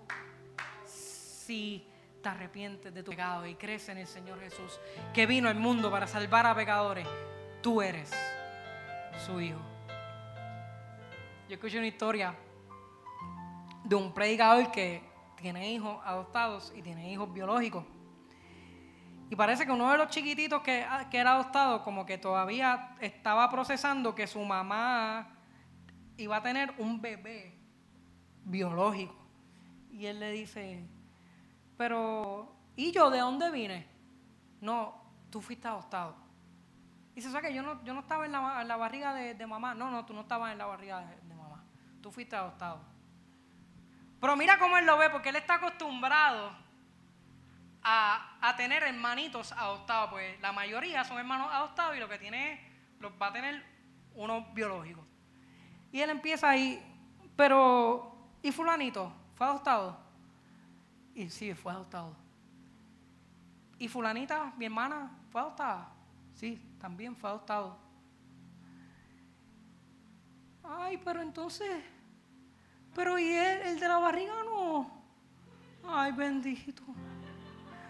Sí 0.86 1.86
te 2.22 2.30
arrepientes 2.30 2.94
de 2.94 3.02
tu 3.02 3.10
pecado 3.10 3.46
y 3.46 3.54
crees 3.54 3.86
en 3.90 3.98
el 3.98 4.06
Señor 4.06 4.40
Jesús, 4.40 4.80
que 5.12 5.26
vino 5.26 5.50
al 5.50 5.56
mundo 5.56 5.90
para 5.90 6.06
salvar 6.06 6.46
a 6.46 6.54
pecadores, 6.54 7.06
tú 7.62 7.82
eres 7.82 8.10
su 9.26 9.42
hijo. 9.42 9.58
Yo 11.46 11.56
escuché 11.56 11.76
una 11.76 11.86
historia 11.86 12.34
de 13.84 13.94
un 13.94 14.14
predicador 14.14 14.72
que 14.72 15.02
tiene 15.36 15.70
hijos 15.70 16.00
adoptados 16.02 16.72
y 16.74 16.80
tiene 16.80 17.12
hijos 17.12 17.30
biológicos. 17.30 17.84
Y 19.28 19.36
parece 19.36 19.66
que 19.66 19.72
uno 19.72 19.92
de 19.92 19.98
los 19.98 20.08
chiquititos 20.08 20.62
que, 20.62 20.86
que, 21.10 21.18
era 21.18 21.34
adoptado 21.34 21.82
como 21.82 22.06
que 22.06 22.16
todavía 22.16 22.96
estaba 23.02 23.50
procesando 23.50 24.14
que 24.14 24.26
su 24.26 24.40
mamá 24.40 25.33
iba 26.16 26.36
a 26.36 26.42
tener 26.42 26.74
un 26.78 27.00
bebé 27.00 27.54
biológico. 28.44 29.16
Y 29.90 30.06
él 30.06 30.20
le 30.20 30.30
dice, 30.32 30.84
pero, 31.76 32.52
¿y 32.76 32.92
yo 32.92 33.10
de 33.10 33.20
dónde 33.20 33.50
vine? 33.50 33.86
No, 34.60 34.94
tú 35.30 35.40
fuiste 35.40 35.68
adoptado. 35.68 36.16
Y 37.14 37.20
se 37.20 37.30
sabe 37.30 37.48
que 37.48 37.54
yo 37.54 37.62
no, 37.62 37.82
yo 37.84 37.94
no 37.94 38.00
estaba 38.00 38.26
en 38.26 38.32
la, 38.32 38.76
barriga 38.76 39.14
de, 39.14 39.46
mamá. 39.46 39.74
No, 39.74 39.90
no, 39.90 40.04
tú 40.04 40.12
no 40.12 40.22
estabas 40.22 40.52
en 40.52 40.58
la 40.58 40.66
barriga 40.66 41.00
de, 41.00 41.34
mamá. 41.34 41.62
Tú 42.02 42.10
fuiste 42.10 42.34
adoptado. 42.34 42.80
Pero 44.20 44.36
mira 44.36 44.58
cómo 44.58 44.78
él 44.78 44.86
lo 44.86 44.98
ve, 44.98 45.10
porque 45.10 45.28
él 45.28 45.36
está 45.36 45.56
acostumbrado 45.56 46.56
a, 47.82 48.38
a, 48.40 48.56
tener 48.56 48.82
hermanitos 48.82 49.52
adoptados. 49.52 50.10
Pues 50.10 50.40
la 50.40 50.50
mayoría 50.50 51.04
son 51.04 51.18
hermanos 51.18 51.50
adoptados 51.52 51.96
y 51.96 52.00
lo 52.00 52.08
que 52.08 52.18
tiene 52.18 52.60
los 52.98 53.12
va 53.20 53.28
a 53.28 53.32
tener 53.32 53.64
uno 54.14 54.46
biológico. 54.52 55.06
Y 55.94 56.00
él 56.00 56.10
empieza 56.10 56.50
ahí, 56.50 56.82
pero, 57.36 58.16
¿y 58.42 58.50
fulanito? 58.50 59.12
¿Fue 59.34 59.46
adoptado? 59.46 59.96
Y 61.14 61.30
sí, 61.30 61.54
fue 61.54 61.70
adoptado. 61.70 62.16
¿Y 63.78 63.86
fulanita, 63.86 64.52
mi 64.56 64.64
hermana, 64.64 65.12
fue 65.30 65.40
adoptada? 65.40 65.92
Sí, 66.34 66.60
también 66.80 67.14
fue 67.14 67.30
adoptado. 67.30 67.78
Ay, 70.64 71.00
pero 71.04 71.22
entonces, 71.22 71.70
pero 72.92 73.16
¿y 73.16 73.30
él, 73.32 73.60
el 73.62 73.78
de 73.78 73.86
la 73.86 73.98
barriga 73.98 74.34
no? 74.46 74.90
Ay, 75.86 76.10
bendito. 76.10 76.82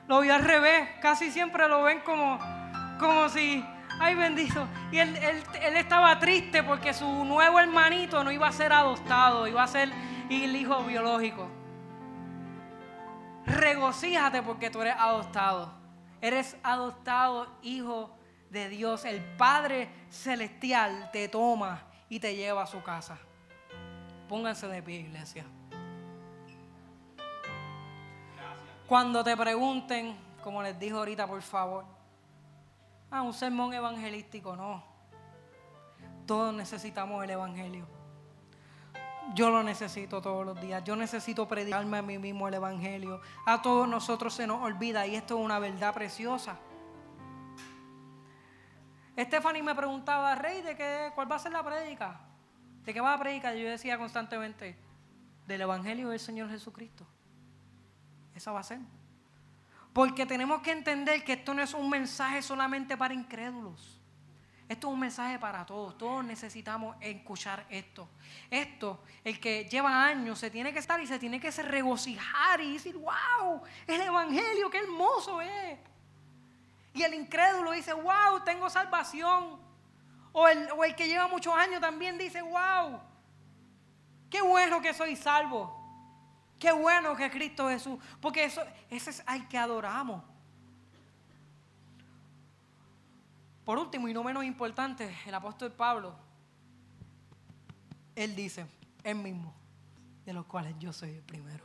Lo 0.09 0.21
vi 0.21 0.29
al 0.29 0.45
revés, 0.45 0.91
casi 1.01 1.31
siempre 1.31 1.67
lo 1.69 1.83
ven 1.85 2.01
como, 2.01 2.39
como 3.01 3.31
si, 3.31 3.65
ay, 4.01 4.15
bendito. 4.15 4.67
Y 4.91 4.99
él, 4.99 5.17
él 5.17 5.77
estaba 5.77 6.19
triste 6.19 6.63
porque 6.63 6.93
su 6.95 7.25
nuevo 7.25 7.59
hermanito 7.59 8.23
no 8.25 8.31
iba 8.31 8.49
a 8.49 8.53
ser 8.53 8.73
adoptado, 8.73 9.47
iba 9.47 9.63
a 9.63 9.69
ser 9.69 9.91
el 10.31 10.57
hijo 10.57 10.83
biológico 10.85 11.49
regocíjate 13.47 14.43
porque 14.43 14.71
tú 14.71 14.83
eres 14.83 14.95
adoptado. 14.99 15.73
Eres 16.21 16.57
adoptado, 16.63 17.47
hijo 17.63 18.17
de 18.51 18.69
Dios. 18.69 19.05
El 19.05 19.23
Padre 19.37 19.89
Celestial 20.11 21.11
te 21.13 21.29
toma 21.29 21.83
y 22.09 22.19
te 22.21 22.35
lleva 22.35 22.63
a 22.63 22.67
su 22.67 22.83
casa. 22.83 23.19
Pónganse 24.29 24.67
de 24.69 24.83
pie, 24.83 25.01
iglesia. 25.01 25.45
Cuando 28.87 29.23
te 29.23 29.37
pregunten, 29.37 30.17
como 30.43 30.63
les 30.63 30.79
dijo 30.79 30.99
ahorita, 30.99 31.27
por 31.27 31.43
favor, 31.43 31.85
ah, 33.19 33.23
un 33.23 33.33
sermón 33.33 33.73
evangelístico, 33.73 34.57
no. 34.57 34.83
Todos 36.27 36.55
necesitamos 36.55 37.23
el 37.23 37.31
Evangelio. 37.31 37.87
Yo 39.35 39.51
lo 39.51 39.63
necesito 39.63 40.21
todos 40.21 40.45
los 40.45 40.61
días. 40.61 40.83
Yo 40.85 40.97
necesito 40.97 41.47
predicarme 41.47 41.99
a 41.99 42.03
mí 42.03 42.19
mismo 42.19 42.49
el 42.49 42.55
Evangelio. 42.55 43.21
A 43.47 43.63
todos 43.63 43.89
nosotros 43.89 44.35
se 44.35 44.47
nos 44.47 44.63
olvida 44.63 45.07
y 45.07 45.17
esto 45.17 45.39
es 45.39 45.45
una 45.45 45.59
verdad 45.59 45.95
preciosa. 45.95 46.57
Stephanie 49.19 49.63
me 49.63 49.75
preguntaba, 49.75 50.35
Rey, 50.35 50.63
¿de 50.63 50.77
qué, 50.77 51.13
cuál 51.15 51.31
va 51.31 51.37
a 51.37 51.39
ser 51.39 51.53
la 51.53 51.63
prédica? 51.63 52.21
¿De 52.85 52.93
qué 52.93 53.01
va 53.01 53.15
a 53.15 53.19
predicar? 53.19 53.55
Yo 53.55 53.69
decía 53.69 53.97
constantemente, 53.97 54.77
del 55.47 55.61
Evangelio 55.61 56.09
del 56.09 56.21
Señor 56.21 56.51
Jesucristo. 56.51 57.07
Esa 58.35 58.51
va 58.51 58.61
a 58.61 58.65
ser. 58.65 58.81
Porque 59.95 60.27
tenemos 60.27 60.61
que 60.61 60.73
entender 60.73 61.23
que 61.23 61.35
esto 61.35 61.55
no 61.55 61.63
es 61.63 61.73
un 61.73 61.89
mensaje 61.89 62.43
solamente 62.43 62.97
para 62.97 63.15
incrédulos. 63.15 64.01
Esto 64.69 64.89
es 64.89 64.93
un 64.93 64.99
mensaje 64.99 65.39
para 65.39 65.65
todos. 65.65 65.97
Todos 65.97 66.25
necesitamos 66.25 66.97
escuchar 67.01 67.65
esto. 67.71 68.09
Esto, 68.51 69.05
el 69.23 69.39
que 69.39 69.69
lleva 69.71 70.05
años, 70.05 70.41
se 70.41 70.51
tiene 70.51 70.73
que 70.73 70.81
estar 70.81 71.01
y 71.01 71.07
se 71.07 71.21
tiene 71.21 71.39
que 71.39 71.49
regocijar 71.51 72.61
y 72.61 72.73
decir, 72.73 72.97
wow, 72.97 73.63
el 73.87 74.01
Evangelio, 74.01 74.69
qué 74.69 74.79
hermoso 74.79 75.41
es. 75.41 75.79
Y 76.93 77.05
el 77.05 77.15
incrédulo 77.15 77.71
dice, 77.71 77.93
wow, 77.93 78.43
tengo 78.45 78.69
salvación. 78.69 79.61
O 80.33 80.49
el, 80.49 80.69
o 80.73 80.83
el 80.83 80.97
que 80.97 81.07
lleva 81.07 81.29
muchos 81.29 81.55
años 81.55 81.81
también 81.81 82.19
dice, 82.19 82.43
wow, 82.43 83.01
qué 84.29 84.43
bueno 84.43 84.83
que 84.83 84.93
soy 84.93 85.15
salvo. 85.15 85.84
Qué 86.59 86.73
bueno 86.73 87.17
que 87.17 87.31
Cristo 87.31 87.69
Jesús. 87.69 87.99
Porque 88.21 88.45
eso, 88.45 88.63
ese 88.91 89.11
es 89.11 89.23
al 89.27 89.49
que 89.49 89.59
adoramos. 89.59 90.23
Por 93.65 93.79
último 93.79 94.09
y 94.09 94.15
no 94.15 94.23
menos 94.23 94.45
importante, 94.45 95.15
el 95.27 95.35
apóstol 95.35 95.73
Pablo, 95.73 96.15
él 98.15 98.37
dice, 98.37 98.67
él 99.03 99.17
mismo, 99.17 99.55
de 100.25 100.33
los 100.33 100.45
cuales 100.47 100.75
yo 100.79 100.93
soy 100.93 101.11
el 101.11 101.23
primero. 101.23 101.65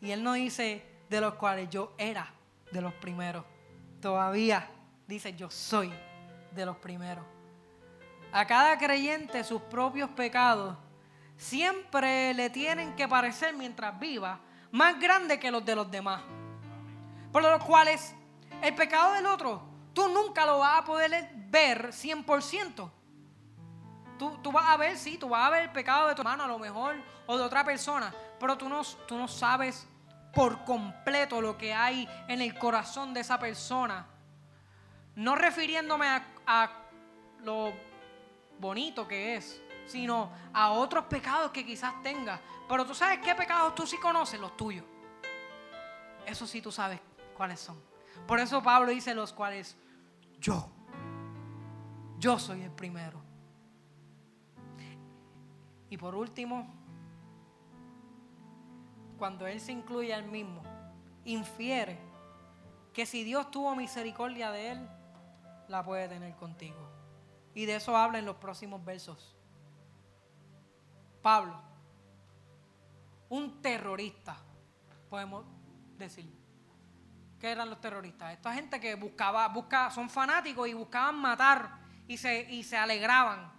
Y 0.00 0.10
él 0.10 0.22
no 0.22 0.34
dice 0.34 0.84
de 1.08 1.20
los 1.20 1.34
cuales 1.34 1.70
yo 1.70 1.94
era 1.96 2.32
de 2.70 2.80
los 2.80 2.92
primeros. 2.94 3.44
Todavía 4.00 4.68
dice 5.06 5.34
yo 5.34 5.50
soy 5.50 5.92
de 6.54 6.66
los 6.66 6.76
primeros. 6.76 7.24
A 8.32 8.46
cada 8.46 8.76
creyente 8.76 9.42
sus 9.44 9.62
propios 9.62 10.10
pecados 10.10 10.76
siempre 11.36 12.34
le 12.34 12.50
tienen 12.50 12.94
que 12.96 13.06
parecer 13.08 13.54
mientras 13.54 13.98
viva 13.98 14.40
más 14.72 14.98
grandes 14.98 15.38
que 15.38 15.50
los 15.50 15.64
de 15.64 15.74
los 15.74 15.90
demás. 15.90 16.22
Por 17.32 17.42
los 17.42 17.62
cuales 17.64 18.14
el 18.62 18.74
pecado 18.74 19.12
del 19.12 19.26
otro, 19.26 19.62
tú 19.92 20.08
nunca 20.08 20.46
lo 20.46 20.58
vas 20.58 20.82
a 20.82 20.84
poder 20.84 21.30
ver 21.34 21.88
100%. 21.88 22.90
Tú, 24.18 24.38
tú, 24.42 24.50
vas 24.50 24.68
a 24.68 24.76
ver, 24.76 24.96
sí, 24.96 25.18
tú 25.18 25.28
vas 25.28 25.46
a 25.46 25.50
ver 25.50 25.64
el 25.64 25.72
pecado 25.72 26.08
de 26.08 26.14
tu 26.14 26.22
hermano 26.22 26.44
a 26.44 26.46
lo 26.46 26.58
mejor 26.58 26.96
o 27.26 27.36
de 27.36 27.42
otra 27.42 27.64
persona, 27.64 28.14
pero 28.40 28.56
tú 28.56 28.68
no, 28.68 28.82
tú 29.06 29.18
no 29.18 29.28
sabes 29.28 29.86
por 30.32 30.64
completo 30.64 31.40
lo 31.40 31.58
que 31.58 31.74
hay 31.74 32.08
en 32.28 32.40
el 32.40 32.58
corazón 32.58 33.12
de 33.12 33.20
esa 33.20 33.38
persona. 33.38 34.06
No 35.14 35.34
refiriéndome 35.34 36.06
a 36.46 36.70
lo 37.42 37.72
bonito 38.58 39.06
que 39.06 39.36
es, 39.36 39.60
sino 39.86 40.30
a 40.52 40.70
otros 40.72 41.04
pecados 41.04 41.50
que 41.50 41.64
quizás 41.64 42.02
tenga. 42.02 42.40
Pero 42.68 42.84
tú 42.84 42.94
sabes 42.94 43.20
qué 43.20 43.34
pecados 43.34 43.74
tú 43.74 43.86
sí 43.86 43.96
conoces, 43.98 44.40
los 44.40 44.56
tuyos. 44.56 44.84
Eso 46.26 46.46
sí 46.46 46.60
tú 46.60 46.72
sabes 46.72 47.00
cuáles 47.36 47.60
son. 47.60 47.80
Por 48.26 48.40
eso 48.40 48.62
Pablo 48.62 48.90
dice 48.90 49.14
los 49.14 49.32
cuales 49.32 49.76
yo, 50.40 50.68
yo 52.18 52.38
soy 52.38 52.62
el 52.62 52.72
primero. 52.72 53.22
Y 55.88 55.96
por 55.96 56.14
último, 56.16 56.66
cuando 59.18 59.46
Él 59.46 59.60
se 59.60 59.72
incluye 59.72 60.12
al 60.12 60.24
mismo, 60.24 60.62
infiere 61.24 61.98
que 62.92 63.06
si 63.06 63.22
Dios 63.22 63.50
tuvo 63.50 63.76
misericordia 63.76 64.50
de 64.50 64.72
Él, 64.72 64.88
la 65.68 65.84
puede 65.84 66.08
tener 66.08 66.34
contigo. 66.34 66.90
Y 67.54 67.66
de 67.66 67.76
eso 67.76 67.96
habla 67.96 68.18
en 68.18 68.26
los 68.26 68.36
próximos 68.36 68.84
versos. 68.84 69.35
Pablo, 71.26 71.60
un 73.30 73.60
terrorista, 73.60 74.36
podemos 75.10 75.44
decir. 75.98 76.32
¿Qué 77.40 77.50
eran 77.50 77.68
los 77.68 77.80
terroristas? 77.80 78.32
Esta 78.32 78.54
gente 78.54 78.78
que 78.78 78.94
buscaba, 78.94 79.48
busca, 79.48 79.90
son 79.90 80.08
fanáticos 80.08 80.68
y 80.68 80.74
buscaban 80.74 81.16
matar 81.16 81.78
y 82.06 82.16
se, 82.16 82.42
y 82.42 82.62
se 82.62 82.76
alegraban. 82.76 83.52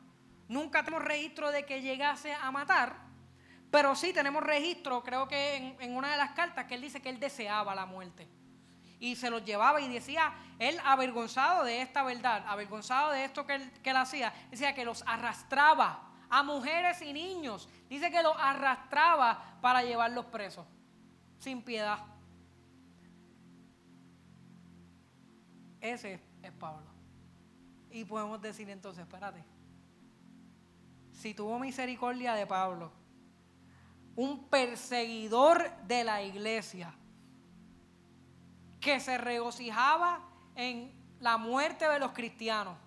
Nunca 0.47 0.81
tenemos 0.81 1.03
registro 1.03 1.51
de 1.51 1.65
que 1.65 1.81
llegase 1.81 2.33
a 2.33 2.49
matar, 2.51 2.95
pero 3.69 3.95
sí 3.95 4.13
tenemos 4.13 4.43
registro, 4.43 5.03
creo 5.03 5.27
que 5.27 5.75
en, 5.77 5.93
una 5.93 6.11
de 6.11 6.17
las 6.17 6.31
cartas, 6.31 6.67
que 6.67 6.75
él 6.75 6.81
dice 6.81 7.01
que 7.01 7.09
él 7.09 7.19
deseaba 7.19 7.75
la 7.75 7.85
muerte. 7.85 8.29
Y 8.97 9.17
se 9.17 9.29
los 9.29 9.43
llevaba 9.43 9.81
y 9.81 9.89
decía, 9.89 10.33
él 10.57 10.79
avergonzado 10.85 11.65
de 11.65 11.81
esta 11.81 12.01
verdad, 12.03 12.45
avergonzado 12.47 13.11
de 13.11 13.25
esto 13.25 13.45
que 13.45 13.69
que 13.83 13.89
él 13.89 13.97
hacía, 13.97 14.33
decía 14.51 14.73
que 14.73 14.85
los 14.85 15.03
arrastraba 15.05 16.06
a 16.29 16.43
mujeres 16.43 17.01
y 17.01 17.13
niños. 17.13 17.69
Dice 17.89 18.11
que 18.11 18.21
los 18.23 18.35
arrastraba 18.37 19.57
para 19.61 19.83
llevarlos 19.83 20.25
presos, 20.25 20.65
sin 21.39 21.61
piedad. 21.61 21.99
Ese 25.81 26.19
es 26.41 26.51
Pablo. 26.53 26.87
Y 27.91 28.03
podemos 28.03 28.41
decir 28.41 28.69
entonces, 28.69 29.03
espérate, 29.03 29.43
si 31.13 31.33
tuvo 31.33 31.57
misericordia 31.59 32.33
de 32.33 32.45
Pablo, 32.45 32.91
un 34.15 34.49
perseguidor 34.49 35.71
de 35.87 36.03
la 36.03 36.21
iglesia, 36.21 36.93
que 38.79 38.99
se 38.99 39.17
regocijaba 39.17 40.21
en 40.55 40.91
la 41.19 41.37
muerte 41.37 41.87
de 41.87 41.99
los 41.99 42.11
cristianos, 42.11 42.77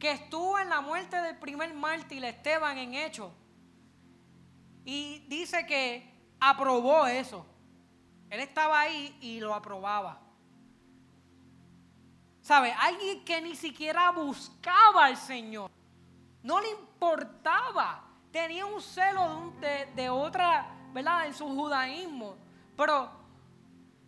que 0.00 0.10
estuvo 0.12 0.58
en 0.58 0.70
la 0.70 0.80
muerte 0.80 1.20
del 1.20 1.36
primer 1.36 1.72
mártir 1.74 2.24
Esteban 2.24 2.78
en 2.78 2.94
Hecho. 2.94 3.30
Y 4.84 5.26
dice 5.28 5.66
que 5.66 6.10
aprobó 6.40 7.06
eso. 7.06 7.46
Él 8.30 8.40
estaba 8.40 8.80
ahí 8.80 9.16
y 9.20 9.40
lo 9.40 9.54
aprobaba. 9.54 10.18
¿Sabe? 12.40 12.72
Alguien 12.72 13.22
que 13.24 13.42
ni 13.42 13.54
siquiera 13.54 14.10
buscaba 14.10 15.04
al 15.04 15.18
Señor. 15.18 15.70
No 16.42 16.60
le 16.60 16.70
importaba. 16.70 18.02
Tenía 18.32 18.64
un 18.64 18.80
celo 18.80 19.52
de, 19.60 19.86
de, 19.94 20.08
otra, 20.08 20.66
¿verdad? 20.94 21.26
En 21.26 21.34
su 21.34 21.46
judaísmo. 21.46 22.36
Pero, 22.74 23.10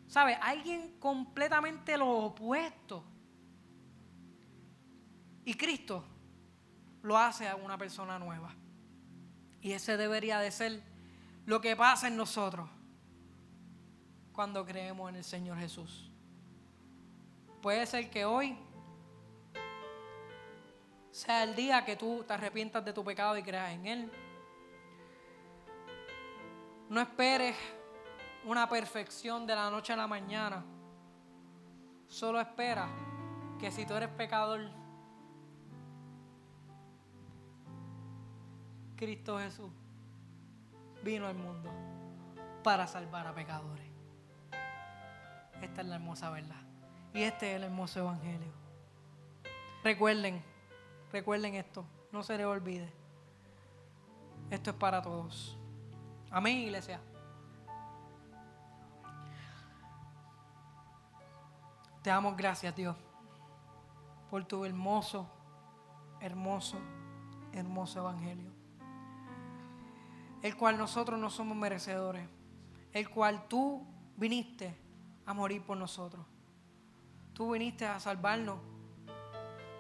¿sabe? 0.07 0.37
Alguien 0.37 0.97
completamente 0.99 1.99
lo 1.99 2.09
opuesto. 2.09 3.05
Y 5.45 5.55
Cristo 5.55 6.05
lo 7.03 7.19
hace 7.19 7.49
a 7.49 7.57
una 7.57 7.77
persona 7.77 8.19
nueva. 8.19 8.55
Y 9.61 9.73
ese 9.73 9.97
debería 9.97 10.39
de 10.39 10.51
ser 10.51 10.83
lo 11.47 11.61
que 11.61 11.77
pasa 11.77 12.09
en 12.09 12.17
nosotros 12.17 12.69
cuando 14.33 14.65
creemos 14.65 15.11
en 15.11 15.17
el 15.17 15.25
Señor 15.25 15.59
Jesús. 15.59 16.11
Puede 17.61 17.87
ser 17.87 18.11
que 18.11 18.25
hoy 18.25 18.57
sea 21.11 21.45
el 21.45 21.55
día 21.55 21.85
que 21.85 21.97
tú 21.97 22.25
te 22.27 22.33
arrepientas 22.33 22.85
de 22.85 22.93
tu 22.93 23.05
pecado 23.05 23.37
y 23.37 23.43
creas 23.43 23.73
en 23.73 23.87
Él. 23.87 24.13
No 26.89 27.01
esperes 27.01 27.57
una 28.45 28.69
perfección 28.69 29.47
de 29.47 29.55
la 29.55 29.71
noche 29.71 29.93
a 29.93 29.97
la 29.97 30.07
mañana. 30.07 30.65
Solo 32.09 32.41
espera 32.41 32.89
que 33.61 33.71
si 33.71 33.87
tú 33.87 33.95
eres 33.95 34.09
pecador, 34.09 34.82
Cristo 39.03 39.37
Jesús 39.41 39.69
vino 41.03 41.27
al 41.27 41.35
mundo 41.35 41.69
para 42.63 42.87
salvar 42.87 43.27
a 43.27 43.35
pecadores. 43.35 43.85
Esta 45.61 45.81
es 45.81 45.87
la 45.89 45.97
hermosa 45.97 46.31
verdad. 46.31 46.63
Y 47.13 47.23
este 47.23 47.51
es 47.51 47.57
el 47.57 47.65
hermoso 47.65 47.99
evangelio. 47.99 48.53
Recuerden, 49.83 50.41
recuerden 51.11 51.57
esto, 51.57 51.85
no 52.13 52.23
se 52.23 52.37
les 52.37 52.47
olvide. 52.47 52.93
Esto 54.51 54.71
es 54.71 54.77
para 54.77 55.03
todos. 55.03 55.59
Amén, 56.31 56.59
iglesia. 56.59 57.01
Te 62.03 62.11
damos 62.11 62.37
gracias, 62.37 62.77
Dios, 62.77 62.97
por 64.31 64.45
tu 64.45 64.65
hermoso, 64.65 65.27
hermoso, 66.21 66.79
hermoso 67.53 67.99
evangelio 67.99 68.52
el 70.43 70.57
cual 70.57 70.77
nosotros 70.77 71.19
no 71.19 71.31
somos 71.31 71.57
merecedores, 71.57 72.29
el 72.93 73.09
cual 73.09 73.47
tú 73.49 73.87
viniste 74.17 74.77
a 75.25 75.33
morir 75.33 75.63
por 75.63 75.77
nosotros. 75.77 76.27
Tú 77.33 77.53
viniste 77.53 77.87
a 77.87 78.01
salvarnos. 78.01 78.59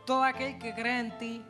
Todo 0.06 0.22
aquel 0.22 0.58
que 0.58 0.74
cree 0.74 1.00
en 1.00 1.18
ti 1.18 1.44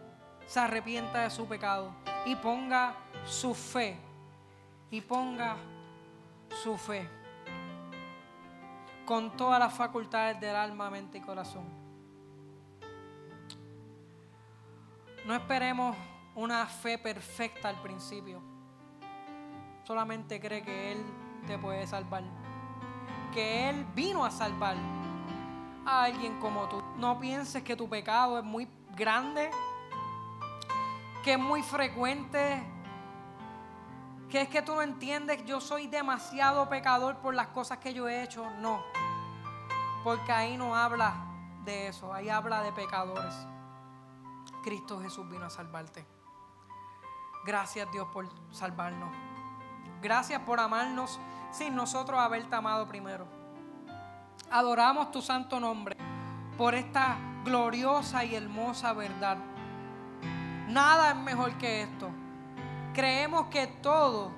se 0.46 0.60
arrepienta 0.60 1.22
de 1.22 1.30
su 1.30 1.46
pecado 1.46 1.94
y 2.26 2.34
ponga 2.36 2.96
su 3.24 3.54
fe, 3.54 3.98
y 4.90 5.00
ponga 5.00 5.56
su 6.62 6.76
fe 6.76 7.08
con 9.04 9.36
todas 9.36 9.58
las 9.58 9.74
facultades 9.74 10.40
del 10.40 10.56
alma, 10.56 10.90
mente 10.90 11.18
y 11.18 11.20
corazón. 11.20 11.64
No 15.26 15.34
esperemos 15.34 15.96
una 16.34 16.66
fe 16.66 16.98
perfecta 16.98 17.68
al 17.68 17.80
principio 17.82 18.51
solamente 19.92 20.40
cree 20.40 20.62
que 20.62 20.92
Él 20.92 21.04
te 21.46 21.58
puede 21.58 21.86
salvar. 21.86 22.22
Que 23.30 23.68
Él 23.68 23.84
vino 23.94 24.24
a 24.24 24.30
salvar 24.30 24.74
a 25.84 26.04
alguien 26.04 26.40
como 26.40 26.66
tú. 26.66 26.82
No 26.96 27.20
pienses 27.20 27.62
que 27.62 27.76
tu 27.76 27.90
pecado 27.90 28.38
es 28.38 28.44
muy 28.44 28.66
grande, 28.96 29.50
que 31.22 31.34
es 31.34 31.38
muy 31.38 31.62
frecuente, 31.62 32.62
que 34.30 34.40
es 34.40 34.48
que 34.48 34.62
tú 34.62 34.74
no 34.74 34.80
entiendes, 34.80 35.44
yo 35.44 35.60
soy 35.60 35.88
demasiado 35.88 36.70
pecador 36.70 37.18
por 37.18 37.34
las 37.34 37.48
cosas 37.48 37.76
que 37.76 37.92
yo 37.92 38.08
he 38.08 38.22
hecho. 38.22 38.48
No, 38.60 38.82
porque 40.02 40.32
ahí 40.32 40.56
no 40.56 40.74
habla 40.74 41.12
de 41.66 41.88
eso, 41.88 42.14
ahí 42.14 42.30
habla 42.30 42.62
de 42.62 42.72
pecadores. 42.72 43.34
Cristo 44.64 45.02
Jesús 45.02 45.28
vino 45.28 45.44
a 45.44 45.50
salvarte. 45.50 46.06
Gracias 47.44 47.92
Dios 47.92 48.08
por 48.10 48.26
salvarnos. 48.54 49.31
Gracias 50.02 50.40
por 50.42 50.58
amarnos 50.58 51.20
sin 51.52 51.76
nosotros 51.76 52.18
haberte 52.18 52.54
amado 52.56 52.88
primero. 52.88 53.26
Adoramos 54.50 55.12
tu 55.12 55.22
santo 55.22 55.60
nombre 55.60 55.96
por 56.58 56.74
esta 56.74 57.16
gloriosa 57.44 58.24
y 58.24 58.34
hermosa 58.34 58.92
verdad. 58.92 59.38
Nada 60.68 61.10
es 61.10 61.16
mejor 61.16 61.56
que 61.56 61.82
esto. 61.82 62.10
Creemos 62.92 63.46
que 63.46 63.66
todo 63.68 64.32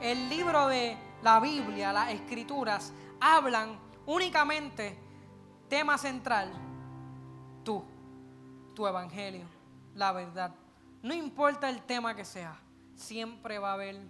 el 0.00 0.28
libro 0.30 0.68
de 0.68 0.96
la 1.22 1.38
Biblia, 1.38 1.92
las 1.92 2.12
escrituras, 2.12 2.92
hablan 3.20 3.78
únicamente 4.06 4.98
tema 5.68 5.98
central, 5.98 6.50
tú, 7.62 7.84
tu 8.74 8.86
evangelio, 8.86 9.44
la 9.94 10.12
verdad. 10.12 10.54
No 11.02 11.14
importa 11.14 11.68
el 11.68 11.82
tema 11.82 12.14
que 12.14 12.24
sea, 12.24 12.56
siempre 12.94 13.58
va 13.58 13.70
a 13.70 13.74
haber, 13.74 14.00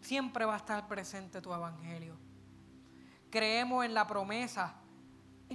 siempre 0.00 0.44
va 0.44 0.54
a 0.54 0.58
estar 0.58 0.86
presente 0.88 1.40
tu 1.40 1.52
evangelio. 1.52 2.16
Creemos 3.30 3.84
en 3.84 3.94
la 3.94 4.06
promesa 4.06 4.74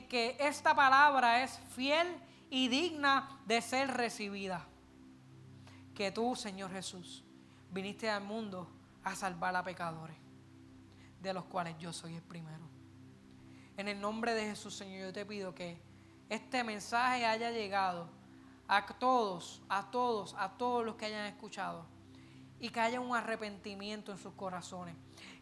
que 0.10 0.38
esta 0.40 0.76
palabra 0.76 1.44
es 1.44 1.60
fiel 1.76 2.08
y 2.50 2.68
digna 2.68 3.40
de 3.46 3.62
ser 3.62 3.92
recibida. 3.92 4.66
Que 5.94 6.12
tú, 6.12 6.36
Señor 6.36 6.72
Jesús, 6.72 7.24
viniste 7.72 8.10
al 8.10 8.24
mundo 8.24 8.70
a 9.04 9.16
salvar 9.16 9.56
a 9.56 9.64
pecadores, 9.64 10.18
de 11.22 11.34
los 11.34 11.46
cuales 11.46 11.78
yo 11.78 11.94
soy 11.94 12.16
el 12.16 12.24
primero. 12.24 12.64
En 13.78 13.88
el 13.88 14.00
nombre 14.00 14.34
de 14.34 14.46
Jesús, 14.46 14.76
Señor, 14.76 15.08
yo 15.08 15.14
te 15.14 15.26
pido 15.26 15.54
que 15.56 15.82
este 16.30 16.64
mensaje 16.64 17.26
haya 17.26 17.52
llegado 17.52 18.08
a 18.68 18.86
todos, 18.86 19.62
a 19.70 19.90
todos, 19.90 20.36
a 20.38 20.50
todos 20.58 20.86
los 20.86 20.96
que 20.96 21.06
hayan 21.06 21.26
escuchado 21.26 21.86
y 22.64 22.70
que 22.70 22.80
haya 22.80 23.02
un 23.02 23.14
arrepentimiento 23.14 24.14
en 24.14 24.18
sus 24.18 24.36
corazones. 24.36 24.96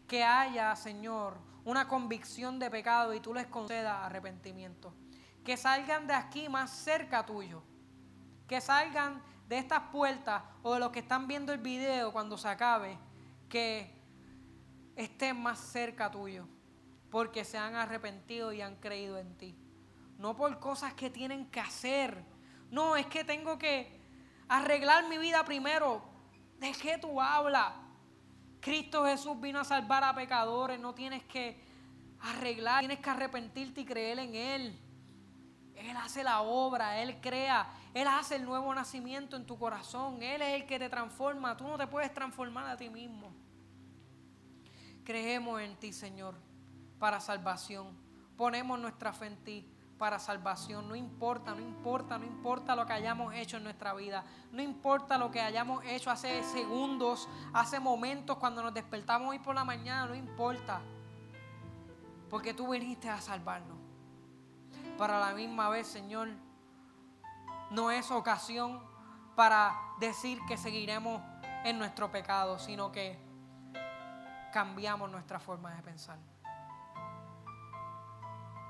Que 0.08 0.24
haya, 0.24 0.74
Señor, 0.74 1.36
una 1.64 1.86
convicción 1.86 2.58
de 2.58 2.68
pecado 2.68 3.14
y 3.14 3.20
tú 3.20 3.32
les 3.32 3.46
concedas 3.46 4.04
arrepentimiento. 4.04 4.92
Que 5.44 5.56
salgan 5.56 6.08
de 6.08 6.14
aquí 6.14 6.48
más 6.48 6.72
cerca 6.72 7.24
tuyo. 7.24 7.62
Que 8.48 8.60
salgan 8.60 9.22
de 9.48 9.56
estas 9.56 9.82
puertas 9.92 10.42
o 10.64 10.74
de 10.74 10.80
los 10.80 10.90
que 10.90 10.98
están 10.98 11.28
viendo 11.28 11.52
el 11.52 11.60
video 11.60 12.12
cuando 12.12 12.36
se 12.36 12.48
acabe. 12.48 12.98
Que 13.48 13.88
estén 14.96 15.40
más 15.40 15.60
cerca 15.60 16.10
tuyo. 16.10 16.48
Porque 17.08 17.44
se 17.44 17.56
han 17.56 17.76
arrepentido 17.76 18.52
y 18.52 18.62
han 18.62 18.74
creído 18.74 19.16
en 19.16 19.38
ti. 19.38 19.56
No 20.18 20.36
por 20.36 20.58
cosas 20.58 20.92
que 20.94 21.08
tienen 21.08 21.46
que 21.52 21.60
hacer. 21.60 22.24
No, 22.68 22.96
es 22.96 23.06
que 23.06 23.22
tengo 23.22 23.60
que 23.60 24.00
arreglar 24.48 25.08
mi 25.08 25.18
vida 25.18 25.44
primero. 25.44 26.10
¿De 26.62 26.70
qué 26.70 26.96
tú 26.96 27.20
hablas? 27.20 27.72
Cristo 28.60 29.04
Jesús 29.04 29.40
vino 29.40 29.58
a 29.58 29.64
salvar 29.64 30.04
a 30.04 30.14
pecadores, 30.14 30.78
no 30.78 30.94
tienes 30.94 31.24
que 31.24 31.60
arreglar, 32.20 32.78
tienes 32.78 33.00
que 33.00 33.10
arrepentirte 33.10 33.80
y 33.80 33.84
creer 33.84 34.20
en 34.20 34.36
Él. 34.36 34.80
Él 35.74 35.96
hace 35.96 36.22
la 36.22 36.42
obra, 36.42 37.02
Él 37.02 37.20
crea, 37.20 37.68
Él 37.92 38.06
hace 38.06 38.36
el 38.36 38.44
nuevo 38.44 38.72
nacimiento 38.72 39.34
en 39.34 39.44
tu 39.44 39.58
corazón, 39.58 40.22
Él 40.22 40.40
es 40.40 40.60
el 40.60 40.66
que 40.68 40.78
te 40.78 40.88
transforma, 40.88 41.56
tú 41.56 41.64
no 41.66 41.76
te 41.76 41.88
puedes 41.88 42.14
transformar 42.14 42.68
a 42.68 42.76
ti 42.76 42.88
mismo. 42.88 43.32
Creemos 45.02 45.60
en 45.60 45.74
ti, 45.80 45.92
Señor, 45.92 46.36
para 47.00 47.18
salvación. 47.18 47.88
Ponemos 48.36 48.78
nuestra 48.78 49.12
fe 49.12 49.26
en 49.26 49.36
ti 49.42 49.71
para 50.02 50.18
salvación. 50.18 50.88
No 50.88 50.96
importa, 50.96 51.54
no 51.54 51.60
importa, 51.60 52.18
no 52.18 52.26
importa 52.26 52.74
lo 52.74 52.84
que 52.84 52.92
hayamos 52.92 53.32
hecho 53.34 53.58
en 53.58 53.62
nuestra 53.62 53.94
vida. 53.94 54.24
No 54.50 54.60
importa 54.60 55.16
lo 55.16 55.30
que 55.30 55.40
hayamos 55.40 55.84
hecho 55.84 56.10
hace 56.10 56.42
segundos, 56.42 57.28
hace 57.52 57.78
momentos 57.78 58.36
cuando 58.38 58.64
nos 58.64 58.74
despertamos 58.74 59.28
hoy 59.28 59.38
por 59.38 59.54
la 59.54 59.62
mañana. 59.62 60.06
No 60.06 60.16
importa. 60.16 60.80
Porque 62.28 62.52
tú 62.52 62.72
viniste 62.72 63.08
a 63.08 63.20
salvarnos. 63.20 63.78
Para 64.98 65.20
la 65.20 65.34
misma 65.34 65.68
vez, 65.68 65.86
Señor, 65.86 66.30
no 67.70 67.92
es 67.92 68.10
ocasión 68.10 68.82
para 69.36 69.72
decir 70.00 70.40
que 70.48 70.56
seguiremos 70.56 71.22
en 71.62 71.78
nuestro 71.78 72.10
pecado, 72.10 72.58
sino 72.58 72.90
que 72.90 73.24
cambiamos 74.52 75.08
nuestra 75.08 75.38
forma 75.38 75.72
de 75.72 75.80
pensar 75.80 76.18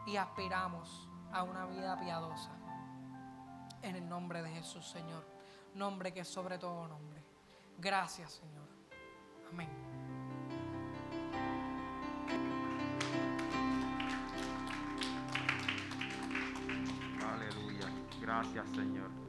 y 0.04 0.16
aspiramos 0.16 1.08
a 1.32 1.42
una 1.42 1.66
vida 1.66 1.98
piadosa. 1.98 2.50
En 3.82 3.96
el 3.96 4.08
nombre 4.08 4.42
de 4.42 4.50
Jesús, 4.50 4.86
Señor. 4.88 5.24
Nombre 5.74 6.12
que 6.12 6.20
es 6.20 6.28
sobre 6.28 6.58
todo 6.58 6.86
nombre. 6.86 7.22
Gracias, 7.78 8.32
Señor. 8.32 8.68
Amén. 9.50 9.68
Aleluya. 17.26 17.88
Gracias, 18.20 18.70
Señor. 18.70 19.21